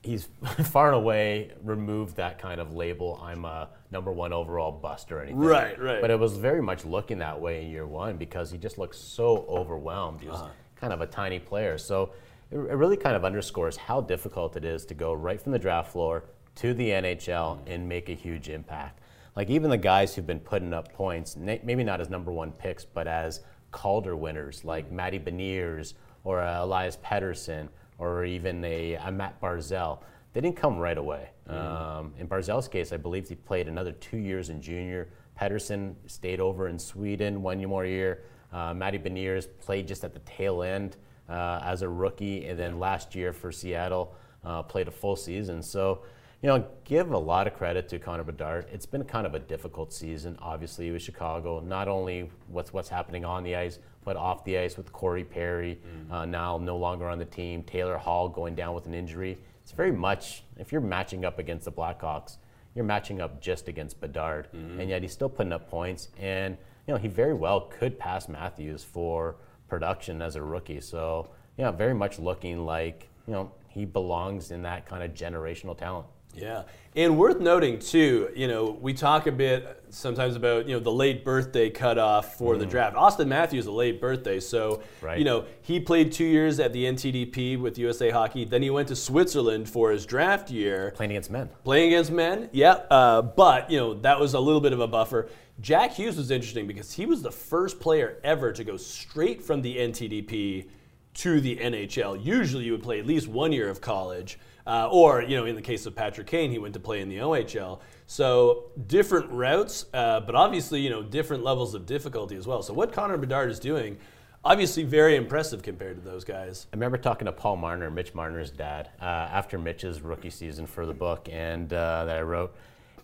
he's 0.02 0.28
far 0.64 0.88
and 0.88 0.96
away 0.96 1.52
removed 1.62 2.16
that 2.16 2.38
kind 2.38 2.60
of 2.60 2.72
label. 2.72 3.20
I'm 3.22 3.44
a 3.44 3.68
number 3.90 4.12
one 4.12 4.32
overall 4.32 4.72
bust 4.72 5.12
or 5.12 5.20
anything. 5.20 5.38
Right, 5.38 5.78
right. 5.78 6.00
But 6.00 6.10
it 6.10 6.18
was 6.18 6.36
very 6.36 6.62
much 6.62 6.84
looking 6.84 7.18
that 7.18 7.40
way 7.40 7.62
in 7.62 7.70
year 7.70 7.86
one 7.86 8.16
because 8.16 8.50
he 8.50 8.58
just 8.58 8.78
looked 8.78 8.96
so 8.96 9.44
overwhelmed. 9.48 10.20
He 10.20 10.28
was 10.28 10.40
uh-huh. 10.40 10.50
kind 10.76 10.92
of 10.92 11.00
a 11.00 11.06
tiny 11.06 11.38
player. 11.38 11.76
So 11.76 12.12
it, 12.50 12.56
it 12.56 12.74
really 12.76 12.96
kind 12.96 13.16
of 13.16 13.24
underscores 13.24 13.76
how 13.76 14.00
difficult 14.00 14.56
it 14.56 14.64
is 14.64 14.86
to 14.86 14.94
go 14.94 15.12
right 15.12 15.40
from 15.40 15.52
the 15.52 15.58
draft 15.58 15.92
floor 15.92 16.24
to 16.56 16.74
the 16.74 16.90
NHL 16.90 17.58
and 17.66 17.88
make 17.88 18.08
a 18.08 18.14
huge 18.14 18.48
impact. 18.48 19.00
Like 19.36 19.50
even 19.50 19.70
the 19.70 19.78
guys 19.78 20.14
who've 20.14 20.26
been 20.26 20.40
putting 20.40 20.72
up 20.72 20.92
points, 20.92 21.36
maybe 21.36 21.84
not 21.84 22.00
as 22.00 22.10
number 22.10 22.32
one 22.32 22.52
picks, 22.52 22.84
but 22.84 23.06
as 23.06 23.40
Calder 23.70 24.16
winners, 24.16 24.64
like 24.64 24.90
Matty 24.90 25.18
Beniers 25.18 25.94
or 26.24 26.40
uh, 26.40 26.64
Elias 26.64 26.98
Pettersson 27.04 27.68
or 27.98 28.24
even 28.24 28.64
a, 28.64 28.94
a 28.94 29.12
Mat 29.12 29.40
Barzal, 29.40 30.00
they 30.32 30.40
didn't 30.40 30.56
come 30.56 30.78
right 30.78 30.98
away. 30.98 31.30
Um, 31.46 32.12
in 32.18 32.28
Barzal's 32.28 32.68
case, 32.68 32.92
I 32.92 32.96
believe 32.96 33.28
he 33.28 33.34
played 33.34 33.68
another 33.68 33.92
two 33.92 34.18
years 34.18 34.50
in 34.50 34.62
junior. 34.62 35.08
Pettersson 35.40 35.94
stayed 36.06 36.40
over 36.40 36.68
in 36.68 36.78
Sweden 36.78 37.42
one 37.42 37.64
more 37.64 37.84
year. 37.84 38.22
Uh, 38.52 38.74
Matty 38.74 38.98
Beniers 38.98 39.46
played 39.60 39.88
just 39.88 40.04
at 40.04 40.12
the 40.12 40.20
tail 40.20 40.62
end 40.62 40.96
uh, 41.28 41.60
as 41.62 41.82
a 41.82 41.88
rookie, 41.88 42.46
and 42.46 42.58
then 42.58 42.78
last 42.78 43.14
year 43.14 43.32
for 43.32 43.50
Seattle 43.50 44.14
uh, 44.44 44.62
played 44.62 44.88
a 44.88 44.90
full 44.90 45.16
season. 45.16 45.62
So, 45.62 46.02
you 46.42 46.48
know, 46.48 46.64
give 46.84 47.10
a 47.12 47.18
lot 47.18 47.46
of 47.46 47.54
credit 47.54 47.88
to 47.90 47.98
Connor 47.98 48.24
Bedard. 48.24 48.66
It's 48.72 48.86
been 48.86 49.04
kind 49.04 49.26
of 49.26 49.34
a 49.34 49.38
difficult 49.38 49.92
season, 49.92 50.38
obviously, 50.40 50.90
with 50.90 51.02
Chicago. 51.02 51.60
Not 51.60 51.86
only 51.86 52.30
what's 52.48 52.72
what's 52.72 52.88
happening 52.88 53.24
on 53.26 53.42
the 53.42 53.56
ice, 53.56 53.78
but 54.04 54.16
off 54.16 54.42
the 54.44 54.56
ice 54.56 54.78
with 54.78 54.90
Corey 54.90 55.24
Perry, 55.24 55.78
uh, 56.10 56.24
now 56.24 56.56
no 56.56 56.78
longer 56.78 57.08
on 57.08 57.18
the 57.18 57.26
team. 57.26 57.62
Taylor 57.62 57.98
Hall 57.98 58.28
going 58.28 58.54
down 58.54 58.74
with 58.74 58.86
an 58.86 58.94
injury. 58.94 59.36
It's 59.62 59.72
very 59.72 59.92
much 59.92 60.42
if 60.56 60.72
you're 60.72 60.80
matching 60.80 61.26
up 61.26 61.38
against 61.38 61.66
the 61.66 61.72
Blackhawks, 61.72 62.38
you're 62.74 62.86
matching 62.86 63.20
up 63.20 63.42
just 63.42 63.68
against 63.68 64.00
Bedard, 64.00 64.48
and 64.80 64.88
yet 64.88 65.02
he's 65.02 65.12
still 65.12 65.28
putting 65.28 65.52
up 65.52 65.68
points. 65.68 66.08
And 66.18 66.56
you 66.86 66.94
know, 66.94 66.98
he 66.98 67.08
very 67.08 67.34
well 67.34 67.60
could 67.62 67.98
pass 67.98 68.28
Matthews 68.28 68.82
for 68.82 69.36
production 69.68 70.22
as 70.22 70.36
a 70.36 70.42
rookie. 70.42 70.80
So, 70.80 71.28
yeah, 71.58 71.70
very 71.70 71.94
much 71.94 72.18
looking 72.18 72.64
like 72.64 73.10
you 73.26 73.34
know 73.34 73.52
he 73.68 73.84
belongs 73.84 74.52
in 74.52 74.62
that 74.62 74.86
kind 74.86 75.02
of 75.02 75.12
generational 75.12 75.76
talent. 75.76 76.06
Yeah, 76.34 76.62
and 76.94 77.18
worth 77.18 77.40
noting 77.40 77.78
too. 77.80 78.30
You 78.36 78.46
know, 78.48 78.70
we 78.80 78.94
talk 78.94 79.26
a 79.26 79.32
bit 79.32 79.82
sometimes 79.90 80.36
about 80.36 80.68
you 80.68 80.74
know 80.74 80.80
the 80.80 80.92
late 80.92 81.24
birthday 81.24 81.68
cutoff 81.70 82.36
for 82.38 82.56
the 82.56 82.64
draft. 82.66 82.94
Auston 82.96 83.26
Matthews 83.26 83.66
a 83.66 83.72
late 83.72 84.00
birthday, 84.00 84.38
so 84.38 84.80
Right. 85.00 85.18
you 85.18 85.24
know 85.24 85.44
he 85.60 85.80
played 85.80 86.12
two 86.12 86.24
years 86.24 86.60
at 86.60 86.72
the 86.72 86.84
NTDP 86.86 87.58
with 87.58 87.78
USA 87.78 88.10
Hockey. 88.10 88.44
Then 88.44 88.62
he 88.62 88.70
went 88.70 88.88
to 88.88 88.96
Switzerland 88.96 89.68
for 89.68 89.90
his 89.90 90.06
draft 90.06 90.50
year. 90.50 90.92
Playing 90.94 91.10
against 91.12 91.30
men. 91.30 91.48
Playing 91.64 91.88
against 91.92 92.12
men, 92.12 92.48
yeah, 92.52 92.72
uh, 92.90 93.22
but 93.22 93.70
you 93.70 93.78
know 93.78 93.94
that 93.94 94.18
was 94.20 94.34
a 94.34 94.40
little 94.40 94.60
bit 94.60 94.72
of 94.72 94.80
a 94.80 94.86
buffer. 94.86 95.28
Jack 95.60 95.92
Hughes 95.92 96.16
was 96.16 96.30
interesting 96.30 96.66
because 96.66 96.92
he 96.92 97.04
was 97.06 97.20
the 97.22 97.30
first 97.32 97.80
player 97.80 98.18
ever 98.24 98.52
to 98.52 98.64
go 98.64 98.76
straight 98.76 99.42
from 99.42 99.60
the 99.62 99.76
NTDP 99.76 100.68
to 101.12 101.40
the 101.40 101.56
NHL. 101.56 102.24
Usually, 102.24 102.64
you 102.64 102.72
would 102.72 102.82
play 102.82 102.98
at 103.00 103.06
least 103.06 103.26
one 103.28 103.52
year 103.52 103.68
of 103.68 103.80
college, 103.80 104.38
uh, 104.66 104.88
or 104.90 105.22
you 105.22 105.36
know, 105.36 105.46
in 105.46 105.54
the 105.54 105.62
case 105.62 105.86
of 105.86 105.94
Patrick 105.94 106.26
Kane, 106.26 106.50
he 106.50 106.58
went 106.58 106.74
to 106.74 106.80
play 106.80 107.00
in 107.00 107.08
the 107.08 107.18
OHL. 107.18 107.80
So 108.06 108.70
different 108.86 109.30
routes, 109.30 109.86
uh, 109.94 110.20
but 110.20 110.34
obviously, 110.34 110.80
you 110.80 110.90
know, 110.90 111.02
different 111.02 111.44
levels 111.44 111.74
of 111.74 111.86
difficulty 111.86 112.36
as 112.36 112.46
well. 112.46 112.62
So 112.62 112.74
what 112.74 112.92
Connor 112.92 113.16
Bedard 113.16 113.50
is 113.50 113.58
doing. 113.58 113.98
obviously 114.44 114.82
very 114.84 115.16
impressive 115.16 115.62
compared 115.62 115.96
to 115.96 116.02
those 116.02 116.24
guys. 116.24 116.66
I 116.72 116.76
remember 116.76 116.96
talking 116.96 117.26
to 117.26 117.32
Paul 117.32 117.56
Marner, 117.56 117.90
Mitch 117.90 118.14
Marner's 118.14 118.50
dad, 118.50 118.88
uh, 119.00 119.04
after 119.04 119.58
Mitch's 119.58 120.00
rookie 120.00 120.30
season 120.30 120.66
for 120.66 120.86
the 120.86 120.94
book 120.94 121.28
and 121.30 121.72
uh, 121.72 122.04
that 122.06 122.16
I 122.16 122.22
wrote. 122.22 122.54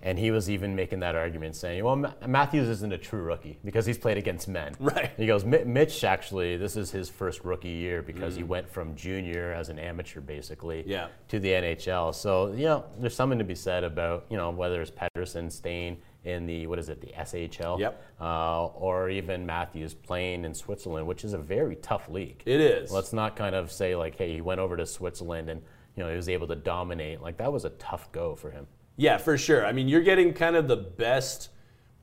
And 0.03 0.19
he 0.19 0.31
was 0.31 0.49
even 0.51 0.77
making 0.77 1.01
that 1.01 1.15
argument, 1.17 1.57
saying, 1.57 1.83
"Well, 1.85 1.97
Ma- 1.97 2.13
Matthews 2.27 2.69
isn't 2.69 2.93
a 2.93 2.99
true 2.99 3.23
rookie 3.23 3.59
because 3.65 3.87
he's 3.87 3.99
played 3.99 4.19
against 4.19 4.47
men." 4.49 4.75
Right. 4.81 5.11
He 5.17 5.27
goes, 5.27 5.45
"Mi- 5.45 5.65
"Mitch 5.65 6.05
actually, 6.05 6.57
this 6.57 6.77
is 6.77 6.91
his 6.91 7.09
first 7.09 7.45
rookie 7.45 7.69
year 7.71 8.03
because 8.03 8.37
he 8.37 8.43
went 8.45 8.69
from 8.69 8.95
junior 8.95 9.53
as 9.53 9.69
an 9.69 9.79
amateur, 9.79 10.21
basically, 10.21 10.83
Mm. 10.83 10.89
Yeah. 10.89 11.07
to 11.29 11.39
the 11.41 11.49
NHL. 11.51 12.15
So 12.15 12.53
you 12.53 12.65
know, 12.67 12.85
there's 12.99 13.15
something 13.17 13.39
to 13.39 13.45
be 13.45 13.55
said 13.55 13.85
about 13.85 14.27
you 14.31 14.37
know 14.37 14.51
whether 14.51 14.81
it's 14.83 14.91
Pettersson 14.91 15.51
staying 15.51 15.99
in 16.25 16.45
the 16.47 16.67
what 16.67 16.79
is 16.79 16.89
it, 16.89 17.01
the 17.01 17.13
SHL, 17.17 17.79
Yep. 17.79 18.03
uh, 18.21 18.67
or 18.67 19.09
even 19.11 19.47
Matthews 19.47 19.95
playing 19.95 20.45
in 20.45 20.55
Switzerland, 20.55 21.07
which 21.07 21.25
is 21.25 21.33
a 21.35 21.39
very 21.39 21.77
tough 21.77 22.09
league. 22.09 22.43
It 22.47 22.61
is. 22.61 22.91
Let's 22.91 23.13
not 23.13 23.37
kind 23.37 23.55
of 23.55 23.71
say 23.71 23.95
like, 23.95 24.17
hey, 24.17 24.33
he 24.35 24.41
went 24.41 24.59
over 24.61 24.77
to 24.77 24.87
Switzerland 24.87 25.49
and 25.49 25.63
you 25.97 26.03
know 26.03 26.11
he 26.11 26.17
was 26.17 26.29
able 26.29 26.49
to 26.49 26.57
dominate. 26.57 27.23
Like 27.23 27.37
that 27.39 27.53
was 27.53 27.65
a 27.65 27.71
tough 27.71 28.11
go 28.13 28.35
for 28.35 28.51
him. 28.51 28.67
Yeah, 28.97 29.19
for 29.19 29.37
sure. 29.37 29.67
I 29.67 29.73
mean, 29.73 29.89
you're 29.89 30.03
getting 30.03 30.33
kind 30.33 30.57
of 30.57 30.69
the 30.69 30.77
best 30.77 31.51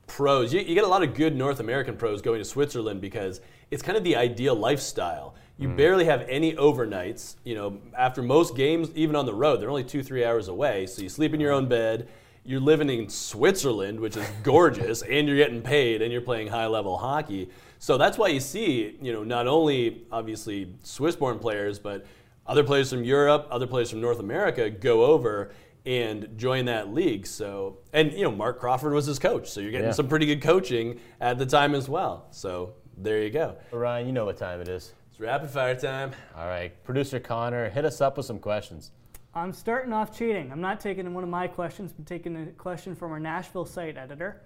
pros. 0.08 0.54
You, 0.54 0.60
you 0.62 0.76
get 0.76 0.84
a 0.84 0.88
lot 0.88 1.04
of 1.04 1.16
good 1.16 1.36
North 1.36 1.60
American 1.60 1.98
pros 1.98 2.22
going 2.22 2.40
to 2.40 2.46
Switzerland 2.46 3.02
because 3.02 3.42
it's 3.72 3.82
kind 3.82 3.98
of 3.98 4.04
the 4.04 4.16
ideal 4.16 4.56
lifestyle. 4.56 5.36
You 5.58 5.70
mm. 5.70 5.78
barely 5.78 6.06
have 6.06 6.26
any 6.30 6.54
overnights. 6.54 7.36
You 7.44 7.56
know, 7.56 7.78
after 7.98 8.22
most 8.22 8.56
games, 8.56 8.90
even 8.96 9.16
on 9.16 9.26
the 9.26 9.34
road, 9.34 9.60
they're 9.62 9.70
only 9.70 9.84
two, 9.84 10.04
three 10.04 10.24
hours 10.24 10.48
away. 10.48 10.86
So 10.86 11.02
you 11.02 11.10
sleep 11.10 11.34
in 11.34 11.40
your 11.40 11.52
own 11.52 11.68
bed. 11.68 12.08
You're 12.46 12.60
living 12.60 12.90
in 12.90 13.10
Switzerland, 13.10 14.00
which 14.00 14.18
is 14.18 14.28
gorgeous, 14.44 15.02
and 15.10 15.28
you're 15.28 15.38
getting 15.38 15.62
paid, 15.62 16.02
and 16.02 16.12
you're 16.12 16.22
playing 16.22 16.48
high 16.48 16.68
level 16.68 16.98
hockey. 16.98 17.50
So 17.80 17.98
that's 17.98 18.18
why 18.18 18.28
you 18.28 18.40
see, 18.40 18.98
you 19.02 19.14
know, 19.14 19.24
not 19.24 19.48
only 19.48 20.04
obviously 20.12 20.74
Swiss-born 20.84 21.40
players, 21.40 21.80
but 21.80 22.06
other 22.46 22.64
players 22.64 22.90
from 22.90 23.04
Europe, 23.04 23.48
other 23.50 23.68
players 23.68 23.90
from 23.90 24.02
North 24.02 24.20
America 24.20 24.70
go 24.70 25.06
over 25.06 25.52
and 25.86 26.38
join 26.38 26.66
that 26.66 26.94
league. 26.94 27.28
So, 27.28 27.80
and 27.92 28.12
you 28.14 28.24
know, 28.24 28.32
Marc 28.32 28.60
Crawford 28.60 28.94
was 28.94 29.06
his 29.06 29.20
coach, 29.20 29.50
so 29.50 29.60
you're 29.60 29.72
getting 29.72 29.88
Yeah. 29.88 29.92
some 29.94 30.08
pretty 30.08 30.26
good 30.26 30.42
coaching 30.42 31.00
at 31.20 31.38
the 31.38 31.46
time 31.46 31.76
as 31.76 31.90
well. 31.90 32.28
So 32.32 32.74
there 32.98 33.22
you 33.22 33.30
go. 33.30 33.58
Ryan, 33.72 34.08
you 34.08 34.14
know 34.14 34.26
what 34.26 34.38
time 34.38 34.62
it 34.62 34.68
is. 34.70 34.94
It's 35.12 35.20
rapid 35.20 35.50
fire 35.50 35.76
time. 35.76 36.12
All 36.38 36.48
right, 36.48 36.72
producer 36.84 37.20
Connor, 37.20 37.70
hit 37.70 37.86
us 37.86 38.02
up 38.02 38.18
with 38.18 38.26
some 38.26 38.40
questions. 38.40 38.92
I'm 39.36 39.52
starting 39.52 39.94
off 39.94 40.16
cheating. 40.18 40.52
I'm 40.52 40.62
not 40.62 40.80
taking 40.80 41.12
one 41.14 41.24
of 41.24 41.30
my 41.30 41.48
questions, 41.48 41.92
but 41.92 42.06
taking 42.06 42.36
a 42.38 42.46
question 42.52 42.96
from 42.96 43.12
our 43.12 43.20
Nashville 43.20 43.66
site 43.66 43.98
editor. 43.98 44.42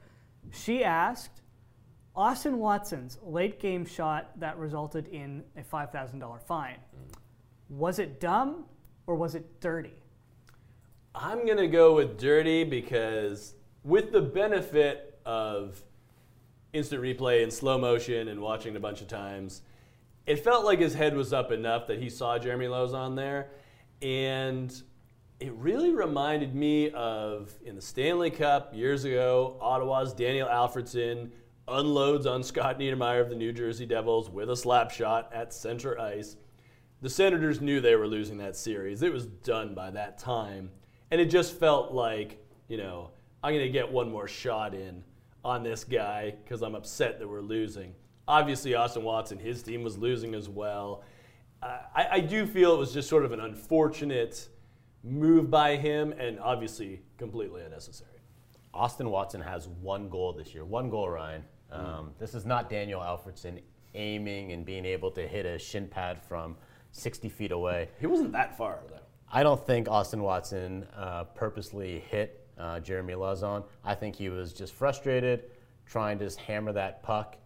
She 0.51 0.83
asked 0.83 1.41
Austin 2.15 2.57
Watson's 2.57 3.19
late 3.21 3.59
game 3.59 3.85
shot 3.85 4.31
that 4.39 4.57
resulted 4.57 5.07
in 5.09 5.43
a 5.57 5.61
$5,000 5.61 6.41
fine. 6.41 6.77
Was 7.69 7.99
it 7.99 8.19
dumb 8.21 8.65
or 9.07 9.15
was 9.15 9.35
it 9.35 9.59
dirty? 9.59 9.93
I'm 11.19 11.45
going 11.45 11.57
to 11.57 11.67
go 11.67 11.95
with 11.95 12.19
dirty 12.19 12.63
because, 12.63 13.55
with 13.83 14.11
the 14.11 14.21
benefit 14.21 15.19
of 15.25 15.83
instant 16.73 17.01
replay 17.01 17.41
and 17.41 17.51
slow 17.51 17.77
motion 17.79 18.27
and 18.27 18.39
watching 18.39 18.75
a 18.75 18.79
bunch 18.79 19.01
of 19.01 19.07
times, 19.07 19.63
it 20.27 20.43
felt 20.43 20.63
like 20.63 20.79
his 20.79 20.93
head 20.93 21.15
was 21.15 21.33
up 21.33 21.51
enough 21.51 21.87
that 21.87 21.99
he 21.99 22.09
saw 22.09 22.37
Jeremy 22.37 22.67
Lauzon 22.67 23.15
there. 23.15 23.49
And 24.01 24.71
it 25.39 25.53
really 25.53 25.91
reminded 25.91 26.53
me 26.53 26.91
of 26.91 27.51
in 27.65 27.75
the 27.75 27.81
Stanley 27.81 28.29
Cup 28.29 28.75
years 28.75 29.03
ago, 29.03 29.57
Ottawa's 29.59 30.13
Daniel 30.13 30.47
Alfredsson 30.47 31.31
unloads 31.67 32.27
on 32.27 32.43
Scott 32.43 32.77
Niedermayer 32.77 33.21
of 33.21 33.29
the 33.29 33.35
New 33.35 33.51
Jersey 33.51 33.87
Devils 33.87 34.29
with 34.29 34.51
a 34.51 34.55
slap 34.55 34.91
shot 34.91 35.31
at 35.33 35.51
center 35.51 35.99
ice. 35.99 36.37
The 37.01 37.09
Senators 37.09 37.59
knew 37.59 37.81
they 37.81 37.95
were 37.95 38.07
losing 38.07 38.37
that 38.37 38.55
series. 38.55 39.01
It 39.01 39.11
was 39.11 39.25
done 39.25 39.73
by 39.73 39.89
that 39.91 40.19
time. 40.19 40.69
And 41.11 41.21
it 41.21 41.25
just 41.25 41.59
felt 41.59 41.91
like, 41.93 42.43
you 42.67 42.77
know, 42.77 43.11
I'm 43.43 43.53
going 43.53 43.65
to 43.65 43.71
get 43.71 43.91
one 43.91 44.11
more 44.11 44.27
shot 44.27 44.73
in 44.73 45.03
on 45.43 45.63
this 45.63 45.83
guy 45.83 46.33
because 46.43 46.61
I'm 46.61 46.75
upset 46.75 47.19
that 47.19 47.27
we're 47.27 47.41
losing. 47.41 47.93
Obviously, 48.27 48.75
Austin 48.75 49.03
Watson, 49.03 49.37
his 49.37 49.63
team 49.63 49.83
was 49.83 49.97
losing 49.97 50.35
as 50.35 50.49
well. 50.49 51.03
Uh, 51.63 51.79
I, 51.95 52.07
I 52.13 52.19
do 52.19 52.45
feel 52.45 52.73
it 52.73 52.77
was 52.77 52.93
just 52.93 53.07
sort 53.07 53.23
of 53.23 53.31
an 53.31 53.39
unfortunate 53.39 54.49
move 55.03 55.49
by 55.49 55.77
him 55.77 56.11
and 56.13 56.39
obviously 56.39 57.01
completely 57.17 57.63
unnecessary. 57.63 58.11
Austin 58.73 59.09
Watson 59.09 59.41
has 59.41 59.67
one 59.81 60.09
goal 60.09 60.33
this 60.33 60.53
year. 60.53 60.65
One 60.65 60.89
goal, 60.89 61.09
Ryan. 61.09 61.43
Um, 61.71 62.11
This 62.19 62.33
is 62.33 62.45
not 62.45 62.69
Daniel 62.69 63.01
Alfredsson 63.01 63.61
aiming 63.95 64.51
and 64.51 64.65
being 64.65 64.85
able 64.85 65.11
to 65.11 65.27
hit 65.27 65.45
a 65.45 65.57
shin 65.57 65.87
pad 65.87 66.21
from 66.21 66.55
60 66.91 67.29
feet 67.29 67.51
away. 67.51 67.89
He 67.99 68.07
wasn't 68.07 68.31
that 68.33 68.57
far, 68.57 68.79
though. 68.89 68.99
I 69.31 69.43
don't 69.43 69.65
think 69.65 69.89
Austin 69.89 70.23
Watson 70.23 70.87
uh, 70.95 71.25
purposely 71.25 71.99
hit 71.99 72.47
uh, 72.57 72.79
Jeremy 72.79 73.13
Lauzon. 73.13 73.65
I 73.83 73.93
think 73.93 74.15
he 74.15 74.29
was 74.29 74.53
just 74.53 74.73
frustrated, 74.73 75.51
trying 75.85 76.17
to 76.19 76.25
just 76.25 76.39
hammer 76.39 76.71
that 76.73 77.03
puck, 77.03 77.37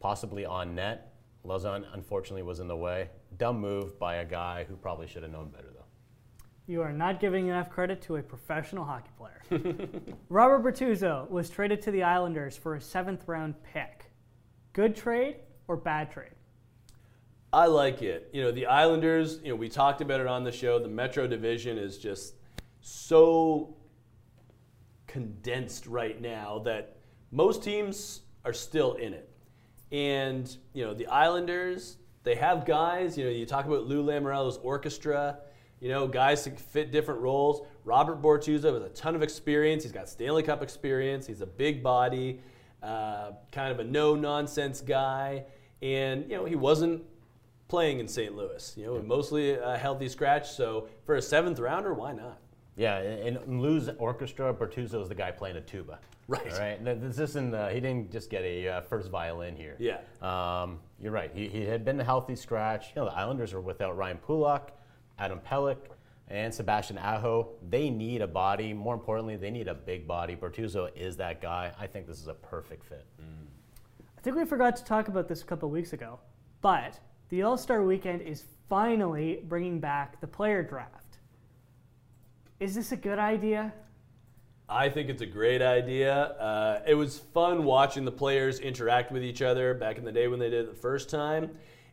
possibly 0.00 0.44
on 0.44 0.74
net. 0.74 1.14
Lauzon 1.46 1.84
unfortunately 1.94 2.42
was 2.42 2.60
in 2.60 2.68
the 2.68 2.76
way. 2.76 3.08
Dumb 3.38 3.58
move 3.58 3.98
by 3.98 4.16
a 4.16 4.24
guy 4.24 4.64
who 4.68 4.76
probably 4.76 5.06
should 5.06 5.22
have 5.22 5.32
known 5.32 5.48
better, 5.48 5.68
though. 5.74 5.84
You 6.66 6.82
are 6.82 6.92
not 6.92 7.20
giving 7.20 7.46
enough 7.46 7.70
credit 7.70 8.00
to 8.02 8.16
a 8.16 8.22
professional 8.22 8.84
hockey 8.84 9.10
player. 9.18 9.42
Robert 10.28 10.62
Bortuzzo 10.62 11.28
was 11.30 11.48
traded 11.50 11.80
to 11.82 11.90
the 11.90 12.02
Islanders 12.02 12.56
for 12.56 12.74
a 12.74 12.80
seventh 12.80 13.26
round 13.26 13.54
pick. 13.62 14.10
Good 14.72 14.94
trade 14.94 15.36
or 15.68 15.76
bad 15.76 16.10
trade? 16.10 16.33
I 17.54 17.66
like 17.66 18.02
it. 18.02 18.30
You 18.32 18.42
know, 18.42 18.50
the 18.50 18.66
Islanders, 18.66 19.38
you 19.44 19.50
know, 19.50 19.54
we 19.54 19.68
talked 19.68 20.00
about 20.00 20.20
it 20.20 20.26
on 20.26 20.42
the 20.42 20.50
show. 20.50 20.80
The 20.80 20.88
Metro 20.88 21.28
Division 21.28 21.78
is 21.78 21.98
just 21.98 22.34
so 22.80 23.76
condensed 25.06 25.86
right 25.86 26.20
now 26.20 26.58
that 26.64 26.96
most 27.30 27.62
teams 27.62 28.22
are 28.44 28.52
still 28.52 28.94
in 28.94 29.14
it. 29.14 29.30
And, 29.92 30.54
you 30.72 30.84
know, 30.84 30.94
the 30.94 31.06
Islanders, 31.06 31.98
they 32.24 32.34
have 32.34 32.66
guys, 32.66 33.16
you 33.16 33.24
know, 33.24 33.30
you 33.30 33.46
talk 33.46 33.66
about 33.66 33.84
Lou 33.84 34.04
Lamoriello's 34.04 34.56
orchestra, 34.56 35.38
you 35.78 35.88
know, 35.88 36.08
guys 36.08 36.42
to 36.42 36.50
fit 36.50 36.90
different 36.90 37.20
roles. 37.20 37.64
Robert 37.84 38.20
Bortuzzo 38.20 38.74
has 38.74 38.82
a 38.82 38.88
ton 38.88 39.14
of 39.14 39.22
experience. 39.22 39.84
He's 39.84 39.92
got 39.92 40.08
Stanley 40.08 40.42
Cup 40.42 40.60
experience. 40.60 41.24
He's 41.24 41.40
a 41.40 41.46
big 41.46 41.84
body, 41.84 42.40
uh, 42.82 43.30
kind 43.52 43.70
of 43.70 43.78
a 43.78 43.84
no 43.84 44.16
nonsense 44.16 44.80
guy. 44.80 45.44
And, 45.82 46.28
you 46.28 46.36
know, 46.36 46.46
he 46.46 46.56
wasn't 46.56 47.04
playing 47.68 48.00
in 48.00 48.08
St. 48.08 48.36
Louis, 48.36 48.74
you 48.76 48.86
know, 48.86 49.02
mostly 49.02 49.52
a 49.52 49.76
healthy 49.76 50.08
scratch. 50.08 50.50
So 50.50 50.88
for 51.04 51.16
a 51.16 51.22
seventh 51.22 51.58
rounder, 51.58 51.94
why 51.94 52.12
not? 52.12 52.38
Yeah, 52.76 53.00
in 53.00 53.36
in 53.36 53.60
Lou's 53.60 53.88
orchestra, 53.98 54.52
Bortuzzo 54.52 55.00
is 55.00 55.08
the 55.08 55.14
guy 55.14 55.30
playing 55.30 55.56
a 55.56 55.60
tuba. 55.60 56.00
Right. 56.26 56.52
All 56.52 56.58
right. 56.58 56.84
This 57.00 57.18
isn't. 57.18 57.54
Uh, 57.54 57.68
he 57.68 57.80
didn't 57.80 58.10
just 58.10 58.30
get 58.30 58.42
a 58.42 58.68
uh, 58.68 58.80
first 58.82 59.10
violin 59.10 59.56
here. 59.56 59.76
Yeah. 59.78 59.98
Um, 60.22 60.80
you're 61.00 61.12
right. 61.12 61.30
He, 61.34 61.48
he 61.48 61.64
had 61.64 61.84
been 61.84 62.00
a 62.00 62.04
healthy 62.04 62.34
scratch. 62.34 62.88
You 62.94 63.02
know, 63.02 63.10
the 63.10 63.16
Islanders 63.16 63.52
are 63.52 63.60
without 63.60 63.96
Ryan 63.96 64.18
Pulock, 64.18 64.72
Adam 65.18 65.40
Pelech, 65.40 65.76
and 66.28 66.52
Sebastian 66.52 66.98
Aho. 66.98 67.50
They 67.68 67.90
need 67.90 68.22
a 68.22 68.26
body. 68.26 68.72
More 68.72 68.94
importantly, 68.94 69.36
they 69.36 69.50
need 69.50 69.68
a 69.68 69.74
big 69.74 70.08
body. 70.08 70.34
Bortuzzo 70.34 70.88
is 70.96 71.16
that 71.18 71.42
guy. 71.42 71.72
I 71.78 71.86
think 71.86 72.06
this 72.06 72.20
is 72.20 72.28
a 72.28 72.34
perfect 72.34 72.84
fit. 72.84 73.04
I 74.16 74.20
think 74.22 74.36
we 74.36 74.46
forgot 74.46 74.76
to 74.76 74.84
talk 74.84 75.08
about 75.08 75.28
this 75.28 75.42
a 75.42 75.44
couple 75.44 75.68
weeks 75.68 75.92
ago, 75.92 76.18
but 76.62 76.98
the 77.28 77.42
All 77.42 77.56
Star 77.56 77.82
weekend 77.82 78.22
is 78.22 78.44
finally 78.68 79.40
bringing 79.48 79.80
back 79.80 80.20
the 80.20 80.26
player 80.26 80.62
draft. 80.62 81.18
Is 82.60 82.74
this 82.74 82.92
a 82.92 82.96
good 82.96 83.18
idea? 83.18 83.72
I 84.68 84.88
think 84.88 85.10
it's 85.10 85.20
a 85.20 85.26
great 85.26 85.60
idea. 85.60 86.14
Uh, 86.14 86.80
it 86.86 86.94
was 86.94 87.18
fun 87.18 87.64
watching 87.64 88.04
the 88.04 88.12
players 88.12 88.60
interact 88.60 89.12
with 89.12 89.22
each 89.22 89.42
other 89.42 89.74
back 89.74 89.98
in 89.98 90.04
the 90.04 90.12
day 90.12 90.28
when 90.28 90.38
they 90.38 90.48
did 90.48 90.64
it 90.64 90.68
the 90.68 90.80
first 90.80 91.10
time. 91.10 91.50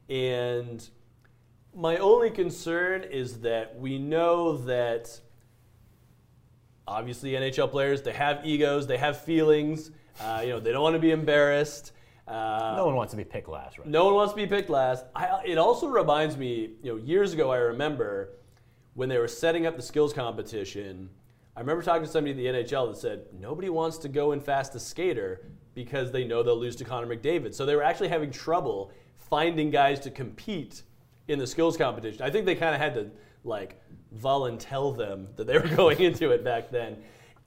And 0.09 0.87
my 1.75 1.97
only 1.97 2.29
concern 2.29 3.03
is 3.03 3.41
that 3.41 3.77
we 3.77 3.97
know 3.97 4.57
that 4.57 5.19
obviously 6.87 7.31
NHL 7.31 7.71
players 7.71 8.01
they 8.01 8.13
have 8.13 8.45
egos, 8.45 8.87
they 8.87 8.97
have 8.97 9.21
feelings. 9.21 9.91
Uh, 10.19 10.41
you 10.43 10.49
know, 10.49 10.59
they 10.59 10.71
don't 10.71 10.83
want 10.83 10.95
to 10.95 10.99
be 10.99 11.11
embarrassed. 11.11 11.91
Uh, 12.31 12.75
No 12.77 12.85
one 12.85 12.95
wants 12.95 13.11
to 13.11 13.17
be 13.17 13.23
picked 13.23 13.49
last, 13.49 13.77
right? 13.77 13.87
no 13.87 14.05
one 14.05 14.13
wants 14.13 14.31
to 14.33 14.37
be 14.37 14.47
picked 14.47 14.69
last. 14.69 15.05
I, 15.15 15.41
it 15.45 15.57
also 15.57 15.87
reminds 15.87 16.37
me, 16.37 16.71
you 16.81 16.91
know, 16.91 16.95
years 16.95 17.33
ago 17.33 17.51
I 17.51 17.57
remember 17.57 18.29
when 18.93 19.09
they 19.09 19.17
were 19.17 19.27
setting 19.27 19.65
up 19.65 19.75
the 19.75 19.81
skills 19.81 20.13
competition. 20.13 21.09
I 21.55 21.59
remember 21.59 21.83
talking 21.83 22.03
to 22.05 22.09
somebody 22.09 22.31
at 22.31 22.55
the 22.55 22.59
NHL 22.63 22.91
that 22.91 22.97
said 22.97 23.25
nobody 23.37 23.69
wants 23.69 23.97
to 23.99 24.09
go 24.09 24.31
in 24.31 24.39
fastest 24.39 24.87
skater 24.87 25.45
because 25.73 26.11
they 26.11 26.23
know 26.23 26.41
they'll 26.43 26.57
lose 26.59 26.75
to 26.77 26.85
Connor 26.85 27.13
McDavid. 27.13 27.53
So 27.53 27.65
they 27.65 27.75
were 27.75 27.83
actually 27.83 28.09
having 28.09 28.31
trouble 28.31 28.91
finding 29.17 29.69
guys 29.69 29.99
to 30.01 30.11
compete 30.11 30.83
in 31.27 31.39
the 31.39 31.47
skills 31.47 31.75
competition. 31.77 32.21
I 32.21 32.29
think 32.29 32.45
they 32.45 32.55
kind 32.55 32.73
of 32.75 32.79
had 32.81 32.93
to 32.95 33.09
like 33.43 33.81
volunteer 34.13 34.91
them 34.93 35.27
that 35.35 35.47
they 35.47 35.57
were 35.57 35.67
going 35.75 35.99
into 35.99 36.31
it 36.31 36.43
back 36.43 36.71
then. 36.71 36.97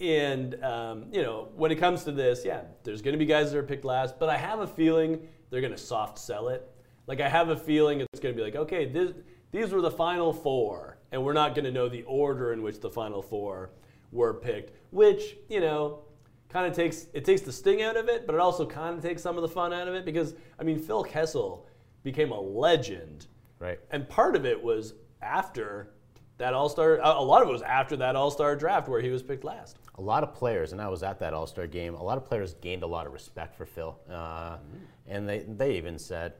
And 0.00 0.62
um, 0.62 1.06
you 1.12 1.22
know, 1.22 1.48
when 1.54 1.70
it 1.70 1.76
comes 1.76 2.04
to 2.04 2.12
this, 2.12 2.44
yeah, 2.44 2.62
there's 2.82 3.02
going 3.02 3.12
to 3.12 3.18
be 3.18 3.26
guys 3.26 3.52
that 3.52 3.58
are 3.58 3.62
picked 3.62 3.84
last, 3.84 4.18
but 4.18 4.28
I 4.28 4.36
have 4.36 4.60
a 4.60 4.66
feeling 4.66 5.28
they're 5.50 5.60
going 5.60 5.72
to 5.72 5.78
soft 5.78 6.18
sell 6.18 6.48
it. 6.48 6.68
Like 7.06 7.20
I 7.20 7.28
have 7.28 7.48
a 7.48 7.56
feeling 7.56 8.00
it's 8.00 8.20
going 8.20 8.34
to 8.34 8.36
be 8.36 8.44
like, 8.44 8.56
okay, 8.56 8.86
this, 8.86 9.12
these 9.52 9.70
were 9.70 9.80
the 9.80 9.90
final 9.90 10.32
four, 10.32 10.98
and 11.12 11.22
we're 11.22 11.32
not 11.32 11.54
going 11.54 11.64
to 11.64 11.70
know 11.70 11.88
the 11.88 12.02
order 12.04 12.52
in 12.52 12.62
which 12.62 12.80
the 12.80 12.90
final 12.90 13.22
four 13.22 13.70
were 14.10 14.34
picked, 14.34 14.72
which 14.90 15.36
you 15.48 15.60
know 15.60 16.00
kind 16.48 16.66
of 16.66 16.74
takes 16.74 17.06
it 17.12 17.24
takes 17.24 17.42
the 17.42 17.52
sting 17.52 17.82
out 17.82 17.96
of 17.96 18.08
it, 18.08 18.26
but 18.26 18.34
it 18.34 18.40
also 18.40 18.66
kind 18.66 18.96
of 18.96 19.02
takes 19.02 19.22
some 19.22 19.36
of 19.36 19.42
the 19.42 19.48
fun 19.48 19.72
out 19.72 19.86
of 19.86 19.94
it 19.94 20.04
because 20.04 20.34
I 20.58 20.64
mean 20.64 20.78
Phil 20.78 21.04
Kessel 21.04 21.66
became 22.02 22.32
a 22.32 22.40
legend, 22.40 23.26
Right. 23.64 23.80
And 23.90 24.08
part 24.08 24.36
of 24.36 24.44
it 24.44 24.62
was 24.62 24.94
after 25.22 25.90
that 26.38 26.54
All 26.54 26.68
Star. 26.68 26.98
A 27.02 27.22
lot 27.22 27.42
of 27.42 27.48
it 27.48 27.52
was 27.52 27.62
after 27.62 27.96
that 27.96 28.16
All 28.16 28.30
Star 28.30 28.56
draft 28.56 28.88
where 28.88 29.00
he 29.00 29.10
was 29.10 29.22
picked 29.22 29.44
last. 29.44 29.76
a 29.96 30.02
lot 30.02 30.22
of 30.22 30.34
players, 30.34 30.72
and 30.72 30.80
I 30.80 30.88
was 30.88 31.02
at 31.02 31.18
that 31.20 31.32
All 31.34 31.46
Star 31.46 31.66
game. 31.66 31.94
A 31.94 32.02
lot 32.02 32.18
of 32.18 32.24
players 32.24 32.54
gained 32.54 32.82
a 32.82 32.86
lot 32.86 33.06
of 33.06 33.12
respect 33.12 33.54
for 33.56 33.66
Phil, 33.66 33.96
uh, 34.10 34.12
Mm-hmm. 34.56 34.76
and 35.08 35.28
they 35.28 35.38
they 35.40 35.76
even 35.76 35.98
said, 35.98 36.32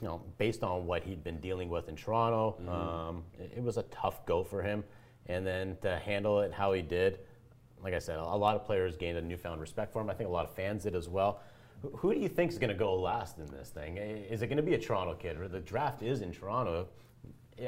you 0.00 0.08
know, 0.08 0.22
based 0.38 0.62
on 0.62 0.86
what 0.86 1.02
he'd 1.04 1.22
been 1.22 1.40
dealing 1.40 1.68
with 1.68 1.88
in 1.88 1.96
Toronto, 1.96 2.56
Mm-hmm. 2.60 2.68
um, 2.70 3.24
it, 3.38 3.52
it 3.56 3.62
was 3.62 3.76
a 3.76 3.82
tough 3.84 4.24
go 4.26 4.42
for 4.42 4.62
him, 4.62 4.82
and 5.26 5.46
then 5.46 5.76
to 5.82 5.96
handle 5.98 6.40
it 6.40 6.52
how 6.52 6.72
he 6.72 6.80
did, 6.82 7.18
like 7.82 7.92
I 7.94 7.98
said, 7.98 8.18
a, 8.18 8.22
a 8.22 8.36
lot 8.46 8.56
of 8.56 8.64
players 8.64 8.96
gained 8.96 9.18
a 9.18 9.22
newfound 9.22 9.60
respect 9.60 9.92
for 9.92 10.00
him. 10.00 10.08
I 10.08 10.14
think 10.14 10.28
a 10.28 10.32
lot 10.32 10.46
of 10.46 10.54
fans 10.54 10.84
did 10.84 10.94
as 10.94 11.08
well. 11.08 11.40
Who, 11.82 11.90
who 11.90 12.14
do 12.14 12.20
you 12.20 12.28
think 12.30 12.50
is 12.50 12.58
going 12.58 12.70
to 12.70 12.74
go 12.74 12.94
last 12.98 13.38
in 13.38 13.46
this 13.48 13.68
thing? 13.68 13.98
Is 13.98 14.40
it 14.40 14.46
going 14.46 14.56
to 14.56 14.62
be 14.62 14.72
a 14.72 14.78
Toronto 14.78 15.12
kid? 15.14 15.38
Or 15.38 15.48
the 15.48 15.60
draft 15.60 16.02
is 16.02 16.22
in 16.22 16.32
Toronto. 16.32 16.88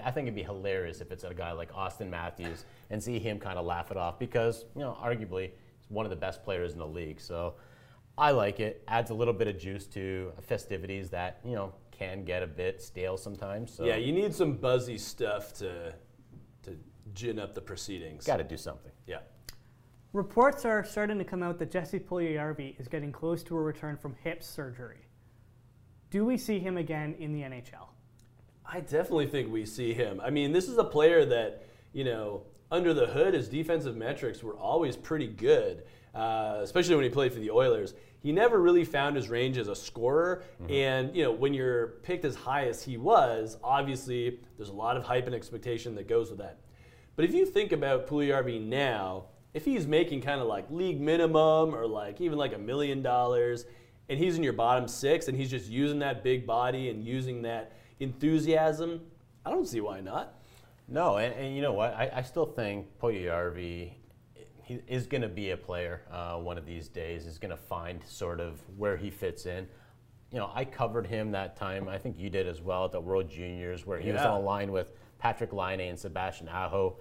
I 0.05 0.11
think 0.11 0.27
it'd 0.27 0.35
be 0.35 0.43
hilarious 0.43 1.01
if 1.01 1.13
it's 1.13 1.25
a 1.25 1.33
guy 1.33 1.53
like 1.53 1.73
Auston 1.73 2.09
Matthews 2.09 2.65
and 2.91 3.03
see 3.03 3.19
him 3.19 3.39
kind 3.39 3.59
of 3.59 3.65
laugh 3.65 3.91
it 3.91 3.97
off 3.97 4.19
because, 4.19 4.65
you 4.75 4.83
know, 4.83 4.97
arguably 5.03 5.51
he's 5.79 5.89
one 5.89 6.07
of 6.07 6.11
the 6.11 6.17
best 6.17 6.43
players 6.43 6.73
in 6.73 6.79
the 6.79 6.87
league. 6.87 7.21
So 7.21 7.55
I 8.19 8.31
like 8.33 8.61
it. 8.61 8.83
Adds 8.89 9.11
a 9.11 9.15
little 9.15 9.35
bit 9.35 9.49
of 9.49 9.59
juice 9.59 9.87
to 9.89 10.33
festivities 10.43 11.11
that, 11.11 11.41
you 11.45 11.55
know, 11.55 11.73
can 11.91 12.25
get 12.25 12.43
a 12.43 12.47
bit 12.47 12.83
stale 12.83 13.17
sometimes. 13.17 13.73
So 13.73 13.85
Yeah, 13.85 13.97
you 13.97 14.13
need 14.13 14.35
some 14.35 14.55
buzzy 14.55 14.99
stuff 14.99 15.53
to 15.55 15.95
to 16.63 16.77
gin 17.15 17.39
up 17.39 17.55
the 17.55 17.61
proceedings. 17.61 18.27
got 18.27 18.39
to 18.39 18.45
do 18.45 18.57
something. 18.57 18.93
Yeah. 19.07 19.19
Reports 20.13 20.65
are 20.65 20.83
starting 20.85 21.19
to 21.19 21.25
come 21.25 21.43
out 21.43 21.59
that 21.59 21.71
Jesse 21.71 21.99
Puljujarvi 21.99 22.81
is 22.81 22.89
getting 22.89 23.13
close 23.13 23.43
to 23.45 23.57
a 23.57 23.61
return 23.61 23.97
from 23.97 24.15
hip 24.25 24.43
surgery. 24.43 25.07
Do 26.11 26.25
we 26.25 26.39
see 26.39 26.59
him 26.59 26.77
again 26.77 27.15
in 27.19 27.33
the 27.33 27.43
NHL? 27.43 27.89
I 28.69 28.81
definitely 28.81 29.27
think 29.27 29.51
we 29.51 29.65
see 29.65 29.93
him. 29.93 30.21
I 30.23 30.31
mean, 30.31 30.53
this 30.53 30.69
is 30.69 30.79
a 30.79 30.85
player 30.85 31.25
that, 31.27 31.67
you 31.93 32.05
know, 32.05 32.43
under 32.71 32.93
the 32.93 33.07
hood, 33.07 33.35
his 33.35 33.49
defensive 33.49 33.97
metrics 33.97 34.43
were 34.43 34.55
always 34.55 34.97
pretty 34.97 35.29
good, 35.29 35.85
uh, 36.15 36.61
especially 36.63 36.97
when 36.97 37.05
he 37.05 37.11
played 37.11 37.33
for 37.33 37.39
the 37.39 37.51
Oilers. 37.51 37.95
He 38.21 38.33
never 38.33 38.61
really 38.61 38.85
found 38.85 39.15
his 39.15 39.29
range 39.29 39.57
as 39.57 39.69
a 39.69 39.77
scorer. 39.77 40.43
And, 40.69 41.15
you 41.15 41.23
know, 41.23 41.31
when 41.31 41.55
you're 41.55 41.89
picked 42.03 42.25
as 42.25 42.35
high 42.35 42.67
as 42.67 42.83
he 42.83 42.97
was, 42.97 43.57
obviously 43.63 44.41
there's 44.57 44.71
a 44.71 44.75
lot 44.75 44.97
of 44.97 45.05
hype 45.05 45.27
and 45.27 45.35
expectation 45.35 45.95
that 45.95 46.09
goes 46.09 46.31
with 46.31 46.39
that. 46.41 46.59
But 47.15 47.25
if 47.25 47.33
you 47.33 47.47
think 47.47 47.71
about 47.71 48.09
Puljujarvi 48.09 48.61
now, 48.67 49.27
if 49.55 49.65
he's 49.65 49.87
making 49.87 50.23
kind 50.23 50.41
of 50.41 50.49
like 50.49 50.67
league 50.71 51.01
minimum 51.01 51.75
or 51.75 51.87
like 51.87 52.21
even 52.21 52.37
like 52.37 52.53
a 52.53 52.59
million 52.59 53.01
dollars, 53.01 53.65
and 54.09 54.19
he's 54.19 54.37
in 54.37 54.43
your 54.43 54.53
bottom 54.53 54.89
six 54.89 55.29
and 55.29 55.37
he's 55.37 55.51
just 55.51 55.69
using 55.69 56.01
that 56.01 56.23
big 56.23 56.47
body 56.47 56.91
and 56.91 57.05
using 57.05 57.43
that 57.43 57.73
enthusiasm, 58.01 59.01
I 59.45 59.51
don't 59.51 59.67
see 59.67 59.81
why 59.81 60.01
not. 60.01 60.35
No, 60.89 61.17
and, 61.17 61.35
and 61.35 61.55
you 61.57 61.63
know 61.63 61.73
what? 61.73 61.95
I, 61.95 62.11
I 62.17 62.23
still 62.23 62.47
think 62.47 62.87
Puljujarvi 63.01 63.93
he 64.67 64.81
is 64.89 65.07
going 65.07 65.23
to 65.23 65.29
be 65.29 65.53
a 65.53 65.57
player 65.57 66.03
uh, 66.11 66.37
one 66.39 66.59
of 66.59 66.67
these 66.67 66.89
days. 66.89 67.25
Is 67.25 67.39
going 67.39 67.53
to 67.53 67.57
find 67.57 68.03
sort 68.05 68.41
of 68.41 68.61
where 68.77 68.97
he 68.97 69.11
fits 69.11 69.47
in. 69.47 69.69
You 70.33 70.39
know, 70.39 70.51
I 70.53 70.65
covered 70.65 71.07
him 71.07 71.31
that 71.31 71.57
time. 71.57 71.89
I 71.89 71.99
think 71.99 72.19
you 72.19 72.29
did 72.29 72.49
as 72.49 72.61
well 72.61 72.85
at 72.85 72.91
the 72.91 73.01
World 73.01 73.31
Juniors, 73.31 73.87
where 73.87 74.01
he 74.01 74.11
was 74.11 74.23
on 74.23 74.41
a 74.41 74.41
line 74.41 74.73
with 74.73 74.93
Patrik 75.23 75.53
Laine 75.53 75.89
and 75.89 75.97
Sebastian 75.97 76.49
Aho. 76.49 76.97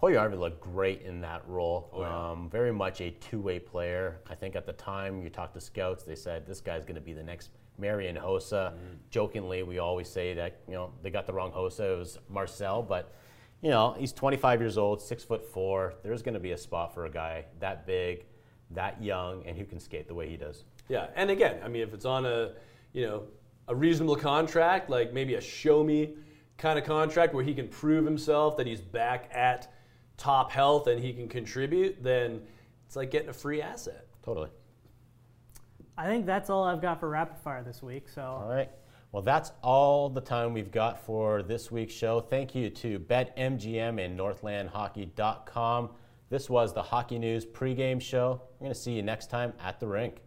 Puljujarvi 0.00 0.38
looked 0.38 0.60
great 0.60 1.00
in 1.00 1.22
that 1.22 1.42
role. 1.48 1.90
yeah. 1.96 2.30
um, 2.30 2.50
very 2.50 2.72
much 2.72 3.00
a 3.00 3.10
two-way 3.12 3.58
player. 3.58 4.20
I 4.28 4.34
think 4.34 4.54
at 4.54 4.66
the 4.66 4.72
time 4.74 5.22
you 5.22 5.30
talked 5.30 5.54
to 5.54 5.60
scouts, 5.60 6.04
they 6.04 6.14
said 6.14 6.46
this 6.46 6.60
guy's 6.60 6.84
going 6.84 6.96
to 6.96 7.00
be 7.00 7.14
the 7.14 7.22
next 7.22 7.50
Marian 7.80 8.16
Hossa. 8.16 8.72
Mm. 8.72 8.76
Jokingly, 9.10 9.62
we 9.62 9.78
always 9.78 10.08
say 10.08 10.34
that 10.34 10.60
you 10.68 10.74
know 10.74 10.92
they 11.02 11.10
got 11.10 11.26
the 11.26 11.32
wrong 11.32 11.50
Hossa. 11.50 11.92
It 11.92 11.98
was 11.98 12.18
Marcel, 12.28 12.82
but 12.82 13.14
you 13.62 13.70
know 13.70 13.96
he's 13.98 14.12
25 14.12 14.60
years 14.60 14.78
old, 14.78 15.00
six 15.00 15.24
foot 15.24 15.44
four. 15.44 15.94
There's 16.02 16.22
going 16.22 16.34
to 16.34 16.40
be 16.40 16.52
a 16.52 16.58
spot 16.58 16.94
for 16.94 17.06
a 17.06 17.10
guy 17.10 17.46
that 17.58 17.86
big, 17.86 18.24
that 18.70 19.02
young, 19.02 19.44
and 19.46 19.56
who 19.56 19.64
can 19.64 19.80
skate 19.80 20.06
the 20.06 20.14
way 20.14 20.28
he 20.28 20.36
does. 20.36 20.64
Yeah, 20.88 21.06
and 21.14 21.30
again, 21.30 21.60
I 21.64 21.68
mean, 21.68 21.82
if 21.82 21.94
it's 21.94 22.04
on 22.04 22.26
a, 22.26 22.52
you 22.92 23.06
know, 23.06 23.22
a 23.68 23.74
reasonable 23.74 24.16
contract, 24.16 24.90
like 24.90 25.12
maybe 25.12 25.34
a 25.34 25.40
show 25.40 25.82
me 25.84 26.14
kind 26.58 26.78
of 26.78 26.84
contract 26.84 27.32
where 27.32 27.44
he 27.44 27.54
can 27.54 27.68
prove 27.68 28.04
himself 28.04 28.56
that 28.58 28.66
he's 28.66 28.80
back 28.80 29.30
at 29.32 29.72
top 30.16 30.52
health 30.52 30.86
and 30.86 31.02
he 31.02 31.12
can 31.12 31.26
contribute, 31.26 32.02
then 32.02 32.42
it's 32.86 32.96
like 32.96 33.10
getting 33.10 33.30
a 33.30 33.32
free 33.32 33.62
asset. 33.62 34.06
Totally. 34.22 34.50
I 36.00 36.06
think 36.06 36.24
that's 36.24 36.48
all 36.48 36.64
I've 36.64 36.80
got 36.80 36.98
for 36.98 37.10
rapid 37.10 37.36
fire 37.42 37.62
this 37.62 37.82
week. 37.82 38.08
So 38.08 38.22
All 38.22 38.48
right. 38.48 38.70
Well, 39.12 39.22
that's 39.22 39.52
all 39.62 40.08
the 40.08 40.20
time 40.22 40.54
we've 40.54 40.70
got 40.70 41.04
for 41.04 41.42
this 41.42 41.70
week's 41.70 41.92
show. 41.92 42.20
Thank 42.20 42.54
you 42.54 42.70
to 42.70 42.98
BetMGM 42.98 44.02
and 44.02 44.18
NorthlandHockey.com. 44.18 45.90
This 46.30 46.48
was 46.48 46.72
the 46.72 46.82
Hockey 46.82 47.18
News 47.18 47.44
pregame 47.44 48.00
show. 48.00 48.40
We're 48.58 48.66
going 48.66 48.74
to 48.74 48.80
see 48.80 48.92
you 48.92 49.02
next 49.02 49.28
time 49.28 49.52
at 49.62 49.78
the 49.78 49.88
rink. 49.88 50.22